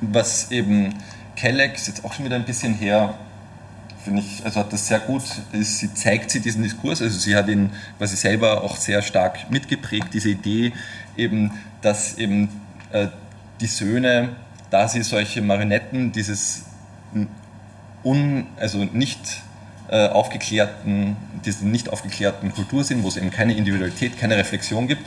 was 0.00 0.50
eben 0.50 0.94
Kelleck, 1.36 1.74
ist 1.74 1.88
jetzt 1.88 2.04
auch 2.04 2.12
schon 2.12 2.24
wieder 2.24 2.36
ein 2.36 2.44
bisschen 2.44 2.74
her, 2.74 3.14
finde 4.04 4.20
ich, 4.20 4.44
also 4.44 4.60
hat 4.60 4.72
das 4.72 4.86
sehr 4.88 5.00
gut, 5.00 5.22
sie 5.52 5.94
zeigt 5.94 6.30
sie 6.30 6.40
diesen 6.40 6.62
Diskurs, 6.62 7.00
also 7.00 7.18
sie 7.18 7.34
hat 7.34 7.48
ihn 7.48 7.70
quasi 7.98 8.16
selber 8.16 8.62
auch 8.62 8.76
sehr 8.76 9.02
stark 9.02 9.50
mitgeprägt, 9.50 10.08
diese 10.12 10.28
Idee 10.30 10.72
eben, 11.16 11.52
dass 11.80 12.18
eben 12.18 12.48
äh, 12.92 13.08
die 13.60 13.66
Söhne 13.66 14.36
da 14.74 14.88
sie 14.88 15.04
solche 15.04 15.40
Marionetten 15.40 16.10
dieses 16.10 16.64
un, 18.02 18.46
also 18.58 18.78
nicht 18.78 19.20
äh, 19.88 20.08
aufgeklärten, 20.08 21.16
diese 21.44 21.64
nicht 21.64 21.90
aufgeklärten 21.90 22.52
Kultur 22.52 22.82
sind, 22.82 23.04
wo 23.04 23.08
es 23.08 23.16
eben 23.16 23.30
keine 23.30 23.54
Individualität, 23.54 24.18
keine 24.18 24.36
Reflexion 24.36 24.88
gibt. 24.88 25.02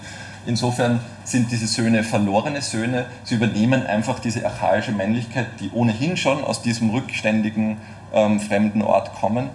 Insofern 0.48 1.02
sind 1.26 1.52
diese 1.52 1.68
Söhne 1.68 2.04
verlorene 2.04 2.62
Söhne. 2.62 3.06
Sie 3.26 3.36
übernehmen 3.36 3.86
einfach 3.86 4.20
diese 4.20 4.45
archaische 4.45 4.93
Männlichkeit, 4.93 5.48
die 5.60 5.70
ohnehin 5.74 6.18
schon 6.18 6.43
aus 6.43 6.62
diesem 6.62 6.89
rückständigen 6.89 7.78
ähm, 8.14 8.39
fremden 8.39 8.82
Ort 8.82 9.14
kommen, 9.14 9.50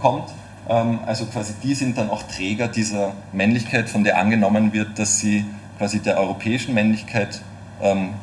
kommt. 0.00 0.30
Ähm, 0.68 1.00
also 1.06 1.26
quasi 1.26 1.52
die 1.62 1.74
sind 1.74 1.98
dann 1.98 2.08
auch 2.08 2.22
Träger 2.22 2.66
dieser 2.66 3.12
Männlichkeit, 3.32 3.90
von 3.90 4.04
der 4.04 4.18
angenommen 4.18 4.72
wird, 4.72 4.98
dass 4.98 5.18
sie 5.18 5.44
quasi 5.76 6.00
der 6.00 6.18
europäischen 6.18 6.74
Männlichkeit 6.74 7.40
ähm, 7.80 8.14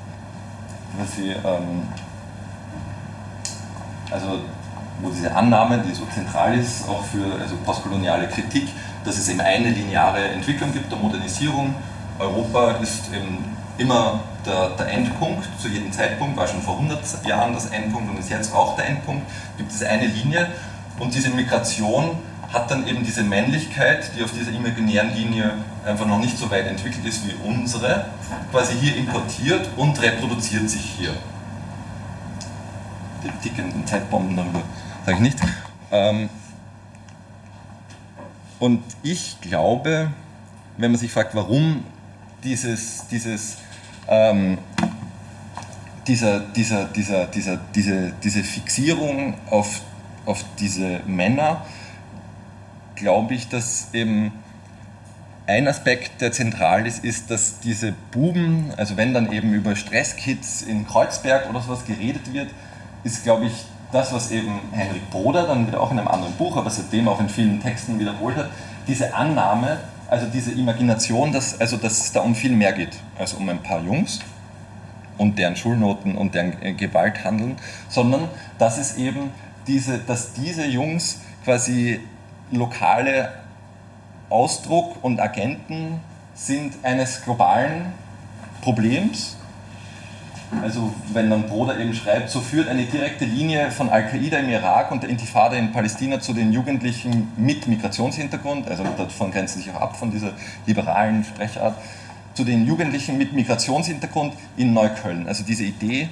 dass 0.97 1.15
sie, 1.15 1.30
ähm, 1.30 1.84
also 4.09 4.39
wo 5.01 5.09
diese 5.09 5.36
Annahme, 5.36 5.84
die 5.88 5.93
so 5.93 6.05
zentral 6.05 6.57
ist, 6.57 6.88
auch 6.88 7.03
für 7.03 7.39
also 7.39 7.55
postkoloniale 7.65 8.28
Kritik, 8.28 8.69
dass 9.03 9.17
es 9.17 9.30
eben 9.30 9.41
eine 9.41 9.69
lineare 9.69 10.30
Entwicklung 10.30 10.71
gibt 10.71 10.91
der 10.91 10.97
Modernisierung. 10.97 11.76
Europa 12.20 12.72
ist 12.82 13.11
eben 13.13 13.43
immer 13.78 14.22
der, 14.45 14.70
der, 14.70 14.88
Endpunkt 14.88 15.47
zu 15.59 15.68
jedem 15.68 15.91
Zeitpunkt, 15.91 16.38
war 16.38 16.47
schon 16.47 16.61
vor 16.61 16.76
100 16.76 17.26
Jahren 17.26 17.53
das 17.53 17.68
Endpunkt 17.68 18.09
und 18.09 18.20
ist 18.20 18.30
jetzt 18.30 18.53
auch 18.53 18.76
der 18.76 18.88
Endpunkt, 18.88 19.24
gibt 19.57 19.72
es 19.72 19.84
eine 19.84 20.07
Linie 20.07 20.47
und 20.99 21.13
diese 21.13 21.30
Migration 21.30 22.18
hat 22.53 22.72
dann 22.72 22.88
eben 22.88 23.03
diese 23.03 23.24
Männlichkeit, 23.24 24.11
die 24.16 24.24
auf 24.24 24.32
dieser 24.32 24.51
imaginären 24.51 25.13
Linie 25.13 25.55
einfach 25.86 26.05
noch 26.05 26.20
nicht 26.20 26.38
so 26.38 26.49
weit 26.49 26.68
entwickelt 26.68 27.05
ist 27.05 27.28
wie 27.28 27.34
unsere, 27.45 28.05
quasi 28.51 28.76
hier 28.80 28.95
importiert 28.95 29.68
und 29.76 30.01
reproduziert 30.01 30.70
sich 30.70 30.82
hier. 30.97 31.13
Die 33.24 33.49
tickenden 33.49 33.86
Zeitbomben 33.86 34.38
darüber 34.38 34.61
sage 35.05 35.18
ich 35.18 35.22
nicht. 35.22 35.39
Ähm, 35.91 36.30
und 38.59 38.84
ich 39.03 39.41
glaube, 39.41 40.11
wenn 40.78 40.91
man 40.91 40.99
sich 40.99 41.11
fragt, 41.11 41.36
warum 41.36 41.84
dieses, 42.45 43.07
dieses 43.07 43.57
ähm, 44.07 44.57
dieser, 46.07 46.39
dieser, 46.39 46.85
dieser, 46.85 47.25
dieser, 47.25 47.57
diese, 47.73 48.13
diese 48.23 48.43
Fixierung 48.43 49.35
auf, 49.49 49.81
auf 50.25 50.45
diese 50.59 51.01
Männer, 51.07 51.65
glaube 52.95 53.33
ich, 53.33 53.49
dass 53.49 53.89
eben 53.93 54.31
ein 55.47 55.67
Aspekt, 55.67 56.21
der 56.21 56.31
zentral 56.31 56.87
ist, 56.87 57.03
ist, 57.03 57.29
dass 57.29 57.59
diese 57.59 57.93
Buben, 58.11 58.71
also 58.77 58.97
wenn 58.97 59.13
dann 59.13 59.31
eben 59.31 59.53
über 59.53 59.75
Stresskids 59.75 60.61
in 60.61 60.87
Kreuzberg 60.87 61.49
oder 61.49 61.61
sowas 61.61 61.85
geredet 61.85 62.33
wird, 62.33 62.49
ist, 63.03 63.23
glaube 63.23 63.45
ich, 63.45 63.65
das, 63.91 64.11
was 64.11 64.31
eben 64.31 64.59
Henrik 64.71 65.09
Broder 65.11 65.45
dann 65.47 65.67
wieder 65.67 65.79
auch 65.79 65.91
in 65.91 65.99
einem 65.99 66.07
anderen 66.07 66.33
Buch, 66.33 66.57
aber 66.57 66.69
seitdem 66.69 67.07
auch 67.07 67.19
in 67.19 67.29
vielen 67.29 67.61
Texten 67.61 67.99
wiederholt 67.99 68.35
hat, 68.35 68.49
diese 68.87 69.13
Annahme, 69.13 69.79
also 70.09 70.27
diese 70.27 70.51
Imagination, 70.51 71.31
dass, 71.31 71.59
also 71.59 71.77
dass 71.77 72.05
es 72.05 72.11
da 72.11 72.21
um 72.21 72.35
viel 72.35 72.55
mehr 72.55 72.73
geht, 72.73 72.97
als 73.17 73.33
um 73.33 73.47
ein 73.49 73.59
paar 73.59 73.81
Jungs 73.81 74.19
und 75.17 75.37
deren 75.39 75.55
Schulnoten 75.55 76.15
und 76.15 76.35
deren 76.35 76.61
äh, 76.61 76.73
Gewalt 76.73 77.23
handeln, 77.23 77.57
sondern 77.89 78.27
dass 78.57 78.77
es 78.77 78.97
eben 78.97 79.31
diese, 79.67 79.99
dass 79.99 80.33
diese 80.33 80.65
Jungs 80.65 81.19
quasi 81.43 81.99
lokale 82.51 83.31
Ausdruck 84.29 85.03
und 85.03 85.19
Agenten 85.19 85.99
sind 86.33 86.73
eines 86.83 87.23
globalen 87.23 87.93
Problems. 88.61 89.37
Also 90.61 90.93
wenn 91.13 91.29
dann 91.29 91.43
Broder 91.43 91.79
eben 91.79 91.93
schreibt, 91.93 92.29
so 92.29 92.41
führt 92.41 92.67
eine 92.67 92.83
direkte 92.85 93.25
Linie 93.25 93.71
von 93.71 93.89
Al-Qaida 93.89 94.37
im 94.39 94.49
Irak 94.49 94.91
und 94.91 95.03
der 95.03 95.09
Intifada 95.09 95.55
in 95.55 95.71
Palästina 95.71 96.19
zu 96.19 96.33
den 96.33 96.51
Jugendlichen 96.51 97.31
mit 97.37 97.67
Migrationshintergrund, 97.67 98.67
also 98.67 98.83
davon 98.83 99.31
grenzen 99.31 99.61
sich 99.61 99.71
auch 99.71 99.81
ab 99.81 99.97
von 99.97 100.11
dieser 100.11 100.33
liberalen 100.65 101.23
Sprechart, 101.23 101.77
zu 102.33 102.43
den 102.43 102.65
Jugendlichen 102.65 103.17
mit 103.17 103.33
Migrationshintergrund 103.33 104.33
in 104.57 104.73
Neukölln. 104.73 105.27
Also 105.27 105.43
diese 105.43 105.63
Idee, 105.63 106.09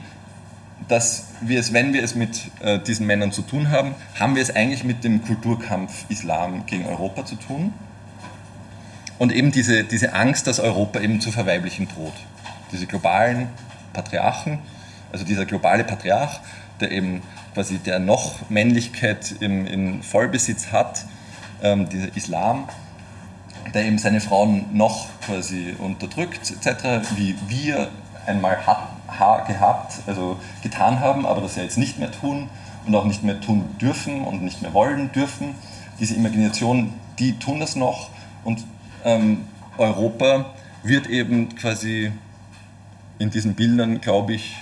dass 0.87 1.25
wir 1.41 1.59
es, 1.59 1.73
wenn 1.73 1.93
wir 1.93 2.03
es 2.03 2.15
mit 2.15 2.41
äh, 2.61 2.79
diesen 2.79 3.05
Männern 3.07 3.31
zu 3.31 3.41
tun 3.41 3.69
haben, 3.69 3.95
haben 4.19 4.35
wir 4.35 4.41
es 4.41 4.55
eigentlich 4.55 4.83
mit 4.83 5.03
dem 5.03 5.23
Kulturkampf 5.23 6.05
Islam 6.09 6.65
gegen 6.65 6.85
Europa 6.85 7.25
zu 7.25 7.35
tun. 7.35 7.73
Und 9.19 9.31
eben 9.31 9.51
diese, 9.51 9.83
diese 9.83 10.13
Angst, 10.13 10.47
dass 10.47 10.59
Europa 10.59 10.99
eben 10.99 11.21
zu 11.21 11.31
verweiblichen 11.31 11.87
droht. 11.87 12.13
Diese 12.71 12.87
globalen 12.87 13.47
Patriarchen, 13.93 14.59
also 15.11 15.25
dieser 15.25 15.45
globale 15.45 15.83
Patriarch, 15.83 16.39
der 16.79 16.91
eben 16.91 17.21
quasi 17.53 17.77
der 17.77 17.99
noch 17.99 18.49
Männlichkeit 18.49 19.35
im, 19.39 19.65
in 19.67 20.03
Vollbesitz 20.03 20.71
hat, 20.71 21.05
ähm, 21.61 21.87
dieser 21.89 22.15
Islam, 22.17 22.67
der 23.73 23.85
eben 23.85 23.97
seine 23.97 24.21
Frauen 24.21 24.65
noch 24.73 25.07
quasi 25.25 25.75
unterdrückt, 25.77 26.51
etc., 26.51 27.07
wie 27.15 27.35
wir 27.47 27.89
einmal 28.25 28.65
hat, 28.65 28.89
gehabt, 29.47 29.99
also 30.07 30.37
getan 30.63 30.99
haben, 30.99 31.25
aber 31.25 31.41
das 31.41 31.55
ja 31.55 31.63
jetzt 31.63 31.77
nicht 31.77 31.99
mehr 31.99 32.11
tun 32.11 32.49
und 32.85 32.95
auch 32.95 33.05
nicht 33.05 33.23
mehr 33.23 33.39
tun 33.39 33.63
dürfen 33.79 34.23
und 34.23 34.41
nicht 34.41 34.61
mehr 34.61 34.73
wollen 34.73 35.11
dürfen. 35.11 35.55
Diese 35.99 36.15
Imagination, 36.15 36.93
die 37.19 37.37
tun 37.37 37.59
das 37.59 37.75
noch 37.75 38.09
und 38.43 38.63
ähm, 39.05 39.45
Europa 39.77 40.45
wird 40.81 41.07
eben 41.07 41.55
quasi 41.55 42.11
in 43.19 43.29
diesen 43.29 43.53
Bildern, 43.55 44.01
glaube 44.01 44.33
ich, 44.33 44.55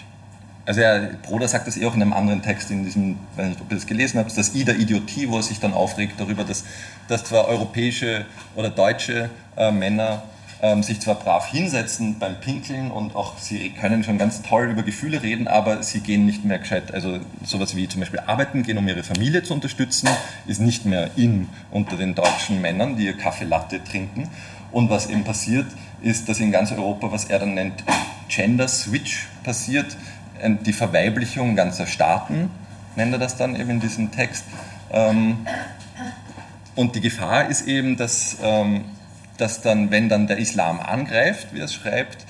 also 0.65 0.81
ja, 0.81 1.09
Broder 1.23 1.47
sagt 1.47 1.67
das 1.67 1.75
eh 1.77 1.85
auch 1.85 1.95
in 1.95 2.01
einem 2.01 2.13
anderen 2.13 2.41
Text, 2.41 2.69
in 2.69 2.85
diesem, 2.85 3.17
ich 3.31 3.37
weiß 3.37 3.49
nicht, 3.49 3.61
ob 3.61 3.71
ihr 3.71 3.75
das 3.75 3.87
gelesen 3.87 4.19
habt, 4.19 4.37
das 4.37 4.53
I 4.55 4.63
der 4.63 4.77
Idiotie, 4.77 5.27
wo 5.29 5.37
er 5.37 5.43
sich 5.43 5.59
dann 5.59 5.73
aufregt 5.73 6.19
darüber, 6.19 6.43
dass, 6.43 6.63
dass 7.07 7.23
zwar 7.23 7.47
europäische 7.47 8.25
oder 8.55 8.69
deutsche 8.69 9.29
äh, 9.57 9.71
Männer 9.71 10.23
ähm, 10.61 10.83
sich 10.83 10.99
zwar 10.99 11.15
brav 11.15 11.47
hinsetzen 11.47 12.19
beim 12.19 12.39
Pinkeln 12.39 12.91
und 12.91 13.15
auch 13.15 13.37
sie 13.39 13.71
können 13.71 14.03
schon 14.03 14.19
ganz 14.19 14.43
toll 14.43 14.69
über 14.69 14.83
Gefühle 14.83 15.23
reden, 15.23 15.47
aber 15.47 15.81
sie 15.81 16.01
gehen 16.01 16.25
nicht 16.25 16.45
mehr 16.45 16.59
gescheit. 16.59 16.93
Also 16.93 17.19
sowas 17.43 17.75
wie 17.75 17.87
zum 17.87 18.01
Beispiel 18.01 18.19
arbeiten 18.19 18.61
gehen, 18.61 18.77
um 18.77 18.87
ihre 18.87 19.03
Familie 19.03 19.41
zu 19.41 19.53
unterstützen, 19.53 20.09
ist 20.45 20.61
nicht 20.61 20.85
mehr 20.85 21.09
in 21.15 21.49
unter 21.71 21.95
den 21.95 22.13
deutschen 22.13 22.61
Männern, 22.61 22.95
die 22.95 23.05
ihr 23.05 23.17
Kaffee 23.17 23.45
Latte 23.45 23.83
trinken. 23.83 24.29
Und 24.71 24.89
was 24.89 25.07
eben 25.07 25.23
passiert, 25.23 25.65
ist, 26.01 26.29
dass 26.29 26.39
in 26.39 26.51
ganz 26.51 26.71
Europa, 26.71 27.11
was 27.11 27.25
er 27.25 27.39
dann 27.39 27.55
nennt, 27.55 27.83
Gender 28.33 28.67
Switch 28.67 29.27
passiert, 29.43 29.97
die 30.65 30.73
Verweiblichung 30.73 31.55
ganzer 31.55 31.85
Staaten, 31.85 32.49
nennt 32.95 33.13
er 33.13 33.19
das 33.19 33.35
dann 33.35 33.55
eben 33.55 33.69
in 33.69 33.79
diesem 33.79 34.11
Text. 34.11 34.45
Ähm, 34.91 35.45
und 36.75 36.95
die 36.95 37.01
Gefahr 37.01 37.47
ist 37.47 37.67
eben, 37.67 37.97
dass 37.97 38.37
ähm, 38.41 38.85
dass 39.41 39.61
dann, 39.61 39.89
wenn 39.89 40.07
dann 40.07 40.27
der 40.27 40.37
Islam 40.37 40.79
angreift, 40.79 41.47
wie 41.51 41.59
er 41.59 41.65
es 41.65 41.73
schreibt, 41.73 42.25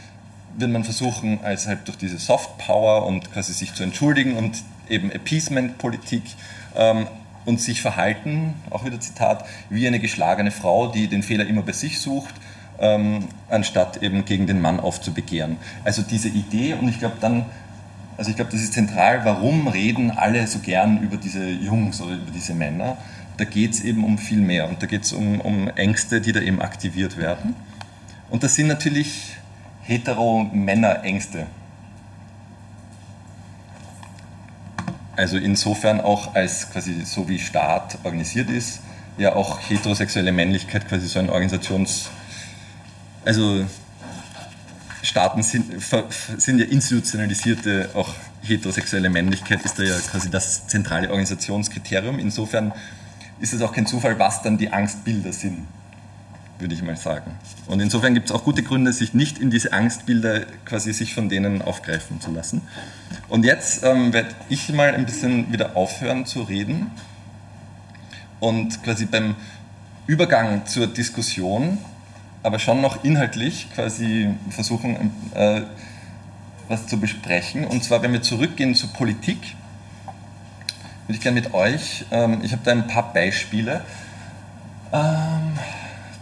wird 0.58 0.72
man 0.72 0.84
versuchen, 0.84 1.40
als 1.44 1.68
halt 1.68 1.88
durch 1.88 1.98
diese 1.98 2.18
Soft 2.18 2.58
Power 2.58 3.06
und 3.06 3.32
quasi 3.34 3.54
sich 3.54 3.74
zu 3.74 3.84
entschuldigen 3.84 4.38
und 4.38 4.64
eben 4.90 5.12
Appeasement-Politik 5.12 6.24
ähm, 6.76 7.08
und 7.46 7.62
sich 7.62 7.82
verhalten, 7.82 8.54
auch 8.70 8.86
wieder 8.86 9.00
Zitat, 9.00 9.46
wie 9.70 9.88
eine 9.88 10.00
geschlagene 10.00 10.52
Frau, 10.52 10.88
die 10.88 11.08
den 11.08 11.22
Fehler 11.22 11.46
immer 11.46 11.64
bei 11.64 11.74
sich 11.74 12.00
sucht, 12.00 12.34
ähm, 12.82 13.30
anstatt 13.50 14.04
eben 14.04 14.26
gegen 14.26 14.48
den 14.48 14.60
Mann 14.60 14.82
aufzubegehren. 14.82 15.56
Also 15.86 16.02
diese 16.02 16.28
Idee, 16.28 16.74
und 16.74 16.90
ich 16.90 17.00
glaube 17.00 17.16
dann, 17.22 17.46
also 18.18 18.30
ich 18.30 18.36
glaube, 18.36 18.52
das 18.52 18.62
ist 18.62 18.74
zentral, 18.74 19.22
warum 19.24 19.68
reden 19.70 20.12
alle 20.12 20.46
so 20.48 20.60
gern 20.60 21.02
über 21.02 21.16
diese 21.16 21.48
Jungs 21.48 22.02
oder 22.02 22.16
über 22.16 22.32
diese 22.32 22.54
Männer? 22.54 22.98
da 23.42 23.46
geht 23.46 23.74
es 23.74 23.82
eben 23.82 24.04
um 24.04 24.20
viel 24.20 24.40
mehr 24.40 24.70
und 24.70 24.84
da 24.84 24.86
geht 24.86 25.04
es 25.04 25.14
um, 25.14 25.42
um 25.42 25.68
Ängste, 25.70 26.22
die 26.22 26.32
da 26.32 26.40
eben 26.42 26.62
aktiviert 26.62 27.18
werden. 27.18 27.56
Und 28.30 28.44
das 28.44 28.54
sind 28.54 28.68
natürlich 28.68 29.36
hetero-Männer-Ängste. 29.82 31.48
Also 35.16 35.38
insofern 35.38 36.02
auch 36.02 36.36
als 36.36 36.70
quasi 36.72 37.02
so 37.04 37.28
wie 37.28 37.40
Staat 37.40 37.98
organisiert 38.04 38.52
ist, 38.52 38.82
ja 39.18 39.36
auch 39.36 39.60
heterosexuelle 39.68 40.32
Männlichkeit 40.32 40.88
quasi 40.88 41.08
so 41.08 41.18
ein 41.18 41.30
Organisations... 41.30 42.12
Also 43.24 43.66
Staaten 45.04 45.44
sind, 45.44 45.66
sind 46.38 46.60
ja 46.60 46.66
institutionalisierte, 46.66 47.90
auch 47.94 48.10
heterosexuelle 48.44 49.10
Männlichkeit 49.10 49.64
ist 49.64 49.78
da 49.78 49.84
ja 49.84 49.98
quasi 50.00 50.30
das 50.30 50.68
zentrale 50.68 51.08
Organisationskriterium. 51.10 52.20
Insofern 52.20 52.74
ist 53.40 53.54
es 53.54 53.62
auch 53.62 53.74
kein 53.74 53.86
Zufall, 53.86 54.18
was 54.20 54.42
dann 54.42 54.58
die 54.58 54.72
Angstbilder 54.72 55.34
sind, 55.34 55.68
würde 56.60 56.74
ich 56.74 56.84
mal 56.84 56.98
sagen. 56.98 57.32
Und 57.68 57.80
insofern 57.80 58.14
gibt 58.14 58.30
es 58.30 58.36
auch 58.36 58.44
gute 58.44 58.64
Gründe, 58.64 58.94
sich 58.94 59.14
nicht 59.14 59.40
in 59.40 59.50
diese 59.50 59.74
Angstbilder 59.74 60.42
quasi 60.66 60.94
sich 60.94 61.14
von 61.14 61.30
denen 61.30 61.62
aufgreifen 61.62 62.22
zu 62.22 62.32
lassen. 62.32 62.62
Und 63.30 63.46
jetzt 63.46 63.84
ähm, 63.84 64.14
werde 64.14 64.30
ich 64.50 64.70
mal 64.70 64.94
ein 64.94 65.06
bisschen 65.06 65.52
wieder 65.52 65.76
aufhören 65.76 66.26
zu 66.26 66.44
reden 66.44 66.92
und 68.40 68.84
quasi 68.84 69.06
beim 69.06 69.36
Übergang 70.08 70.66
zur 70.66 70.88
Diskussion, 70.88 71.78
aber 72.44 72.60
schon 72.60 72.82
noch 72.82 73.04
inhaltlich 73.04 73.68
quasi 73.74 74.30
versuchen, 74.50 75.12
äh, 75.34 75.62
was 76.68 76.88
zu 76.88 77.00
besprechen. 77.00 77.66
Und 77.66 77.84
zwar, 77.84 78.02
wenn 78.02 78.14
wir 78.14 78.22
zurückgehen 78.22 78.76
zur 78.76 78.90
Politik, 78.94 79.56
würde 81.06 81.18
ich 81.18 81.22
gerne 81.22 81.40
mit 81.42 81.54
euch, 81.54 82.06
ähm, 82.12 82.40
ich 82.44 82.52
habe 82.52 82.62
da 82.64 82.72
ein 82.72 82.88
paar 82.88 83.14
Beispiele. 83.14 83.82
Ähm, 84.94 85.58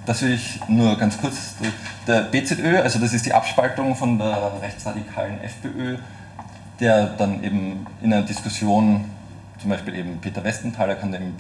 das 0.06 0.22
will 0.24 0.34
ich 0.34 0.60
nur 0.68 0.98
ganz 0.98 1.20
kurz. 1.20 1.56
Der 2.08 2.22
BZÖ, 2.22 2.82
also 2.82 2.98
das 2.98 3.14
ist 3.14 3.26
die 3.26 3.34
Abspaltung 3.34 3.96
von 3.96 4.18
der 4.18 4.54
rechtsradikalen 4.62 5.40
FPÖ, 5.42 5.98
der 6.80 7.06
dann 7.06 7.44
eben 7.44 7.86
in 8.02 8.12
einer 8.12 8.24
Diskussion, 8.24 9.06
zum 9.60 9.70
Beispiel 9.70 9.96
eben 9.96 10.20
Peter 10.20 10.44
Westenthaler 10.44 10.96
kann 10.96 11.14
eben 11.14 11.34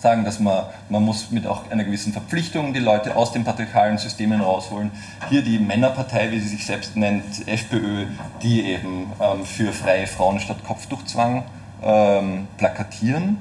sagen, 0.00 0.24
dass 0.24 0.40
man, 0.40 0.64
man 0.88 1.04
muss 1.04 1.30
mit 1.30 1.46
auch 1.46 1.70
einer 1.70 1.84
gewissen 1.84 2.12
Verpflichtung 2.12 2.72
die 2.72 2.80
Leute 2.80 3.16
aus 3.16 3.32
den 3.32 3.44
patriarchalen 3.44 3.98
Systemen 3.98 4.40
rausholen. 4.40 4.90
Hier 5.28 5.42
die 5.42 5.58
Männerpartei, 5.58 6.30
wie 6.30 6.40
sie 6.40 6.48
sich 6.48 6.64
selbst 6.64 6.96
nennt, 6.96 7.46
FPÖ, 7.46 8.06
die 8.42 8.64
eben 8.64 9.12
ähm, 9.20 9.44
für 9.44 9.72
freie 9.72 10.06
Frauen 10.06 10.40
statt 10.40 10.58
Kopftuchzwang 10.66 11.44
ähm, 11.82 12.48
plakatieren, 12.56 13.36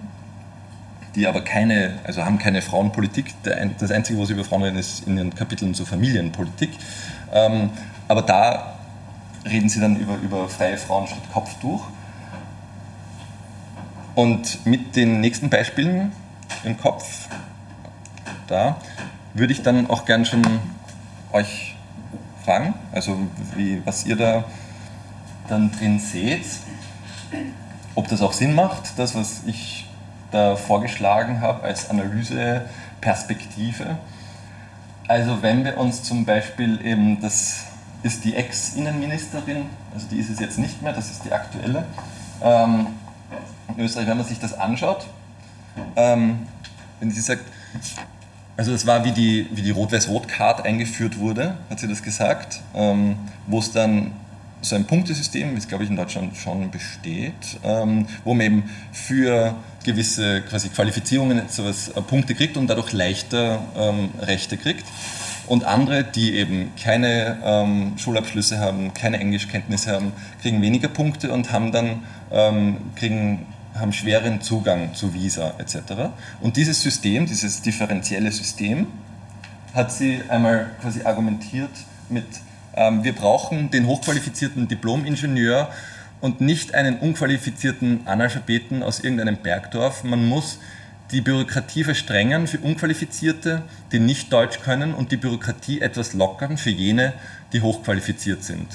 die 1.15 1.27
aber 1.27 1.41
keine, 1.41 1.99
also 2.03 2.25
haben 2.25 2.39
keine 2.39 2.61
Frauenpolitik. 2.61 3.33
Das 3.79 3.91
Einzige, 3.91 4.19
wo 4.19 4.25
sie 4.25 4.33
über 4.33 4.43
Frauen 4.43 4.63
reden, 4.63 4.77
ist 4.77 5.07
in 5.07 5.17
ihren 5.17 5.33
Kapiteln 5.33 5.73
zur 5.73 5.85
Familienpolitik. 5.85 6.71
Ähm, 7.33 7.69
aber 8.07 8.21
da 8.21 8.75
reden 9.45 9.69
sie 9.69 9.79
dann 9.79 9.95
über, 9.95 10.17
über 10.17 10.49
freie 10.49 10.77
Frauen 10.77 11.07
statt 11.07 11.21
Kopftuch. 11.31 11.87
Und 14.15 14.65
mit 14.65 14.97
den 14.97 15.21
nächsten 15.21 15.49
Beispielen 15.49 16.11
im 16.63 16.77
Kopf, 16.77 17.27
da 18.47 18.77
würde 19.33 19.53
ich 19.53 19.61
dann 19.61 19.89
auch 19.89 20.05
gern 20.05 20.25
schon 20.25 20.43
euch 21.31 21.75
fragen, 22.43 22.73
also 22.91 23.17
wie, 23.55 23.85
was 23.85 24.05
ihr 24.05 24.15
da 24.15 24.43
dann 25.47 25.71
drin 25.71 25.99
seht 25.99 26.45
ob 27.99 28.07
das 28.07 28.21
auch 28.21 28.33
Sinn 28.33 28.53
macht, 28.53 28.97
das, 28.97 29.15
was 29.15 29.41
ich 29.45 29.85
da 30.31 30.55
vorgeschlagen 30.55 31.41
habe 31.41 31.63
als 31.63 31.89
Analyseperspektive. 31.89 33.97
Also 35.07 35.41
wenn 35.41 35.65
wir 35.65 35.77
uns 35.77 36.03
zum 36.03 36.23
Beispiel 36.23 36.79
eben 36.85 37.19
das 37.19 37.65
ist 38.03 38.23
die 38.23 38.35
Ex-Innenministerin, 38.35 39.65
also 39.93 40.07
die 40.07 40.15
ist 40.17 40.29
es 40.29 40.39
jetzt 40.39 40.57
nicht 40.57 40.81
mehr, 40.81 40.93
das 40.93 41.11
ist 41.11 41.25
die 41.25 41.33
aktuelle. 41.33 41.83
Ähm, 42.41 42.87
in 43.75 43.83
Österreich, 43.83 44.07
wenn 44.07 44.15
man 44.15 44.25
sich 44.25 44.39
das 44.39 44.57
anschaut, 44.57 45.05
ähm, 45.95 46.47
wenn 46.99 47.11
sie 47.11 47.21
sagt, 47.21 47.43
also 48.57 48.71
das 48.71 48.85
war 48.85 49.05
wie 49.05 49.11
die, 49.11 49.47
wie 49.51 49.61
die 49.61 49.71
Rot-Weiß-Rot-Card 49.71 50.65
eingeführt 50.65 51.17
wurde, 51.17 51.55
hat 51.69 51.79
sie 51.79 51.87
das 51.87 52.03
gesagt, 52.03 52.61
ähm, 52.75 53.15
wo 53.47 53.59
es 53.59 53.71
dann 53.71 54.11
so 54.61 54.75
ein 54.75 54.85
Punktesystem, 54.85 55.53
wie 55.53 55.57
es 55.57 55.67
glaube 55.67 55.85
ich 55.85 55.89
in 55.89 55.95
Deutschland 55.95 56.35
schon 56.35 56.69
besteht, 56.69 57.59
ähm, 57.63 58.07
wo 58.23 58.33
man 58.33 58.45
eben 58.45 58.63
für 58.91 59.55
gewisse 59.85 60.41
quasi 60.41 60.69
Qualifizierungen 60.69 61.41
sowas 61.49 61.89
äh, 61.89 62.01
Punkte 62.01 62.35
kriegt 62.35 62.57
und 62.57 62.67
dadurch 62.67 62.91
leichter 62.91 63.61
ähm, 63.77 64.09
Rechte 64.19 64.57
kriegt. 64.57 64.85
Und 65.47 65.63
andere, 65.63 66.03
die 66.03 66.35
eben 66.35 66.71
keine 66.81 67.37
ähm, 67.43 67.93
Schulabschlüsse 67.97 68.59
haben, 68.59 68.93
keine 68.93 69.19
Englischkenntnisse 69.19 69.91
haben, 69.91 70.11
kriegen 70.41 70.61
weniger 70.61 70.89
Punkte 70.89 71.31
und 71.31 71.51
haben 71.51 71.71
dann 71.71 72.03
ähm, 72.31 72.77
kriegen, 72.95 73.47
haben 73.79 73.93
schweren 73.93 74.41
Zugang 74.41 74.93
zu 74.93 75.13
Visa 75.13 75.53
etc. 75.57 76.11
Und 76.41 76.57
dieses 76.57 76.81
System, 76.81 77.25
dieses 77.25 77.61
differenzielle 77.61 78.31
System, 78.31 78.87
hat 79.73 79.91
sie 79.91 80.21
einmal 80.27 80.71
quasi 80.81 81.03
argumentiert 81.03 81.69
mit 82.09 82.25
ähm, 82.75 83.03
wir 83.03 83.13
brauchen 83.13 83.71
den 83.71 83.87
hochqualifizierten 83.87 84.67
Diplom-Ingenieur 84.67 85.69
und 86.21 86.41
nicht 86.41 86.75
einen 86.75 86.97
unqualifizierten 86.97 88.01
Analphabeten 88.05 88.83
aus 88.83 88.99
irgendeinem 88.99 89.37
Bergdorf. 89.37 90.03
Man 90.03 90.27
muss 90.27 90.59
die 91.11 91.21
Bürokratie 91.21 91.83
verstrengen 91.83 92.47
für 92.47 92.59
Unqualifizierte, 92.59 93.63
die 93.91 93.99
nicht 93.99 94.31
Deutsch 94.31 94.59
können 94.59 94.93
und 94.93 95.11
die 95.11 95.17
Bürokratie 95.17 95.81
etwas 95.81 96.13
lockern 96.13 96.57
für 96.57 96.69
jene, 96.69 97.13
die 97.53 97.61
hochqualifiziert 97.61 98.43
sind 98.43 98.67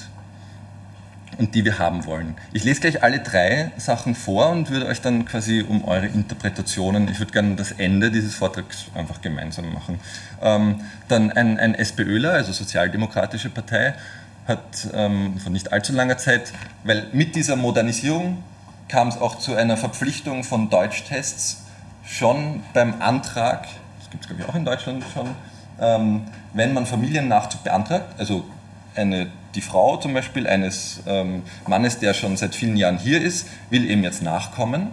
und 1.39 1.55
die 1.55 1.65
wir 1.65 1.79
haben 1.79 2.07
wollen. 2.07 2.35
Ich 2.53 2.65
lese 2.65 2.81
gleich 2.81 3.03
alle 3.03 3.21
drei 3.21 3.71
Sachen 3.77 4.15
vor 4.15 4.51
und 4.51 4.71
würde 4.71 4.87
euch 4.87 5.01
dann 5.01 5.25
quasi 5.25 5.65
um 5.67 5.85
eure 5.85 6.07
Interpretationen, 6.07 7.09
ich 7.09 7.19
würde 7.19 7.33
gerne 7.33 7.57
das 7.57 7.73
Ende 7.73 8.11
dieses 8.11 8.35
Vortrags 8.35 8.87
einfach 8.95 9.21
gemeinsam 9.21 9.73
machen. 9.73 10.01
Ähm, 10.43 10.81
dann 11.09 11.31
ein, 11.31 11.59
ein 11.59 11.75
SPÖler, 11.75 12.33
also 12.33 12.53
Sozialdemokratische 12.53 13.51
Partei, 13.51 13.95
hat 14.47 14.89
ähm, 14.93 15.39
vor 15.39 15.51
nicht 15.51 15.73
allzu 15.73 15.93
langer 15.93 16.19
Zeit, 16.19 16.53
weil 16.85 17.07
mit 17.13 17.35
dieser 17.35 17.57
Modernisierung 17.57 18.43
kam 18.89 19.09
es 19.09 19.17
auch 19.17 19.39
zu 19.39 19.55
einer 19.55 19.77
Verpflichtung 19.77 20.45
von 20.45 20.69
Deutschtests 20.69 21.63
schon 22.05 22.63
beim 22.75 23.01
Antrag, 23.01 23.67
das 23.99 24.11
gibt 24.11 24.25
es 24.25 24.29
glaube 24.29 24.43
ich 24.43 24.49
auch 24.49 24.55
in 24.55 24.65
Deutschland 24.65 25.03
schon, 25.15 25.31
ähm, 25.81 26.23
wenn 26.53 26.73
man 26.75 26.87
Familiennachzug 26.87 27.65
beantragt, 27.65 28.15
also 28.19 28.45
eine 28.95 29.29
die 29.55 29.61
Frau 29.61 29.97
zum 29.97 30.15
Beispiel 30.15 30.47
eines 30.47 31.01
ähm, 31.07 31.43
Mannes, 31.67 31.99
der 31.99 32.15
schon 32.15 32.37
seit 32.37 32.55
vielen 32.55 32.77
Jahren 32.77 32.99
hier 32.99 33.21
ist, 33.23 33.47
will 33.71 33.89
eben 33.89 34.03
jetzt 34.03 34.23
nachkommen. 34.23 34.89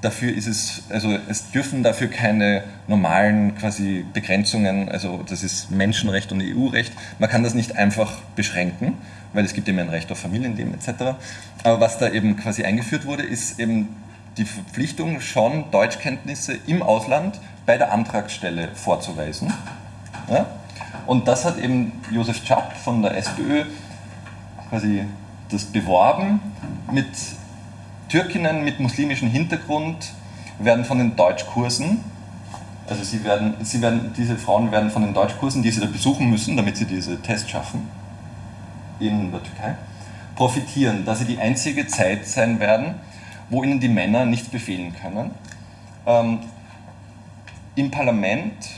Dafür 0.00 0.32
ist 0.32 0.46
es, 0.46 0.82
also 0.90 1.18
es 1.28 1.50
dürfen 1.50 1.82
dafür 1.82 2.06
keine 2.06 2.62
normalen 2.86 3.56
quasi 3.56 4.04
Begrenzungen, 4.12 4.88
also 4.88 5.24
das 5.28 5.42
ist 5.42 5.72
Menschenrecht 5.72 6.30
und 6.30 6.40
EU-Recht. 6.40 6.92
Man 7.18 7.28
kann 7.28 7.42
das 7.42 7.54
nicht 7.54 7.76
einfach 7.76 8.18
beschränken, 8.36 8.96
weil 9.32 9.44
es 9.44 9.54
gibt 9.54 9.68
eben 9.68 9.80
ein 9.80 9.88
Recht 9.88 10.12
auf 10.12 10.18
Familienleben 10.18 10.72
etc. 10.74 11.16
Aber 11.64 11.80
was 11.80 11.98
da 11.98 12.10
eben 12.10 12.36
quasi 12.36 12.62
eingeführt 12.62 13.06
wurde, 13.06 13.24
ist 13.24 13.58
eben 13.58 13.88
die 14.36 14.44
Verpflichtung, 14.44 15.20
schon 15.20 15.70
Deutschkenntnisse 15.72 16.56
im 16.68 16.82
Ausland 16.82 17.40
bei 17.66 17.76
der 17.76 17.92
Antragsstelle 17.92 18.68
vorzuweisen. 18.74 19.52
Ja? 20.30 20.46
Und 21.08 21.26
das 21.26 21.46
hat 21.46 21.56
eben 21.58 21.92
Josef 22.10 22.44
Czap 22.44 22.76
von 22.76 23.00
der 23.00 23.16
SPÖ 23.16 23.64
quasi 24.68 25.06
das 25.50 25.64
beworben 25.64 26.38
mit 26.92 27.06
Türkinnen 28.10 28.62
mit 28.62 28.78
muslimischem 28.78 29.30
Hintergrund 29.30 30.12
werden 30.58 30.84
von 30.84 30.98
den 30.98 31.16
Deutschkursen, 31.16 32.04
also 32.86 33.02
sie 33.02 33.24
werden, 33.24 33.54
sie 33.62 33.80
werden, 33.80 34.12
diese 34.18 34.36
Frauen 34.36 34.70
werden 34.70 34.90
von 34.90 35.00
den 35.00 35.14
Deutschkursen, 35.14 35.62
die 35.62 35.70
sie 35.70 35.80
da 35.80 35.86
besuchen 35.86 36.28
müssen, 36.28 36.58
damit 36.58 36.76
sie 36.76 36.84
diese 36.84 37.18
Tests 37.22 37.48
schaffen 37.48 37.88
in 39.00 39.30
der 39.30 39.42
Türkei, 39.42 39.76
profitieren, 40.36 41.06
dass 41.06 41.20
sie 41.20 41.24
die 41.24 41.38
einzige 41.38 41.86
Zeit 41.86 42.26
sein 42.26 42.60
werden, 42.60 42.96
wo 43.48 43.62
ihnen 43.64 43.80
die 43.80 43.88
Männer 43.88 44.26
nichts 44.26 44.50
befehlen 44.50 44.94
können. 45.00 45.30
Ähm, 46.06 46.40
Im 47.76 47.90
Parlament 47.90 48.77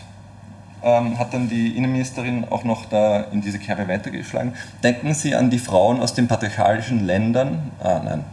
ähm, 0.82 1.18
hat 1.18 1.34
dann 1.34 1.48
die 1.48 1.76
Innenministerin 1.76 2.46
auch 2.48 2.64
noch 2.64 2.86
da 2.86 3.20
in 3.32 3.40
diese 3.40 3.58
Kerbe 3.58 3.88
weitergeschlagen. 3.88 4.54
Denken 4.82 5.14
Sie 5.14 5.34
an 5.34 5.50
die 5.50 5.58
Frauen 5.58 6.00
aus 6.00 6.14
den 6.14 6.28
patriarchalischen 6.28 7.06
Ländern, 7.06 7.70
ah 7.82 8.00
nein, 8.04 8.24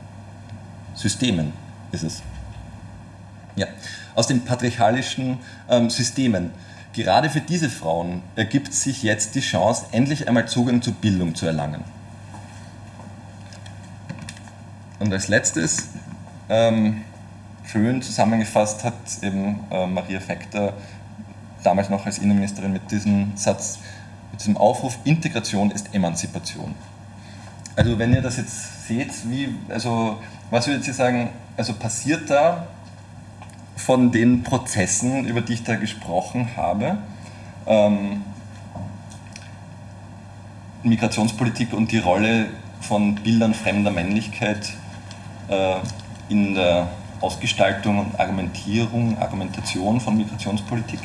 Systemen 0.93 1.53
ist 1.91 2.03
es. 2.03 2.21
Ja, 3.55 3.67
aus 4.15 4.27
den 4.27 4.45
patriarchalischen 4.45 5.39
ähm, 5.69 5.89
Systemen. 5.89 6.51
Gerade 6.93 7.29
für 7.29 7.41
diese 7.41 7.69
Frauen 7.69 8.23
ergibt 8.35 8.73
sich 8.73 9.03
jetzt 9.03 9.35
die 9.35 9.41
Chance, 9.41 9.85
endlich 9.91 10.27
einmal 10.27 10.47
Zugang 10.47 10.81
zu 10.81 10.93
Bildung 10.93 11.35
zu 11.35 11.45
erlangen. 11.45 11.83
Und 14.99 15.13
als 15.13 15.27
letztes, 15.27 15.89
ähm, 16.49 17.03
schön 17.65 18.01
zusammengefasst, 18.01 18.83
hat 18.83 18.95
eben 19.21 19.59
äh, 19.69 19.85
Maria 19.85 20.19
Fekter 20.19 20.73
damals 21.63 21.89
noch 21.89 22.05
als 22.05 22.19
Innenministerin 22.19 22.73
mit 22.73 22.89
diesem 22.91 23.31
Satz, 23.35 23.79
mit 24.31 24.41
diesem 24.41 24.57
Aufruf, 24.57 24.97
Integration 25.03 25.71
ist 25.71 25.93
Emanzipation. 25.93 26.75
Also 27.75 27.99
wenn 27.99 28.13
ihr 28.13 28.21
das 28.21 28.37
jetzt 28.37 28.87
seht, 28.87 29.11
wie, 29.29 29.53
also 29.69 30.17
was 30.49 30.67
würdet 30.67 30.87
ihr 30.87 30.93
sagen, 30.93 31.29
also 31.55 31.73
passiert 31.73 32.29
da 32.29 32.67
von 33.75 34.11
den 34.11 34.43
Prozessen, 34.43 35.25
über 35.25 35.41
die 35.41 35.53
ich 35.53 35.63
da 35.63 35.75
gesprochen 35.75 36.49
habe, 36.55 36.97
ähm, 37.67 38.23
Migrationspolitik 40.83 41.73
und 41.73 41.91
die 41.91 41.99
Rolle 41.99 42.47
von 42.81 43.15
Bildern 43.15 43.53
fremder 43.53 43.91
Männlichkeit 43.91 44.73
äh, 45.49 45.75
in 46.29 46.55
der 46.55 46.87
Ausgestaltung 47.21 47.99
und 47.99 48.19
Argumentierung, 48.19 49.17
Argumentation 49.19 49.99
von 49.99 50.17
Migrationspolitik? 50.17 50.99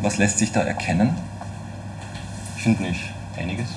Was 0.00 0.18
lässt 0.18 0.38
sich 0.38 0.52
da 0.52 0.62
erkennen? 0.62 1.16
Ich 2.56 2.62
finde 2.62 2.82
nicht 2.82 3.12
einiges. 3.36 3.68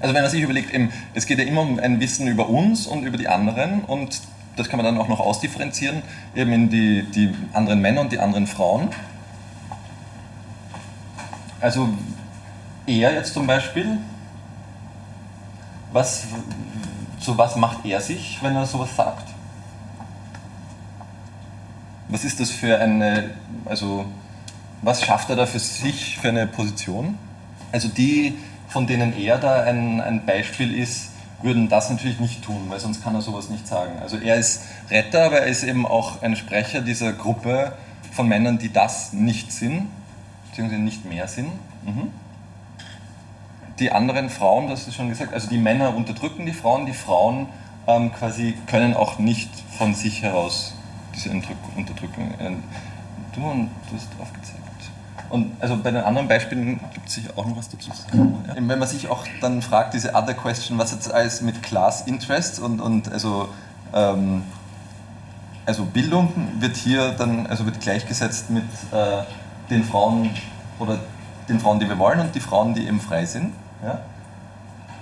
Also 0.00 0.14
wenn 0.14 0.22
man 0.22 0.30
sich 0.30 0.42
überlegt, 0.42 0.70
es 1.14 1.26
geht 1.26 1.38
ja 1.38 1.44
immer 1.44 1.62
um 1.62 1.78
ein 1.78 2.00
Wissen 2.00 2.28
über 2.28 2.48
uns 2.48 2.86
und 2.86 3.04
über 3.04 3.16
die 3.16 3.28
anderen 3.28 3.82
und 3.82 4.20
das 4.56 4.68
kann 4.68 4.78
man 4.78 4.86
dann 4.86 4.98
auch 4.98 5.08
noch 5.08 5.20
ausdifferenzieren, 5.20 6.02
eben 6.34 6.52
in 6.52 6.70
die, 6.70 7.02
die 7.02 7.34
anderen 7.52 7.80
Männer 7.80 8.02
und 8.02 8.12
die 8.12 8.18
anderen 8.18 8.46
Frauen. 8.46 8.90
Also 11.60 11.88
er 12.86 13.14
jetzt 13.14 13.34
zum 13.34 13.46
Beispiel, 13.46 13.98
was, 15.92 16.24
zu 17.20 17.36
was 17.36 17.56
macht 17.56 17.84
er 17.84 18.00
sich, 18.00 18.38
wenn 18.42 18.54
er 18.54 18.66
sowas 18.66 18.94
sagt? 18.96 19.35
Was 22.08 22.24
ist 22.24 22.38
das 22.40 22.50
für 22.50 22.78
eine, 22.78 23.30
also 23.64 24.06
was 24.82 25.02
schafft 25.02 25.30
er 25.30 25.36
da 25.36 25.46
für 25.46 25.58
sich 25.58 26.18
für 26.18 26.28
eine 26.28 26.46
Position? 26.46 27.18
Also 27.72 27.88
die, 27.88 28.38
von 28.68 28.86
denen 28.86 29.16
er 29.16 29.38
da 29.38 29.62
ein, 29.62 30.00
ein 30.00 30.24
Beispiel 30.24 30.74
ist, 30.74 31.10
würden 31.42 31.68
das 31.68 31.90
natürlich 31.90 32.20
nicht 32.20 32.44
tun, 32.44 32.66
weil 32.68 32.80
sonst 32.80 33.02
kann 33.02 33.14
er 33.14 33.22
sowas 33.22 33.50
nicht 33.50 33.66
sagen. 33.66 33.98
Also 34.00 34.16
er 34.18 34.36
ist 34.36 34.62
Retter, 34.90 35.24
aber 35.24 35.40
er 35.40 35.46
ist 35.46 35.64
eben 35.64 35.84
auch 35.84 36.22
ein 36.22 36.36
Sprecher 36.36 36.80
dieser 36.80 37.12
Gruppe 37.12 37.72
von 38.12 38.28
Männern, 38.28 38.58
die 38.58 38.72
das 38.72 39.12
nicht 39.12 39.52
sind, 39.52 39.88
beziehungsweise 40.48 40.80
nicht 40.80 41.04
mehr 41.04 41.28
sind. 41.28 41.50
Mhm. 41.84 42.10
Die 43.78 43.92
anderen 43.92 44.30
Frauen, 44.30 44.68
das 44.68 44.88
ist 44.88 44.94
schon 44.94 45.10
gesagt, 45.10 45.34
also 45.34 45.48
die 45.48 45.58
Männer 45.58 45.94
unterdrücken 45.94 46.46
die 46.46 46.54
Frauen, 46.54 46.86
die 46.86 46.94
Frauen 46.94 47.48
ähm, 47.86 48.12
quasi 48.12 48.54
können 48.66 48.94
auch 48.94 49.18
nicht 49.18 49.50
von 49.76 49.94
sich 49.94 50.22
heraus 50.22 50.75
diese 51.16 51.30
Unterdrückung. 51.30 52.30
Äh, 52.38 52.52
du 53.34 53.68
hast 53.94 54.08
aufgezeigt. 54.20 54.66
Und 55.28 55.52
also 55.60 55.76
bei 55.76 55.90
den 55.90 56.02
anderen 56.02 56.28
Beispielen 56.28 56.78
gibt 56.94 57.08
es 57.08 57.14
sicher 57.14 57.30
auch 57.36 57.46
noch 57.46 57.56
was 57.56 57.68
dazu 57.68 57.90
zu 57.90 58.02
sagen. 58.02 58.44
Ja. 58.46 58.54
Wenn 58.56 58.78
man 58.78 58.86
sich 58.86 59.08
auch 59.08 59.24
dann 59.40 59.60
fragt, 59.60 59.94
diese 59.94 60.14
Other 60.14 60.34
Question, 60.34 60.78
was 60.78 60.92
jetzt 60.92 61.12
alles 61.12 61.40
mit 61.42 61.62
Class 61.62 62.02
Interest 62.02 62.60
und, 62.60 62.80
und 62.80 63.10
also, 63.10 63.48
ähm, 63.92 64.42
also 65.64 65.84
Bildung 65.84 66.32
wird 66.60 66.76
hier 66.76 67.10
dann, 67.12 67.46
also 67.46 67.66
wird 67.66 67.80
gleichgesetzt 67.80 68.50
mit 68.50 68.64
äh, 68.92 69.22
den 69.68 69.82
Frauen 69.82 70.30
oder 70.78 70.98
den 71.48 71.58
Frauen, 71.58 71.80
die 71.80 71.88
wir 71.88 71.98
wollen 71.98 72.20
und 72.20 72.34
die 72.34 72.40
Frauen, 72.40 72.74
die 72.74 72.86
eben 72.86 73.00
frei 73.00 73.26
sind. 73.26 73.52
Ja? 73.82 74.00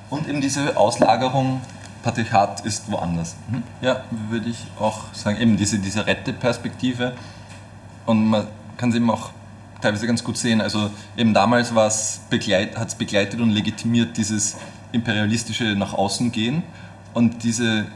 Und 0.09 0.29
eben 0.29 0.41
diese 0.41 0.77
Auslagerung 0.77 1.61
Patriarchat 2.05 2.61
ist 2.67 2.91
woanders. 2.93 3.35
Mhm. 3.51 3.63
Ja, 3.81 4.05
würde 4.29 4.51
ich 4.51 4.59
auch 4.79 5.13
sagen, 5.15 5.39
eben 5.39 5.57
diese, 5.57 5.79
diese 5.79 6.07
Rette-Perspektive 6.07 7.15
und 8.05 8.27
man 8.27 8.47
kann 8.77 8.91
es 8.91 8.97
eben 8.97 9.11
auch 9.11 9.31
teilweise 9.81 10.07
ganz 10.07 10.23
gut 10.23 10.37
sehen. 10.37 10.61
Also 10.61 10.91
eben 11.17 11.33
damals 11.33 11.73
hat 11.73 11.89
es 11.89 12.21
begleitet 12.29 13.41
und 13.41 13.51
legitimiert 13.51 14.17
dieses 14.17 14.57
imperialistische 14.93 15.75
nach 15.77 15.95
außen 15.95 16.31
gehen 16.31 16.63
und 17.15 17.43
diese 17.43 17.87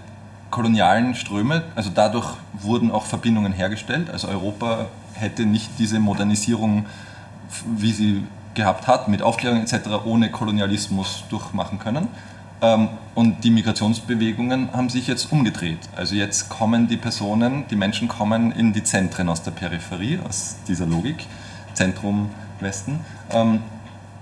kolonialen 0.50 1.14
Ströme, 1.14 1.62
also 1.74 1.90
dadurch 1.94 2.36
wurden 2.54 2.90
auch 2.90 3.04
Verbindungen 3.04 3.52
hergestellt. 3.52 4.08
Also 4.10 4.28
Europa 4.28 4.86
hätte 5.14 5.44
nicht 5.44 5.70
diese 5.78 6.00
Modernisierung, 6.00 6.86
wie 7.76 7.92
sie 7.92 8.22
gehabt 8.54 8.86
hat, 8.86 9.08
mit 9.08 9.20
Aufklärung 9.20 9.60
etc., 9.60 10.06
ohne 10.06 10.30
Kolonialismus 10.30 11.24
durchmachen 11.28 11.78
können. 11.78 12.08
Ähm, 12.60 12.88
und 13.14 13.44
die 13.44 13.50
Migrationsbewegungen 13.50 14.72
haben 14.72 14.88
sich 14.88 15.06
jetzt 15.06 15.30
umgedreht. 15.32 15.78
Also 15.96 16.14
jetzt 16.14 16.48
kommen 16.48 16.88
die 16.88 16.96
Personen, 16.96 17.64
die 17.70 17.76
Menschen 17.76 18.08
kommen 18.08 18.52
in 18.52 18.72
die 18.72 18.82
Zentren 18.82 19.28
aus 19.28 19.42
der 19.42 19.52
Peripherie, 19.52 20.18
aus 20.28 20.56
dieser 20.66 20.86
Logik, 20.86 21.26
Zentrum, 21.74 22.30
Westen. 22.60 23.00
Ähm, 23.30 23.60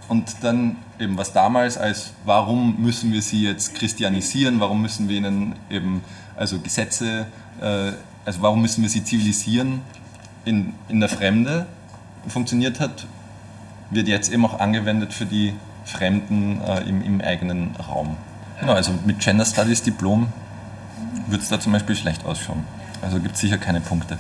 und 0.09 0.37
dann 0.43 0.77
eben 1.01 1.17
was 1.17 1.33
damals 1.33 1.79
als, 1.79 2.13
warum 2.25 2.81
müssen 2.81 3.13
wir 3.13 3.23
sie 3.23 3.43
jetzt 3.43 3.75
christianisieren, 3.75 4.61
warum 4.61 4.83
müssen 4.83 5.09
wir 5.09 5.17
ihnen 5.17 5.55
eben, 5.71 6.03
also 6.37 6.59
Gesetze, 6.61 7.27
äh, 7.61 7.93
also 8.25 8.43
warum 8.43 8.63
müssen 8.63 8.83
wir 8.83 8.89
sie 8.89 9.03
zivilisieren 9.03 9.81
in, 10.45 10.75
in 10.89 11.01
der 11.01 11.09
Fremde 11.09 11.67
funktioniert 12.29 12.81
hat, 12.81 13.07
wird 13.91 14.09
jetzt 14.09 14.33
eben 14.33 14.45
auch 14.45 14.59
angewendet 14.59 15.13
für 15.13 15.27
die 15.27 15.55
Fremden 15.87 16.61
äh, 16.61 16.81
im, 16.81 17.03
im 17.03 17.21
eigenen 17.21 17.75
Raum. 17.77 18.17
Genau, 18.61 18.73
also 18.73 18.93
mit 19.07 19.21
Gender 19.21 19.45
Studies 19.45 19.83
Diplom 19.83 20.29
würde 21.29 21.43
es 21.43 21.49
da 21.49 21.59
zum 21.59 21.73
Beispiel 21.73 21.97
schlecht 21.97 22.25
ausschauen. 22.25 22.65
Also 23.03 23.21
gibt 23.21 23.37
es 23.37 23.41
sicher 23.41 23.59
keine 23.59 23.81
Punkte. 23.81 24.19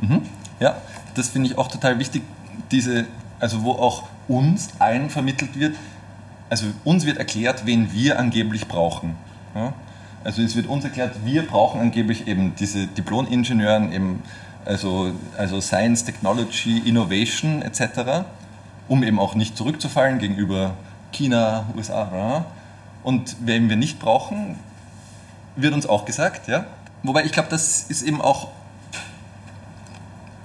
Mhm. 0.00 0.22
Ja, 0.60 0.76
das 1.14 1.28
finde 1.28 1.50
ich 1.50 1.58
auch 1.58 1.68
total 1.68 1.98
wichtig, 1.98 2.22
diese, 2.70 3.06
also 3.40 3.62
wo 3.62 3.72
auch 3.72 4.04
uns 4.28 4.68
allen 4.78 5.10
vermittelt 5.10 5.58
wird, 5.58 5.76
also 6.50 6.66
uns 6.84 7.04
wird 7.06 7.18
erklärt, 7.18 7.66
wen 7.66 7.92
wir 7.92 8.18
angeblich 8.18 8.68
brauchen. 8.68 9.16
Ja? 9.54 9.72
Also 10.24 10.42
es 10.42 10.56
wird 10.56 10.66
uns 10.66 10.84
erklärt, 10.84 11.24
wir 11.24 11.46
brauchen 11.46 11.80
angeblich 11.80 12.26
eben 12.26 12.54
diese 12.56 12.86
Diplom-Ingenieuren, 12.86 13.92
eben 13.92 14.22
also, 14.64 15.12
also 15.36 15.60
Science, 15.60 16.04
Technology, 16.04 16.82
Innovation 16.84 17.62
etc., 17.62 18.24
um 18.88 19.02
eben 19.02 19.18
auch 19.18 19.34
nicht 19.34 19.56
zurückzufallen 19.56 20.18
gegenüber 20.18 20.74
China, 21.12 21.66
USA. 21.76 22.46
Und 23.02 23.36
wen 23.40 23.68
wir 23.68 23.76
nicht 23.76 23.98
brauchen, 23.98 24.56
wird 25.56 25.74
uns 25.74 25.86
auch 25.86 26.04
gesagt. 26.04 26.48
Ja? 26.48 26.66
Wobei 27.02 27.24
ich 27.24 27.32
glaube, 27.32 27.48
das 27.50 27.82
ist 27.82 28.02
eben 28.02 28.20
auch 28.20 28.48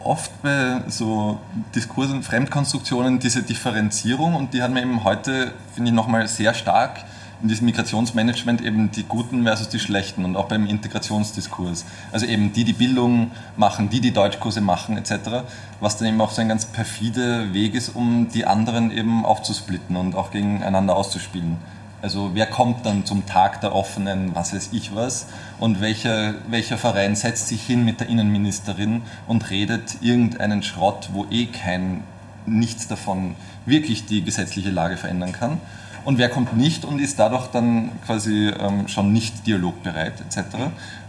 oft 0.03 0.31
bei 0.41 0.81
so 0.87 1.39
Diskursen, 1.73 2.23
Fremdkonstruktionen 2.23 3.19
diese 3.19 3.41
Differenzierung 3.41 4.35
und 4.35 4.53
die 4.53 4.61
hat 4.61 4.71
man 4.71 4.83
eben 4.83 5.03
heute, 5.03 5.53
finde 5.73 5.89
ich, 5.89 5.95
nochmal 5.95 6.27
sehr 6.27 6.53
stark 6.53 7.03
in 7.43 7.49
diesem 7.49 7.65
Migrationsmanagement 7.65 8.61
eben 8.61 8.89
die 8.91 9.03
Guten 9.03 9.43
versus 9.43 9.67
die 9.67 9.79
Schlechten 9.79 10.23
und 10.23 10.37
auch 10.37 10.47
beim 10.47 10.65
Integrationsdiskurs. 10.65 11.83
Also 12.13 12.25
eben 12.25 12.53
die, 12.53 12.63
die 12.63 12.71
Bildung 12.71 13.31
machen, 13.57 13.89
die, 13.89 13.99
die 13.99 14.11
Deutschkurse 14.11 14.61
machen 14.61 14.97
etc., 14.97 15.43
was 15.81 15.97
dann 15.97 16.07
eben 16.07 16.21
auch 16.21 16.31
so 16.31 16.41
ein 16.41 16.47
ganz 16.47 16.65
perfide 16.65 17.53
Weg 17.53 17.75
ist, 17.75 17.89
um 17.89 18.29
die 18.33 18.45
anderen 18.45 18.91
eben 18.91 19.25
aufzusplitten 19.25 19.97
und 19.97 20.15
auch 20.15 20.31
gegeneinander 20.31 20.95
auszuspielen. 20.95 21.57
Also 22.01 22.31
wer 22.33 22.45
kommt 22.45 22.85
dann 22.85 23.05
zum 23.05 23.25
Tag 23.25 23.59
der 23.59 23.75
offenen, 23.75 24.33
was 24.33 24.53
weiß 24.53 24.69
ich 24.71 24.95
was, 24.95 25.27
und 25.59 25.81
welcher, 25.81 26.35
welcher 26.47 26.77
Verein 26.77 27.17
setzt 27.17 27.49
sich 27.49 27.61
hin 27.61 27.83
mit 27.83 27.99
der 27.99 28.07
Innenministerin 28.07 29.01
und 29.27 29.49
redet 29.49 29.97
irgendeinen 30.01 30.63
Schrott, 30.63 31.09
wo 31.11 31.25
eh 31.29 31.47
kein 31.47 32.03
nichts 32.45 32.87
davon 32.87 33.35
wirklich 33.65 34.05
die 34.05 34.23
gesetzliche 34.23 34.69
Lage 34.69 34.95
verändern 34.95 35.33
kann. 35.33 35.59
Und 36.05 36.17
wer 36.17 36.29
kommt 36.29 36.57
nicht 36.57 36.85
und 36.85 36.99
ist 36.99 37.19
dadurch 37.19 37.47
dann 37.47 37.91
quasi 38.05 38.49
ähm, 38.49 38.87
schon 38.87 39.13
nicht 39.13 39.47
dialogbereit 39.47 40.21
etc. 40.21 40.55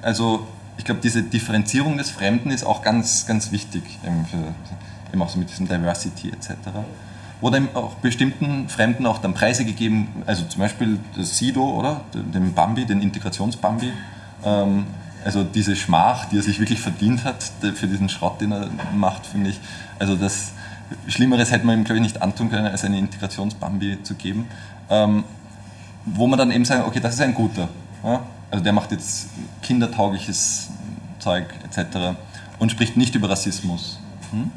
Also 0.03 0.47
ich 0.77 0.85
glaube, 0.85 1.01
diese 1.03 1.23
Differenzierung 1.23 1.97
des 1.99 2.11
Fremden 2.11 2.51
ist 2.51 2.65
auch 2.65 2.83
ganz, 2.83 3.27
ganz 3.27 3.53
wichtig, 3.53 3.83
eben, 4.05 4.27
für, 4.27 4.55
eben 5.13 5.23
auch 5.23 5.29
so 5.29 5.39
mit 5.39 5.51
diesem 5.51 5.67
Diversity 5.69 6.31
etc 6.31 6.59
oder 7.45 7.61
auch 7.75 7.95
bestimmten 7.97 8.71
Fremden 8.71 9.05
auch 9.05 9.19
dann 9.19 9.35
Preise 9.35 9.67
gegeben, 9.67 10.09
also 10.25 10.45
zum 10.47 10.61
Beispiel 10.61 10.99
Sido, 11.19 11.63
oder? 11.63 12.01
Den 12.15 12.55
Bambi, 12.55 12.87
den 12.87 13.03
Integrationsbambi. 13.03 13.93
Ähm, 14.45 14.87
also 15.25 15.45
diese 15.45 15.77
Schmach, 15.77 16.25
die 16.27 16.39
er 16.39 16.43
sich 16.43 16.59
wirklich 16.59 16.81
verdient 16.81 17.25
hat 17.25 17.45
für 17.75 17.87
diesen 17.87 18.09
Schrott, 18.09 18.41
den 18.41 18.53
er 18.53 18.69
macht, 18.95 19.27
finde 19.27 19.51
ich. 19.51 19.61
Also 19.99 20.17
das 20.17 20.53
Schlimmeres 21.07 21.51
hätte 21.51 21.67
man 21.67 21.79
ihm, 21.79 21.85
glaube 21.85 21.99
ich, 21.99 22.03
nicht 22.03 22.23
antun 22.23 22.51
können, 22.51 22.67
als 22.67 22.83
eine 22.85 22.99
Integrationsbambi 22.99 24.03
zu 24.03 24.15
geben. 24.15 24.47
Ähm, 24.91 25.25
wo 26.07 26.27
man 26.27 26.39
dann 26.39 26.51
eben 26.51 26.65
sagt, 26.65 26.87
okay, 26.87 27.01
das 27.01 27.15
ist 27.15 27.21
ein 27.21 27.35
guter. 27.35 27.69
Ja? 28.03 28.21
Also 28.51 28.63
der 28.63 28.73
macht 28.73 28.93
jetzt 28.93 29.29
kindertaugliches 29.63 30.69
Zeug 31.19 31.47
etc. 31.65 32.17
und 32.59 32.71
spricht 32.71 32.97
nicht 32.97 33.15
über 33.15 33.31
Rassismus. 33.31 33.99
Hm? 34.31 34.51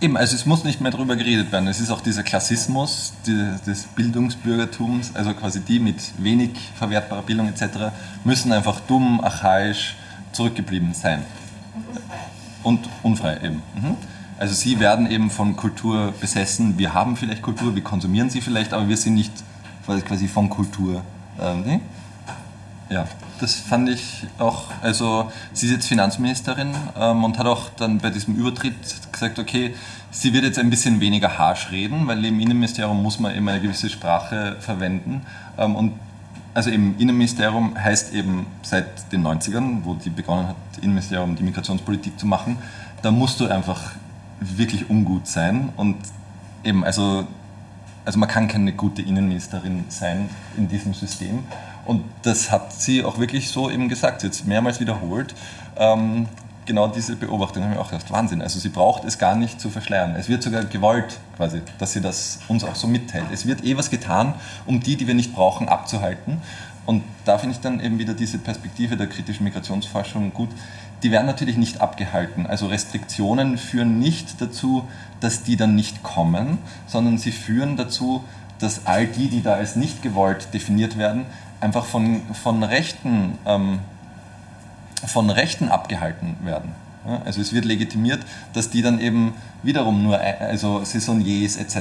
Eben, 0.00 0.16
also 0.16 0.36
es 0.36 0.46
muss 0.46 0.62
nicht 0.62 0.80
mehr 0.80 0.92
darüber 0.92 1.16
geredet 1.16 1.50
werden. 1.50 1.66
Es 1.66 1.80
ist 1.80 1.90
auch 1.90 2.00
dieser 2.00 2.22
Klassismus 2.22 3.14
die, 3.26 3.52
des 3.66 3.84
Bildungsbürgertums, 3.84 5.14
also 5.14 5.34
quasi 5.34 5.60
die 5.60 5.80
mit 5.80 5.96
wenig 6.18 6.50
verwertbarer 6.76 7.22
Bildung 7.22 7.48
etc., 7.48 7.90
müssen 8.22 8.52
einfach 8.52 8.78
dumm, 8.80 9.20
archaisch 9.20 9.96
zurückgeblieben 10.32 10.94
sein. 10.94 11.24
Und 12.62 12.88
unfrei. 13.02 13.38
Eben. 13.38 13.62
Mhm. 13.74 13.96
Also 14.38 14.54
sie 14.54 14.78
werden 14.78 15.10
eben 15.10 15.30
von 15.30 15.56
Kultur 15.56 16.14
besessen. 16.20 16.78
Wir 16.78 16.94
haben 16.94 17.16
vielleicht 17.16 17.42
Kultur, 17.42 17.74
wir 17.74 17.82
konsumieren 17.82 18.30
sie 18.30 18.40
vielleicht, 18.40 18.72
aber 18.72 18.88
wir 18.88 18.96
sind 18.96 19.14
nicht 19.14 19.32
quasi 19.86 20.28
von 20.28 20.48
Kultur. 20.48 21.02
Ähm, 21.40 21.80
ja, 22.88 23.06
das 23.40 23.54
fand 23.56 23.88
ich 23.88 24.26
auch, 24.38 24.64
also 24.80 25.30
sie 25.52 25.66
ist 25.66 25.72
jetzt 25.72 25.88
Finanzministerin 25.88 26.74
ähm, 26.98 27.24
und 27.24 27.38
hat 27.38 27.46
auch 27.46 27.68
dann 27.76 27.98
bei 27.98 28.10
diesem 28.10 28.36
Übertritt 28.36 28.74
gesagt, 29.12 29.38
okay, 29.38 29.74
sie 30.10 30.32
wird 30.32 30.44
jetzt 30.44 30.58
ein 30.58 30.70
bisschen 30.70 31.00
weniger 31.00 31.36
harsch 31.36 31.70
reden, 31.70 32.06
weil 32.06 32.24
im 32.24 32.40
Innenministerium 32.40 33.02
muss 33.02 33.18
man 33.18 33.34
eben 33.36 33.48
eine 33.48 33.60
gewisse 33.60 33.90
Sprache 33.90 34.56
verwenden. 34.60 35.22
Ähm, 35.58 35.74
und 35.74 35.92
also 36.54 36.70
im 36.70 36.98
Innenministerium 36.98 37.76
heißt 37.76 38.14
eben 38.14 38.46
seit 38.62 39.12
den 39.12 39.26
90ern, 39.26 39.80
wo 39.84 39.94
die 39.94 40.10
begonnen 40.10 40.48
hat, 40.48 40.56
Innenministerium 40.80 41.36
die 41.36 41.42
Migrationspolitik 41.42 42.18
zu 42.18 42.26
machen, 42.26 42.56
da 43.02 43.10
musst 43.10 43.38
du 43.40 43.46
einfach 43.46 43.92
wirklich 44.40 44.88
ungut 44.90 45.26
sein 45.26 45.70
und 45.76 45.96
eben, 46.64 46.84
also, 46.84 47.26
also 48.04 48.18
man 48.18 48.28
kann 48.28 48.48
keine 48.48 48.72
gute 48.72 49.02
Innenministerin 49.02 49.84
sein 49.88 50.28
in 50.56 50.68
diesem 50.68 50.94
System. 50.94 51.44
Und 51.84 52.04
das 52.22 52.50
hat 52.50 52.72
sie 52.72 53.02
auch 53.02 53.18
wirklich 53.18 53.48
so 53.48 53.70
eben 53.70 53.88
gesagt, 53.88 54.22
jetzt 54.22 54.46
mehrmals 54.46 54.78
wiederholt. 54.78 55.34
Ähm, 55.76 56.28
genau 56.66 56.86
diese 56.86 57.16
Beobachtung 57.16 57.64
habe 57.64 57.74
ich 57.74 57.80
auch 57.80 57.90
gedacht, 57.90 58.10
Wahnsinn. 58.12 58.42
Also 58.42 58.60
sie 58.60 58.68
braucht 58.68 59.04
es 59.04 59.18
gar 59.18 59.34
nicht 59.34 59.60
zu 59.60 59.70
verschleiern. 59.70 60.14
Es 60.14 60.28
wird 60.28 60.42
sogar 60.42 60.64
gewollt, 60.64 61.18
quasi, 61.36 61.62
dass 61.78 61.94
sie 61.94 62.00
das 62.00 62.40
uns 62.46 62.62
auch 62.62 62.74
so 62.74 62.86
mitteilt. 62.86 63.26
Es 63.32 63.46
wird 63.46 63.64
eh 63.64 63.76
was 63.76 63.90
getan, 63.90 64.34
um 64.66 64.80
die, 64.80 64.96
die 64.96 65.06
wir 65.06 65.14
nicht 65.14 65.34
brauchen, 65.34 65.68
abzuhalten. 65.68 66.42
Und 66.84 67.02
da 67.24 67.38
finde 67.38 67.54
ich 67.54 67.60
dann 67.60 67.80
eben 67.80 67.98
wieder 67.98 68.14
diese 68.14 68.38
Perspektive 68.38 68.96
der 68.96 69.08
kritischen 69.08 69.44
Migrationsforschung 69.44 70.32
gut. 70.32 70.50
Die 71.02 71.10
werden 71.10 71.26
natürlich 71.26 71.56
nicht 71.56 71.80
abgehalten. 71.80 72.46
Also 72.46 72.66
Restriktionen 72.66 73.58
führen 73.58 73.98
nicht 73.98 74.40
dazu, 74.40 74.88
dass 75.20 75.42
die 75.42 75.56
dann 75.56 75.74
nicht 75.74 76.02
kommen, 76.02 76.58
sondern 76.86 77.18
sie 77.18 77.32
führen 77.32 77.76
dazu, 77.76 78.24
dass 78.58 78.86
all 78.86 79.06
die, 79.06 79.28
die 79.28 79.42
da 79.42 79.54
als 79.54 79.76
nicht 79.76 80.02
gewollt 80.02 80.52
definiert 80.52 80.98
werden, 80.98 81.26
einfach 81.60 81.84
von, 81.84 82.22
von, 82.32 82.62
Rechten, 82.62 83.38
ähm, 83.46 83.78
von 85.06 85.30
Rechten 85.30 85.68
abgehalten 85.68 86.36
werden. 86.44 86.72
Also 87.24 87.40
es 87.40 87.52
wird 87.52 87.64
legitimiert, 87.64 88.20
dass 88.52 88.70
die 88.70 88.82
dann 88.82 89.00
eben 89.00 89.34
wiederum 89.62 90.02
nur 90.02 90.20
also 90.20 90.84
Saisonniers 90.84 91.56
etc. 91.56 91.76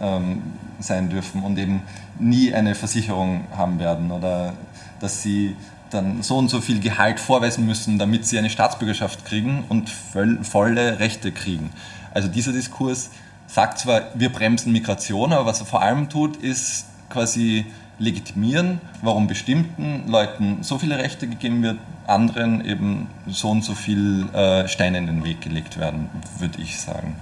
Ähm, 0.00 0.42
sein 0.80 1.10
dürfen 1.10 1.42
und 1.42 1.58
eben 1.58 1.82
nie 2.18 2.52
eine 2.52 2.74
Versicherung 2.74 3.44
haben 3.56 3.78
werden 3.78 4.10
oder 4.10 4.54
dass 5.00 5.22
sie 5.22 5.54
dann 5.94 6.22
so 6.22 6.36
und 6.36 6.48
so 6.48 6.60
viel 6.60 6.80
Gehalt 6.80 7.20
vorweisen 7.20 7.66
müssen, 7.66 7.98
damit 7.98 8.26
sie 8.26 8.38
eine 8.38 8.50
Staatsbürgerschaft 8.50 9.24
kriegen 9.24 9.64
und 9.68 9.88
volle 9.88 10.98
Rechte 10.98 11.32
kriegen. 11.32 11.70
Also 12.12 12.28
dieser 12.28 12.52
Diskurs 12.52 13.10
sagt 13.46 13.78
zwar, 13.78 14.02
wir 14.14 14.30
bremsen 14.30 14.72
Migration, 14.72 15.32
aber 15.32 15.46
was 15.46 15.60
er 15.60 15.66
vor 15.66 15.82
allem 15.82 16.08
tut, 16.08 16.36
ist 16.36 16.86
quasi 17.08 17.66
legitimieren, 17.98 18.80
warum 19.02 19.26
bestimmten 19.26 20.08
Leuten 20.08 20.62
so 20.62 20.78
viele 20.78 20.98
Rechte 20.98 21.28
gegeben 21.28 21.62
wird, 21.62 21.78
anderen 22.06 22.64
eben 22.64 23.06
so 23.26 23.50
und 23.50 23.62
so 23.62 23.74
viel 23.74 24.26
äh, 24.32 24.68
Steine 24.68 24.98
in 24.98 25.06
den 25.06 25.24
Weg 25.24 25.40
gelegt 25.40 25.78
werden, 25.78 26.08
würde 26.38 26.60
ich 26.60 26.80
sagen. 26.80 27.16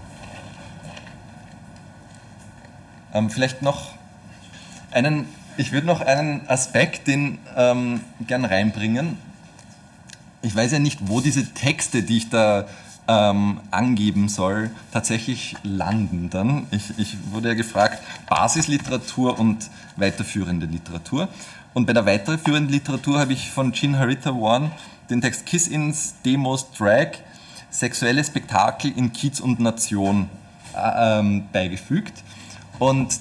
Ähm, 3.12 3.28
vielleicht 3.28 3.62
noch 3.62 3.92
einen, 4.90 5.26
ich 5.56 5.72
würde 5.72 5.86
noch 5.86 6.00
einen 6.00 6.48
Aspekt, 6.48 7.06
den 7.06 7.38
ähm, 7.56 8.00
gern 8.26 8.44
reinbringen. 8.44 9.18
Ich 10.42 10.54
weiß 10.54 10.72
ja 10.72 10.78
nicht, 10.78 11.08
wo 11.08 11.20
diese 11.20 11.52
Texte, 11.52 12.02
die 12.02 12.18
ich 12.18 12.30
da 12.30 12.66
ähm, 13.08 13.60
angeben 13.70 14.28
soll, 14.28 14.70
tatsächlich 14.92 15.56
landen 15.62 16.30
dann. 16.30 16.66
Ich, 16.70 16.98
ich 16.98 17.16
wurde 17.30 17.48
ja 17.48 17.54
gefragt, 17.54 18.02
Basisliteratur 18.28 19.38
und 19.38 19.70
weiterführende 19.96 20.66
Literatur. 20.66 21.28
Und 21.74 21.86
bei 21.86 21.92
der 21.92 22.06
weiterführenden 22.06 22.72
Literatur 22.72 23.18
habe 23.18 23.32
ich 23.32 23.50
von 23.50 23.72
Jean 23.72 23.98
Harita 23.98 24.30
Warren 24.30 24.70
den 25.10 25.20
Text 25.20 25.46
Kiss-Ins, 25.46 26.14
Demos, 26.24 26.70
Drag, 26.72 27.12
sexuelle 27.70 28.22
Spektakel 28.22 28.92
in 28.96 29.12
Kiez 29.12 29.40
und 29.40 29.60
Nation 29.60 30.28
äh, 30.74 31.18
ähm, 31.18 31.44
beigefügt. 31.52 32.22
Und 32.78 33.18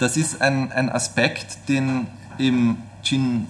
das 0.00 0.16
ist 0.16 0.40
ein, 0.40 0.72
ein 0.72 0.90
Aspekt, 0.90 1.68
den 1.68 2.06
eben 2.38 2.82
Jean 3.02 3.46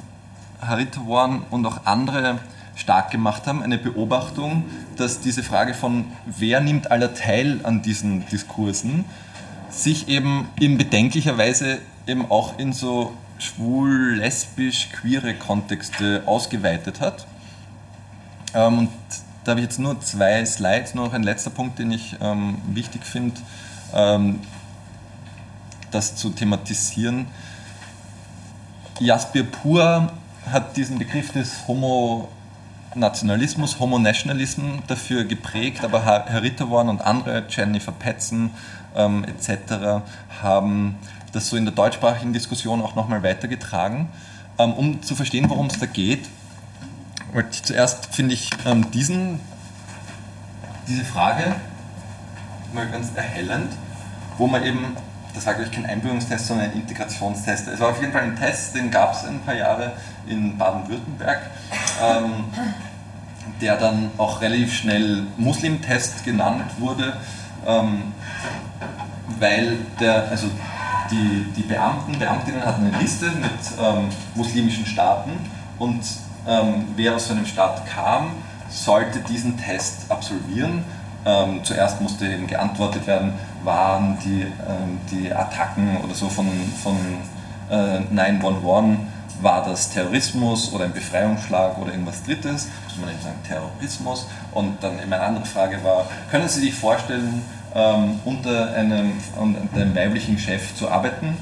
Harita 0.61 1.01
Warren 1.07 1.43
und 1.51 1.65
auch 1.65 1.87
andere 1.87 2.41
stark 2.75 3.11
gemacht 3.11 3.47
haben, 3.47 3.63
eine 3.63 3.79
Beobachtung, 3.79 4.65
dass 4.97 5.21
diese 5.21 5.43
Frage 5.43 5.75
von 5.75 6.07
wer 6.27 6.61
nimmt 6.61 6.91
aller 6.91 7.15
teil 7.15 7.61
an 7.63 7.83
diesen 7.83 8.27
Diskursen 8.29 9.05
sich 9.71 10.09
eben 10.09 10.49
in 10.59 10.77
bedenklicher 10.77 11.39
Weise 11.39 11.79
eben 12.07 12.29
auch 12.31 12.59
in 12.59 12.73
so 12.73 13.13
schwul, 13.39 14.17
lesbisch, 14.17 14.89
queere 14.91 15.35
Kontexte 15.35 16.25
ausgeweitet 16.27 17.01
hat. 17.01 17.27
Ähm, 18.55 18.79
und 18.79 18.89
da 19.45 19.53
habe 19.53 19.61
ich 19.61 19.67
jetzt 19.67 19.79
nur 19.79 20.01
zwei 20.01 20.45
Slides, 20.45 20.95
nur 20.95 21.07
noch 21.07 21.13
ein 21.15 21.23
letzter 21.23 21.51
Punkt, 21.51 21.79
den 21.79 21.93
ich 21.93 22.17
ähm, 22.21 22.59
wichtig 22.67 23.05
finde, 23.05 23.41
ähm, 23.95 24.41
das 25.91 26.17
zu 26.17 26.31
thematisieren. 26.31 27.27
Jasper 28.99 29.45
Pur 29.45 30.13
hat 30.51 30.77
diesen 30.77 30.99
Begriff 30.99 31.33
des 31.33 31.67
Homo 31.67 32.29
Nationalismus, 32.95 33.79
Homo-Nationalism 33.79 34.81
dafür 34.89 35.25
geprägt, 35.25 35.85
aber 35.85 36.05
Herr 36.05 36.43
Ritterborn 36.43 36.89
und 36.89 37.01
andere, 37.01 37.45
Jennifer 37.49 37.93
Petzen 37.93 38.51
ähm, 38.97 39.25
etc., 39.25 40.03
haben 40.43 40.97
das 41.33 41.49
so 41.49 41.57
in 41.57 41.65
der 41.65 41.75
deutschsprachigen 41.75 42.33
Diskussion 42.33 42.83
auch 42.83 42.97
nochmal 42.97 43.23
weitergetragen. 43.23 44.09
Ähm, 44.59 44.73
um 44.73 45.03
zu 45.03 45.15
verstehen, 45.15 45.49
worum 45.49 45.67
es 45.67 45.79
da 45.79 45.87
geht, 45.87 46.29
zuerst 47.63 48.07
finde 48.15 48.35
ich 48.35 48.51
ähm, 48.67 48.91
diesen, 48.91 49.39
diese 50.89 51.05
Frage 51.05 51.55
mal 52.75 52.89
ganz 52.89 53.09
erhellend, 53.15 53.73
wo 54.37 54.47
man 54.47 54.65
eben, 54.65 54.97
das 55.35 55.47
war 55.47 55.55
glaube 55.55 55.69
ich 55.71 55.75
kein 55.75 55.87
Einbürgerungstest, 55.87 56.47
sondern 56.47 56.71
ein 56.71 56.77
Integrationstest. 56.77 57.69
Es 57.69 57.81
war 57.81 57.91
auf 57.91 58.01
jeden 58.01 58.13
Fall 58.13 58.23
ein 58.23 58.37
Test, 58.37 58.75
den 58.75 58.91
gab 58.91 59.15
es 59.15 59.25
ein 59.25 59.41
paar 59.41 59.55
Jahre 59.55 59.93
in 60.27 60.57
Baden-Württemberg, 60.57 61.41
ähm, 62.03 62.45
der 63.61 63.77
dann 63.77 64.11
auch 64.19 64.41
relativ 64.41 64.73
schnell 64.73 65.25
Muslim-Test 65.37 66.25
genannt 66.25 66.71
wurde, 66.79 67.17
ähm, 67.67 68.13
weil 69.39 69.79
der, 69.99 70.29
also 70.31 70.49
die, 71.11 71.47
die 71.57 71.63
Beamten, 71.63 72.19
Beamtinnen 72.19 72.65
hatten 72.65 72.87
eine 72.87 72.99
Liste 72.99 73.27
mit 73.27 73.51
ähm, 73.81 74.09
muslimischen 74.35 74.87
Staaten 74.87 75.33
und 75.79 76.03
ähm, 76.47 76.87
wer 76.97 77.17
aus 77.17 77.29
so 77.29 77.35
einem 77.35 77.47
Staat 77.47 77.87
kam, 77.87 78.33
sollte 78.69 79.21
diesen 79.21 79.59
Test 79.59 80.11
absolvieren. 80.11 80.85
Ähm, 81.27 81.61
zuerst 81.65 82.01
musste 82.01 82.27
eben 82.27 82.47
geantwortet 82.47 83.07
werden, 83.07 83.35
waren 83.65 84.19
die, 84.25 84.43
ähm, 84.43 85.01
die 85.11 85.33
Attacken 85.33 85.99
oder 86.03 86.15
so 86.15 86.29
von, 86.29 86.47
von 86.83 86.97
äh, 87.71 88.01
911 88.11 88.99
war 89.43 89.65
das 89.65 89.91
Terrorismus 89.91 90.73
oder 90.73 90.85
ein 90.85 90.93
Befreiungsschlag 90.93 91.79
oder 91.79 91.93
irgendwas 91.93 92.23
Drittes, 92.23 92.69
muss 92.85 92.99
man 92.99 93.11
eben 93.11 93.23
sagen 93.23 93.39
Terrorismus. 93.47 94.27
Und 94.53 94.83
dann 94.83 94.99
immer 94.99 95.17
eine 95.17 95.25
andere 95.25 95.47
Frage 95.47 95.83
war, 95.83 96.07
können 96.31 96.49
Sie 96.49 96.61
sich 96.61 96.75
vorstellen, 96.75 97.43
ähm, 97.75 98.21
unter, 98.25 98.75
einem, 98.75 99.13
unter 99.39 99.81
einem 99.81 99.95
weiblichen 99.95 100.39
Chef 100.39 100.75
zu 100.75 100.91
arbeiten? 100.91 101.37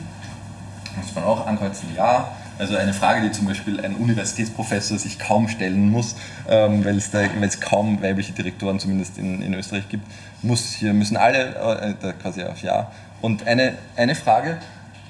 Muss 0.96 1.14
man 1.14 1.24
auch 1.24 1.46
ankreuzen, 1.46 1.88
ja. 1.96 2.28
Also 2.58 2.76
eine 2.76 2.92
Frage, 2.92 3.22
die 3.22 3.30
zum 3.30 3.46
Beispiel 3.46 3.80
ein 3.80 3.94
Universitätsprofessor 3.94 4.98
sich 4.98 5.18
kaum 5.18 5.48
stellen 5.48 5.90
muss, 5.90 6.16
ähm, 6.48 6.84
weil 6.84 6.96
es, 6.96 7.60
kaum 7.60 8.02
weibliche 8.02 8.32
Direktoren 8.32 8.80
zumindest 8.80 9.16
in, 9.18 9.42
in 9.42 9.54
Österreich 9.54 9.88
gibt, 9.88 10.04
muss 10.42 10.72
hier 10.72 10.92
müssen 10.92 11.16
alle 11.16 11.96
äh, 12.02 12.12
quasi 12.20 12.42
auf 12.42 12.62
Ja. 12.62 12.90
Und 13.20 13.46
eine, 13.46 13.74
eine 13.96 14.14
Frage, 14.14 14.58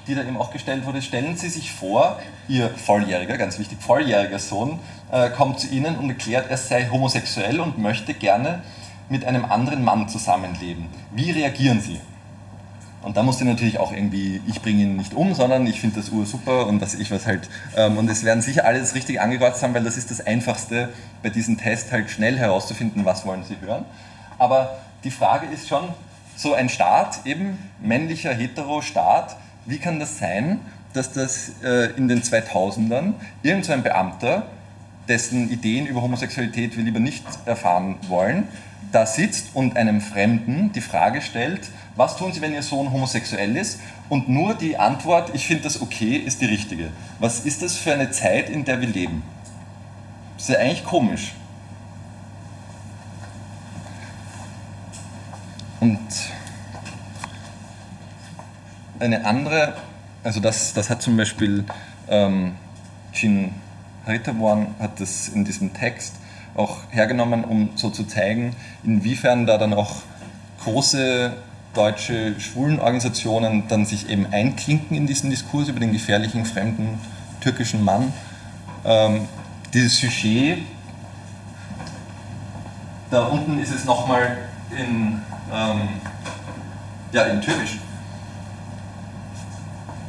die 0.07 0.15
da 0.15 0.21
eben 0.21 0.37
auch 0.37 0.51
gestellt 0.51 0.85
wurde, 0.85 1.01
stellen 1.01 1.37
Sie 1.37 1.49
sich 1.49 1.71
vor, 1.71 2.19
Ihr 2.47 2.69
volljähriger, 2.69 3.37
ganz 3.37 3.59
wichtig, 3.59 3.79
volljähriger 3.81 4.39
Sohn 4.39 4.79
äh, 5.11 5.29
kommt 5.29 5.59
zu 5.59 5.67
Ihnen 5.67 5.97
und 5.97 6.09
erklärt, 6.09 6.49
er 6.49 6.57
sei 6.57 6.87
homosexuell 6.89 7.59
und 7.59 7.77
möchte 7.77 8.13
gerne 8.13 8.61
mit 9.09 9.25
einem 9.25 9.45
anderen 9.45 9.83
Mann 9.83 10.07
zusammenleben. 10.07 10.87
Wie 11.11 11.31
reagieren 11.31 11.81
Sie? 11.81 11.99
Und 13.01 13.15
da 13.15 13.23
musste 13.23 13.45
natürlich 13.45 13.79
auch 13.79 13.93
irgendwie, 13.93 14.41
ich 14.45 14.61
bringe 14.61 14.83
ihn 14.83 14.97
nicht 14.97 15.13
um, 15.13 15.33
sondern 15.33 15.65
ich 15.67 15.79
finde 15.79 15.97
das 15.97 16.09
Ur 16.09 16.25
super 16.25 16.67
und 16.67 16.81
was 16.81 16.95
ich 16.95 17.11
was 17.11 17.25
halt. 17.25 17.49
Ähm, 17.77 17.97
und 17.97 18.09
es 18.09 18.23
werden 18.23 18.41
sicher 18.41 18.65
alle 18.65 18.79
das 18.79 18.93
richtig 18.93 19.21
angekreuzt 19.21 19.63
haben, 19.63 19.73
weil 19.73 19.83
das 19.83 19.95
ist 19.95 20.11
das 20.11 20.25
Einfachste 20.25 20.89
bei 21.23 21.29
diesem 21.29 21.57
Test 21.57 21.91
halt 21.91 22.09
schnell 22.09 22.37
herauszufinden, 22.37 23.05
was 23.05 23.25
wollen 23.25 23.43
sie 23.45 23.55
hören. 23.61 23.85
Aber 24.37 24.79
die 25.03 25.11
Frage 25.11 25.47
ist 25.47 25.67
schon, 25.69 25.89
so 26.35 26.53
ein 26.53 26.69
Staat, 26.69 27.25
eben 27.25 27.57
männlicher 27.81 28.33
hetero-Staat, 28.33 29.35
wie 29.65 29.77
kann 29.77 29.99
das 29.99 30.19
sein, 30.19 30.59
dass 30.93 31.11
das 31.11 31.51
äh, 31.63 31.91
in 31.97 32.07
den 32.07 32.21
2000ern 32.21 33.13
irgendein 33.43 33.79
so 33.79 33.83
Beamter, 33.83 34.43
dessen 35.07 35.49
Ideen 35.51 35.85
über 35.85 36.01
Homosexualität 36.01 36.77
wir 36.77 36.83
lieber 36.83 36.99
nicht 36.99 37.25
erfahren 37.45 37.97
wollen, 38.07 38.47
da 38.91 39.05
sitzt 39.05 39.47
und 39.53 39.77
einem 39.77 40.01
Fremden 40.01 40.71
die 40.71 40.81
Frage 40.81 41.21
stellt, 41.21 41.61
was 41.95 42.17
tun 42.17 42.31
Sie, 42.31 42.41
wenn 42.41 42.53
Ihr 42.53 42.63
Sohn 42.63 42.91
homosexuell 42.91 43.55
ist? 43.55 43.79
Und 44.07 44.29
nur 44.29 44.55
die 44.55 44.77
Antwort, 44.77 45.35
ich 45.35 45.45
finde 45.45 45.63
das 45.63 45.81
okay, 45.81 46.15
ist 46.15 46.41
die 46.41 46.45
richtige. 46.45 46.91
Was 47.19 47.41
ist 47.41 47.61
das 47.61 47.75
für 47.75 47.93
eine 47.93 48.09
Zeit, 48.11 48.49
in 48.49 48.65
der 48.65 48.81
wir 48.81 48.87
leben? 48.87 49.21
Das 50.35 50.43
ist 50.47 50.55
ja 50.55 50.59
eigentlich 50.59 50.83
komisch. 50.85 51.33
Und 55.79 55.99
eine 58.99 59.25
andere, 59.25 59.75
also 60.23 60.39
das, 60.39 60.73
das 60.73 60.89
hat 60.89 61.01
zum 61.01 61.15
Beispiel 61.15 61.65
ähm, 62.07 62.55
Jean 63.13 63.53
Ritterborn 64.07 64.75
hat 64.79 64.99
das 64.99 65.29
in 65.29 65.45
diesem 65.45 65.73
Text 65.73 66.15
auch 66.55 66.77
hergenommen, 66.89 67.43
um 67.43 67.69
so 67.75 67.89
zu 67.89 68.03
zeigen, 68.05 68.55
inwiefern 68.83 69.45
da 69.45 69.57
dann 69.57 69.73
auch 69.73 69.97
große 70.63 71.33
deutsche 71.73 72.39
Schwulenorganisationen 72.39 73.67
dann 73.67 73.85
sich 73.85 74.09
eben 74.09 74.25
einklinken 74.31 74.97
in 74.97 75.07
diesen 75.07 75.29
Diskurs 75.29 75.67
über 75.67 75.79
den 75.79 75.93
gefährlichen 75.93 76.45
fremden 76.45 76.99
türkischen 77.41 77.83
Mann. 77.83 78.11
Ähm, 78.83 79.27
dieses 79.73 79.97
Sujet, 79.97 80.59
da 83.11 83.25
unten 83.25 83.59
ist 83.59 83.73
es 83.73 83.85
nochmal 83.85 84.37
in, 84.71 85.21
ähm, 85.53 85.89
ja, 87.11 87.23
in 87.23 87.41
Türkisch. 87.41 87.79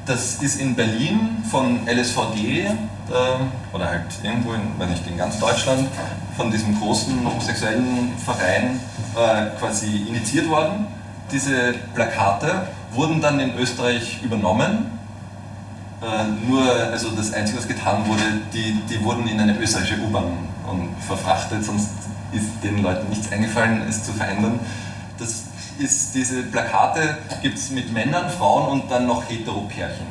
Das 0.07 0.43
ist 0.43 0.61
in 0.61 0.75
Berlin 0.75 1.45
von 1.51 1.87
LSVD 1.87 2.71
äh, 3.11 3.75
oder 3.75 3.89
halt 3.89 4.07
irgendwo 4.23 4.53
in, 4.55 4.79
weiß 4.79 4.89
nicht, 4.89 5.07
in 5.07 5.17
ganz 5.17 5.39
Deutschland 5.39 5.89
von 6.37 6.51
diesem 6.51 6.79
großen 6.79 7.25
homosexuellen 7.25 8.13
Verein 8.25 8.81
äh, 9.17 9.59
quasi 9.59 10.07
initiiert 10.09 10.49
worden 10.49 10.87
diese 11.33 11.75
Plakate 11.95 12.69
wurden 12.93 13.21
dann 13.21 13.39
in 13.41 13.57
Österreich 13.57 14.21
übernommen. 14.23 14.99
Äh, 16.03 16.49
nur, 16.49 16.63
also 16.91 17.11
das 17.11 17.33
Einzige, 17.33 17.59
was 17.59 17.69
getan 17.69 18.07
wurde, 18.09 18.23
die, 18.53 18.81
die 18.89 19.05
wurden 19.05 19.29
in 19.29 19.39
eine 19.39 19.57
österreichische 19.59 20.01
U-Bahn 20.01 20.49
verfrachtet, 21.07 21.65
sonst 21.65 21.91
ist 22.33 22.63
den 22.63 22.83
Leuten 22.83 23.09
nichts 23.09 23.31
eingefallen, 23.33 23.83
es 23.89 24.05
zu 24.05 24.13
verändern. 24.13 24.61
Das 25.19 25.45
ist, 25.79 26.15
diese 26.15 26.43
Plakate 26.45 27.19
gibt 27.43 27.59
es 27.59 27.71
mit 27.71 27.93
Männern, 27.93 28.31
Frauen 28.31 28.69
und 28.69 28.91
dann 28.91 29.07
noch 29.07 29.29
Heteropärchen. 29.29 30.07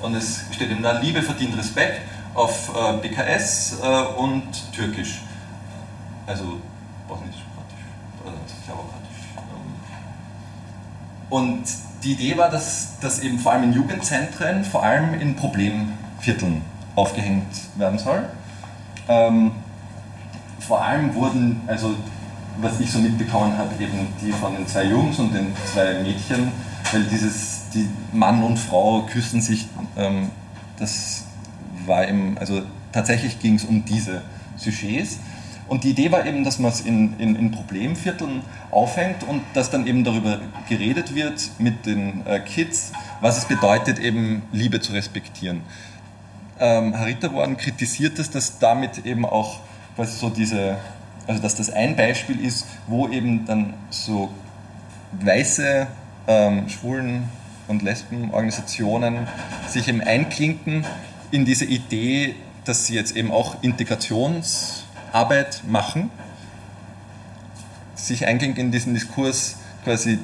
Und 0.00 0.14
es 0.14 0.42
steht 0.52 0.70
eben 0.70 0.82
da, 0.82 0.98
Liebe 1.00 1.22
verdient 1.22 1.56
Respekt 1.56 2.00
auf 2.36 2.70
äh, 2.76 2.98
BKS 2.98 3.78
äh, 3.82 4.02
und 4.18 4.44
Türkisch. 4.72 5.22
Also 6.26 6.44
bosnisch, 7.08 7.36
kroatisch, 7.54 7.84
oder 8.24 8.36
slawokratisch. 8.64 9.06
Und 11.30 11.64
die 12.04 12.12
Idee 12.12 12.36
war, 12.36 12.50
dass, 12.50 12.98
dass 13.00 13.20
eben 13.20 13.38
vor 13.38 13.52
allem 13.52 13.64
in 13.64 13.72
Jugendzentren, 13.72 14.64
vor 14.64 14.82
allem 14.82 15.14
in 15.14 15.34
Problemvierteln 15.34 16.62
aufgehängt 16.94 17.46
werden 17.76 17.98
soll. 17.98 18.28
Ähm, 19.08 19.52
vor 20.60 20.82
allem 20.82 21.14
wurden, 21.14 21.60
also 21.66 21.94
was 22.58 22.80
ich 22.80 22.90
so 22.90 22.98
mitbekommen 22.98 23.56
habe, 23.56 23.74
eben 23.82 24.08
die 24.20 24.32
von 24.32 24.54
den 24.54 24.66
zwei 24.66 24.84
Jungs 24.84 25.18
und 25.18 25.32
den 25.32 25.54
zwei 25.72 26.00
Mädchen, 26.02 26.52
weil 26.92 27.04
dieses, 27.04 27.68
die 27.74 27.88
Mann 28.12 28.42
und 28.42 28.58
Frau 28.58 29.02
küssen 29.02 29.40
sich, 29.40 29.68
ähm, 29.96 30.30
das 30.78 31.25
war 31.86 32.08
eben, 32.08 32.36
also 32.38 32.62
tatsächlich 32.92 33.40
ging 33.40 33.54
es 33.54 33.64
um 33.64 33.84
diese 33.84 34.22
Sujets. 34.56 35.18
Und 35.68 35.82
die 35.82 35.90
Idee 35.90 36.12
war 36.12 36.24
eben, 36.24 36.44
dass 36.44 36.58
man 36.58 36.70
es 36.70 36.80
in, 36.80 37.18
in, 37.18 37.34
in, 37.34 37.50
Problemvierteln 37.50 38.42
aufhängt 38.70 39.24
und 39.24 39.42
dass 39.54 39.68
dann 39.68 39.86
eben 39.86 40.04
darüber 40.04 40.38
geredet 40.68 41.14
wird 41.14 41.50
mit 41.58 41.86
den 41.86 42.24
äh, 42.24 42.38
Kids, 42.38 42.92
was 43.20 43.36
es 43.36 43.46
bedeutet, 43.46 43.98
eben 43.98 44.42
Liebe 44.52 44.80
zu 44.80 44.92
respektieren. 44.92 45.62
Ähm, 46.60 46.96
Harita 46.96 47.34
Warren 47.34 47.56
kritisiert 47.56 48.18
es, 48.18 48.30
dass 48.30 48.58
damit 48.60 49.04
eben 49.04 49.26
auch 49.26 49.58
quasi 49.96 50.16
so 50.16 50.30
diese, 50.30 50.76
also 51.26 51.42
dass 51.42 51.56
das 51.56 51.70
ein 51.70 51.96
Beispiel 51.96 52.38
ist, 52.40 52.66
wo 52.86 53.08
eben 53.08 53.44
dann 53.44 53.74
so 53.90 54.30
weiße 55.20 55.88
ähm, 56.28 56.68
Schwulen 56.68 57.28
und 57.66 57.82
Lesbenorganisationen 57.82 59.26
sich 59.68 59.88
eben 59.88 60.00
einklinken 60.00 60.84
in 61.30 61.44
diese 61.44 61.64
Idee, 61.64 62.34
dass 62.64 62.86
sie 62.86 62.94
jetzt 62.94 63.16
eben 63.16 63.30
auch 63.30 63.62
Integrationsarbeit 63.62 65.62
machen, 65.66 66.10
sich 67.94 68.26
einklinken 68.26 68.66
in 68.66 68.72
diesen 68.72 68.94
Diskurs 68.94 69.56
quasi, 69.84 70.18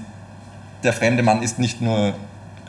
der 0.82 0.92
fremde 0.92 1.22
Mann 1.22 1.42
ist 1.42 1.58
nicht 1.58 1.80
nur 1.80 2.14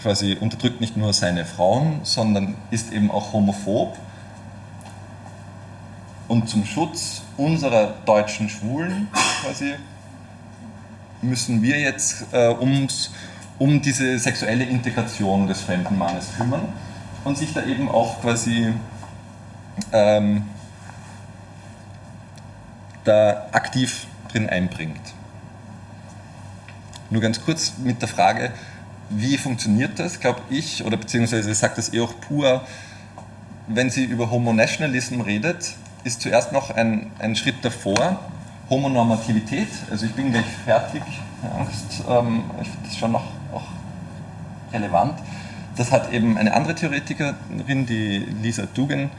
quasi 0.01 0.37
unterdrückt 0.39 0.81
nicht 0.81 0.97
nur 0.97 1.13
seine 1.13 1.45
Frauen, 1.45 2.01
sondern 2.03 2.55
ist 2.71 2.91
eben 2.91 3.09
auch 3.09 3.33
homophob. 3.33 3.97
Und 6.27 6.49
zum 6.49 6.65
Schutz 6.65 7.21
unserer 7.37 7.95
deutschen 8.05 8.49
Schwulen 8.49 9.07
quasi 9.41 9.73
müssen 11.21 11.61
wir 11.61 11.79
jetzt 11.79 12.25
äh, 12.33 12.49
ums, 12.49 13.11
um 13.59 13.81
diese 13.81 14.19
sexuelle 14.19 14.65
Integration 14.65 15.47
des 15.47 15.61
fremden 15.61 15.97
Mannes 15.97 16.27
kümmern 16.35 16.67
und 17.23 17.37
sich 17.37 17.53
da 17.53 17.63
eben 17.63 17.89
auch 17.89 18.21
quasi 18.21 18.73
ähm, 19.91 20.43
da 23.03 23.47
aktiv 23.51 24.07
drin 24.31 24.49
einbringt. 24.49 25.13
Nur 27.09 27.21
ganz 27.21 27.43
kurz 27.43 27.73
mit 27.77 28.01
der 28.01 28.09
Frage, 28.09 28.51
wie 29.09 29.37
funktioniert 29.37 29.99
das, 29.99 30.19
glaube 30.19 30.41
ich, 30.49 30.83
oder 30.83 30.97
beziehungsweise 30.97 31.53
sagt 31.53 31.77
das 31.77 31.93
eh 31.93 32.01
auch 32.01 32.13
pur, 32.21 32.61
wenn 33.67 33.89
sie 33.89 34.03
über 34.03 34.31
Homo-Nationalism 34.31 35.21
redet, 35.21 35.73
ist 36.03 36.21
zuerst 36.21 36.51
noch 36.51 36.71
ein, 36.71 37.11
ein 37.19 37.35
Schritt 37.35 37.63
davor 37.63 38.19
Homonormativität. 38.69 39.67
Also 39.91 40.05
ich 40.05 40.13
bin 40.13 40.31
gleich 40.31 40.45
fertig, 40.65 41.03
Angst, 41.57 42.03
ähm, 42.09 42.43
ich 42.61 42.69
finde 42.69 42.87
das 42.87 42.97
schon 42.97 43.11
noch 43.11 43.25
auch 43.53 43.63
relevant. 44.71 45.19
Das 45.75 45.91
hat 45.91 46.13
eben 46.13 46.37
eine 46.37 46.53
andere 46.53 46.75
Theoretikerin, 46.75 47.85
die 47.85 48.25
Lisa 48.41 48.67
Dugan, 48.73 49.09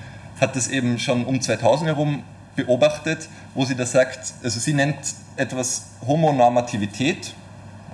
hat 0.40 0.56
das 0.56 0.68
eben 0.68 0.98
schon 0.98 1.24
um 1.24 1.40
2000 1.40 1.88
herum 1.88 2.22
beobachtet, 2.56 3.28
wo 3.54 3.64
sie 3.64 3.74
da 3.74 3.86
sagt, 3.86 4.34
also 4.42 4.60
sie 4.60 4.74
nennt 4.74 4.98
etwas 5.36 5.86
Homonormativität, 6.06 7.34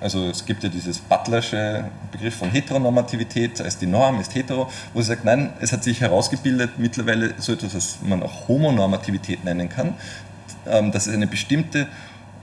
also 0.00 0.28
es 0.28 0.46
gibt 0.46 0.62
ja 0.62 0.70
dieses 0.70 0.98
Butlersche 0.98 1.84
Begriff 2.10 2.36
von 2.36 2.50
Heteronormativität 2.50 3.60
als 3.60 3.76
die 3.76 3.86
Norm 3.86 4.18
ist 4.18 4.34
hetero, 4.34 4.70
wo 4.94 5.00
sie 5.02 5.08
sagt, 5.08 5.24
nein, 5.24 5.52
es 5.60 5.72
hat 5.72 5.84
sich 5.84 6.00
herausgebildet 6.00 6.78
mittlerweile 6.78 7.34
so 7.38 7.52
etwas, 7.52 7.74
was 7.74 7.98
man 8.02 8.22
auch 8.22 8.48
Homonormativität 8.48 9.44
nennen 9.44 9.68
kann, 9.68 9.94
ähm, 10.66 10.90
dass 10.90 11.06
es 11.06 11.14
eine 11.14 11.26
bestimmte 11.26 11.86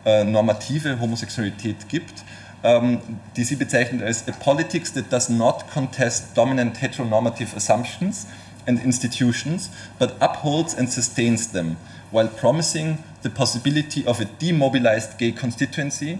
äh, 0.05 0.23
normative 0.23 0.99
Homosexualität 0.99 1.89
gibt, 1.89 2.23
Ähm, 2.63 2.99
die 3.35 3.43
sie 3.43 3.55
bezeichnet 3.55 4.01
als 4.01 4.27
a 4.27 4.31
politics 4.31 4.91
that 4.93 5.11
does 5.11 5.29
not 5.29 5.69
contest 5.71 6.35
dominant 6.35 6.81
heteronormative 6.81 7.55
assumptions 7.55 8.25
and 8.65 8.83
institutions, 8.83 9.69
but 9.99 10.15
upholds 10.19 10.73
and 10.73 10.91
sustains 10.91 11.51
them, 11.51 11.77
while 12.11 12.27
promising 12.27 12.97
the 13.21 13.29
possibility 13.29 14.05
of 14.07 14.19
a 14.19 14.25
demobilized 14.25 15.19
gay 15.19 15.31
constituency 15.31 16.19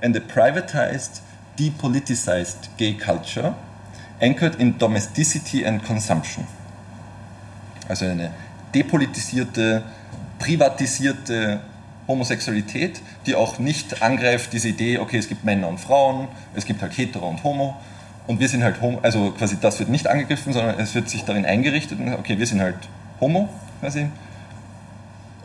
and 0.00 0.16
a 0.16 0.20
privatized, 0.20 1.20
depoliticized 1.56 2.68
gay 2.76 2.94
culture 2.94 3.54
anchored 4.20 4.56
in 4.60 4.78
domesticity 4.78 5.64
and 5.64 5.84
consumption. 5.84 6.48
Also 7.88 8.06
eine 8.06 8.32
depolitisierte, 8.74 9.84
privatisierte 10.40 11.60
Homosexualität, 12.08 13.00
die 13.26 13.34
auch 13.34 13.58
nicht 13.58 14.02
angreift 14.02 14.52
diese 14.52 14.68
Idee, 14.68 14.98
okay, 14.98 15.18
es 15.18 15.28
gibt 15.28 15.44
Männer 15.44 15.68
und 15.68 15.78
Frauen, 15.78 16.28
es 16.54 16.64
gibt 16.64 16.82
halt 16.82 16.96
Hetero 16.96 17.28
und 17.28 17.42
Homo 17.42 17.76
und 18.26 18.40
wir 18.40 18.48
sind 18.48 18.62
halt 18.62 18.80
Homo, 18.80 19.00
also 19.02 19.32
quasi 19.32 19.56
das 19.60 19.78
wird 19.78 19.88
nicht 19.88 20.06
angegriffen, 20.06 20.52
sondern 20.52 20.78
es 20.78 20.94
wird 20.94 21.08
sich 21.08 21.24
darin 21.24 21.44
eingerichtet, 21.44 21.98
okay, 22.18 22.38
wir 22.38 22.46
sind 22.46 22.60
halt 22.60 22.76
Homo 23.20 23.48
quasi 23.80 24.08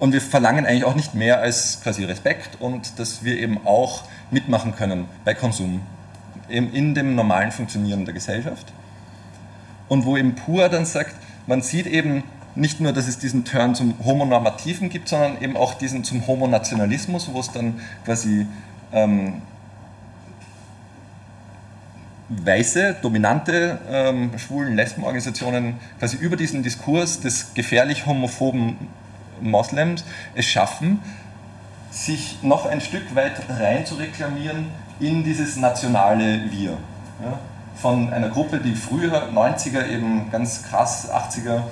und 0.01 0.13
wir 0.13 0.21
verlangen 0.21 0.65
eigentlich 0.65 0.83
auch 0.83 0.95
nicht 0.95 1.13
mehr 1.13 1.41
als 1.41 1.79
quasi 1.83 2.03
Respekt 2.05 2.59
und 2.59 2.97
dass 2.97 3.23
wir 3.23 3.37
eben 3.37 3.59
auch 3.67 4.03
mitmachen 4.31 4.75
können 4.75 5.05
bei 5.25 5.35
Konsum, 5.35 5.81
eben 6.49 6.73
in 6.73 6.95
dem 6.95 7.13
normalen 7.13 7.51
Funktionieren 7.51 8.05
der 8.05 8.15
Gesellschaft. 8.15 8.65
Und 9.87 10.05
wo 10.05 10.17
eben 10.17 10.33
Pur 10.33 10.69
dann 10.69 10.85
sagt, 10.85 11.15
man 11.45 11.61
sieht 11.61 11.85
eben 11.85 12.23
nicht 12.55 12.79
nur, 12.79 12.91
dass 12.93 13.07
es 13.07 13.17
diesen 13.17 13.45
Turn 13.45 13.75
zum 13.75 13.93
Homonormativen 14.03 14.89
gibt, 14.89 15.07
sondern 15.07 15.41
eben 15.41 15.55
auch 15.55 15.73
diesen 15.75 16.03
zum 16.03 16.25
Homonationalismus, 16.27 17.33
wo 17.33 17.39
es 17.39 17.51
dann 17.51 17.79
quasi 18.03 18.45
ähm, 18.91 19.41
weiße, 22.29 22.97
dominante 23.01 23.79
ähm, 23.89 24.31
schwulen 24.37 24.75
Lesbenorganisationen 24.75 25.75
quasi 25.99 26.17
über 26.17 26.35
diesen 26.35 26.63
Diskurs 26.63 27.19
des 27.19 27.53
gefährlich 27.53 28.05
homophoben 28.05 28.77
Moslems 29.41 30.03
es 30.35 30.45
schaffen, 30.45 30.99
sich 31.89 32.41
noch 32.41 32.65
ein 32.65 32.79
Stück 32.79 33.15
weit 33.15 33.33
rein 33.49 33.85
zu 33.85 33.95
reklamieren 33.95 34.67
in 34.99 35.23
dieses 35.23 35.57
nationale 35.57 36.51
Wir. 36.51 36.71
Ja? 37.21 37.39
Von 37.75 38.13
einer 38.13 38.29
Gruppe, 38.29 38.59
die 38.59 38.75
früher 38.75 39.29
90er 39.29 39.87
eben 39.89 40.29
ganz 40.31 40.63
krass, 40.63 41.09
80er 41.11 41.63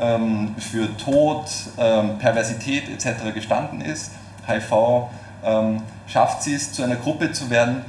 ähm, 0.00 0.54
für 0.58 0.96
Tod, 0.96 1.46
ähm, 1.78 2.18
Perversität 2.18 2.88
etc. 2.88 3.34
gestanden 3.34 3.80
ist, 3.80 4.12
HIV, 4.46 5.08
ähm, 5.44 5.82
schafft 6.06 6.42
sie 6.42 6.54
es 6.54 6.72
zu 6.72 6.82
einer 6.82 6.96
Gruppe 6.96 7.32
zu 7.32 7.50
werden, 7.50 7.82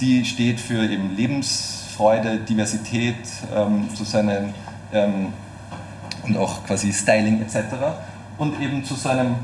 die 0.00 0.24
steht 0.24 0.60
für 0.60 0.84
eben 0.84 1.16
Lebensfreude, 1.16 2.38
Diversität, 2.38 3.16
ähm, 3.54 3.88
zu 3.94 4.04
seinen 4.04 4.54
ähm, 4.92 5.32
und 6.22 6.36
auch 6.36 6.64
quasi 6.64 6.92
Styling 6.92 7.40
etc. 7.42 7.58
und 8.38 8.60
eben 8.60 8.84
zu 8.84 8.94
seinem 8.94 9.36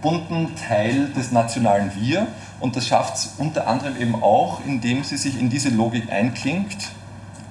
bunten 0.00 0.54
Teil 0.56 1.08
des 1.08 1.30
nationalen 1.30 1.92
Wir 1.94 2.26
und 2.58 2.76
das 2.76 2.86
schafft 2.86 3.16
es 3.16 3.34
unter 3.38 3.66
anderem 3.66 4.00
eben 4.00 4.22
auch, 4.22 4.60
indem 4.64 5.04
sie 5.04 5.16
sich 5.16 5.38
in 5.38 5.50
diese 5.50 5.68
Logik 5.68 6.10
einklingt 6.10 6.90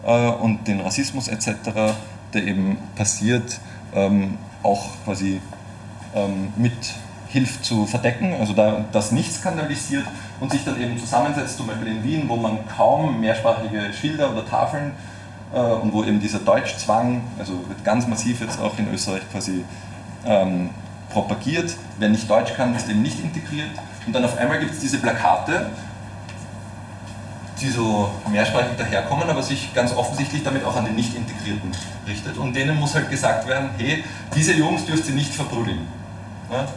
äh, 0.05 0.29
und 0.29 0.67
den 0.67 0.81
Rassismus 0.81 1.27
etc., 1.27 1.95
der 2.33 2.43
eben 2.43 2.77
passiert, 2.95 3.59
ähm, 3.93 4.37
auch 4.63 4.89
quasi 5.05 5.41
ähm, 6.15 6.53
mit 6.57 6.73
hilft 7.27 7.63
zu 7.63 7.85
verdecken, 7.85 8.33
also 8.39 8.53
da 8.53 8.85
das 8.91 9.11
nicht 9.11 9.33
skandalisiert 9.33 10.05
und 10.39 10.51
sich 10.51 10.65
dann 10.65 10.81
eben 10.81 10.97
zusammensetzt, 10.97 11.57
zum 11.57 11.67
Beispiel 11.67 11.87
in 11.87 12.03
Wien, 12.03 12.23
wo 12.27 12.35
man 12.35 12.67
kaum 12.75 13.19
mehrsprachige 13.19 13.93
Schilder 13.93 14.31
oder 14.31 14.45
Tafeln 14.47 14.93
äh, 15.53 15.59
und 15.59 15.93
wo 15.93 16.03
eben 16.03 16.19
dieser 16.19 16.39
Deutschzwang, 16.39 17.21
also 17.37 17.53
wird 17.67 17.83
ganz 17.83 18.07
massiv 18.07 18.41
jetzt 18.41 18.59
auch 18.59 18.77
in 18.79 18.91
Österreich 18.91 19.21
quasi 19.31 19.63
ähm, 20.25 20.71
propagiert. 21.11 21.75
Wer 21.99 22.09
nicht 22.09 22.29
Deutsch 22.29 22.53
kann, 22.55 22.75
ist 22.75 22.89
eben 22.89 23.01
nicht 23.01 23.19
integriert. 23.23 23.69
Und 24.07 24.13
dann 24.13 24.25
auf 24.25 24.37
einmal 24.37 24.59
gibt 24.59 24.71
es 24.71 24.79
diese 24.79 24.97
Plakate, 24.97 25.69
die 27.61 27.69
so 27.69 28.11
mehrsprachig 28.29 28.77
daherkommen, 28.77 29.29
aber 29.29 29.43
sich 29.43 29.73
ganz 29.73 29.93
offensichtlich 29.95 30.43
damit 30.43 30.63
auch 30.63 30.75
an 30.75 30.85
die 30.85 30.91
Nicht-Integrierten 30.91 31.71
richtet. 32.07 32.37
Und 32.37 32.55
denen 32.55 32.79
muss 32.79 32.95
halt 32.95 33.09
gesagt 33.09 33.47
werden, 33.47 33.69
hey, 33.77 34.03
diese 34.35 34.53
Jungs 34.53 34.85
dürft 34.85 35.07
ihr 35.07 35.15
nicht 35.15 35.33
verprügeln. 35.33 35.87
Ja? 36.51 36.67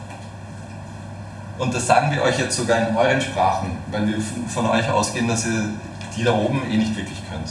Und 1.59 1.75
das 1.75 1.87
sagen 1.87 2.13
wir 2.13 2.23
euch 2.23 2.39
jetzt 2.39 2.57
sogar 2.57 2.89
in 2.89 2.97
euren 2.97 3.21
Sprachen, 3.21 3.71
weil 3.91 4.07
wir 4.09 4.17
von 4.49 4.67
euch 4.67 4.89
ausgehen, 4.91 5.29
dass 5.29 5.47
ihr 5.47 5.71
die 6.17 6.25
da 6.25 6.33
oben 6.35 6.63
eh 6.71 6.77
nicht 6.77 6.97
wirklich 6.97 7.23
könnt. 7.31 7.49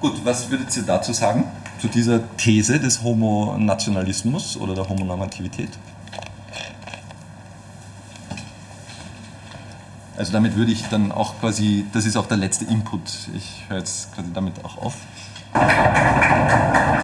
Gut, 0.00 0.24
was 0.24 0.50
würdet 0.50 0.76
ihr 0.76 0.82
dazu 0.82 1.12
sagen? 1.12 1.44
zu 1.84 1.88
dieser 1.88 2.20
These 2.38 2.80
des 2.80 3.02
Homonationalismus 3.02 4.56
oder 4.56 4.74
der 4.74 4.88
Homonormativität? 4.88 5.68
Also 10.16 10.32
damit 10.32 10.56
würde 10.56 10.70
ich 10.70 10.84
dann 10.88 11.10
auch 11.10 11.40
quasi, 11.40 11.86
das 11.92 12.06
ist 12.06 12.16
auch 12.16 12.26
der 12.26 12.36
letzte 12.36 12.64
Input. 12.66 13.00
Ich 13.34 13.64
höre 13.68 13.78
jetzt 13.78 14.14
quasi 14.14 14.28
damit 14.32 14.64
auch 14.64 14.78
auf. 14.78 14.94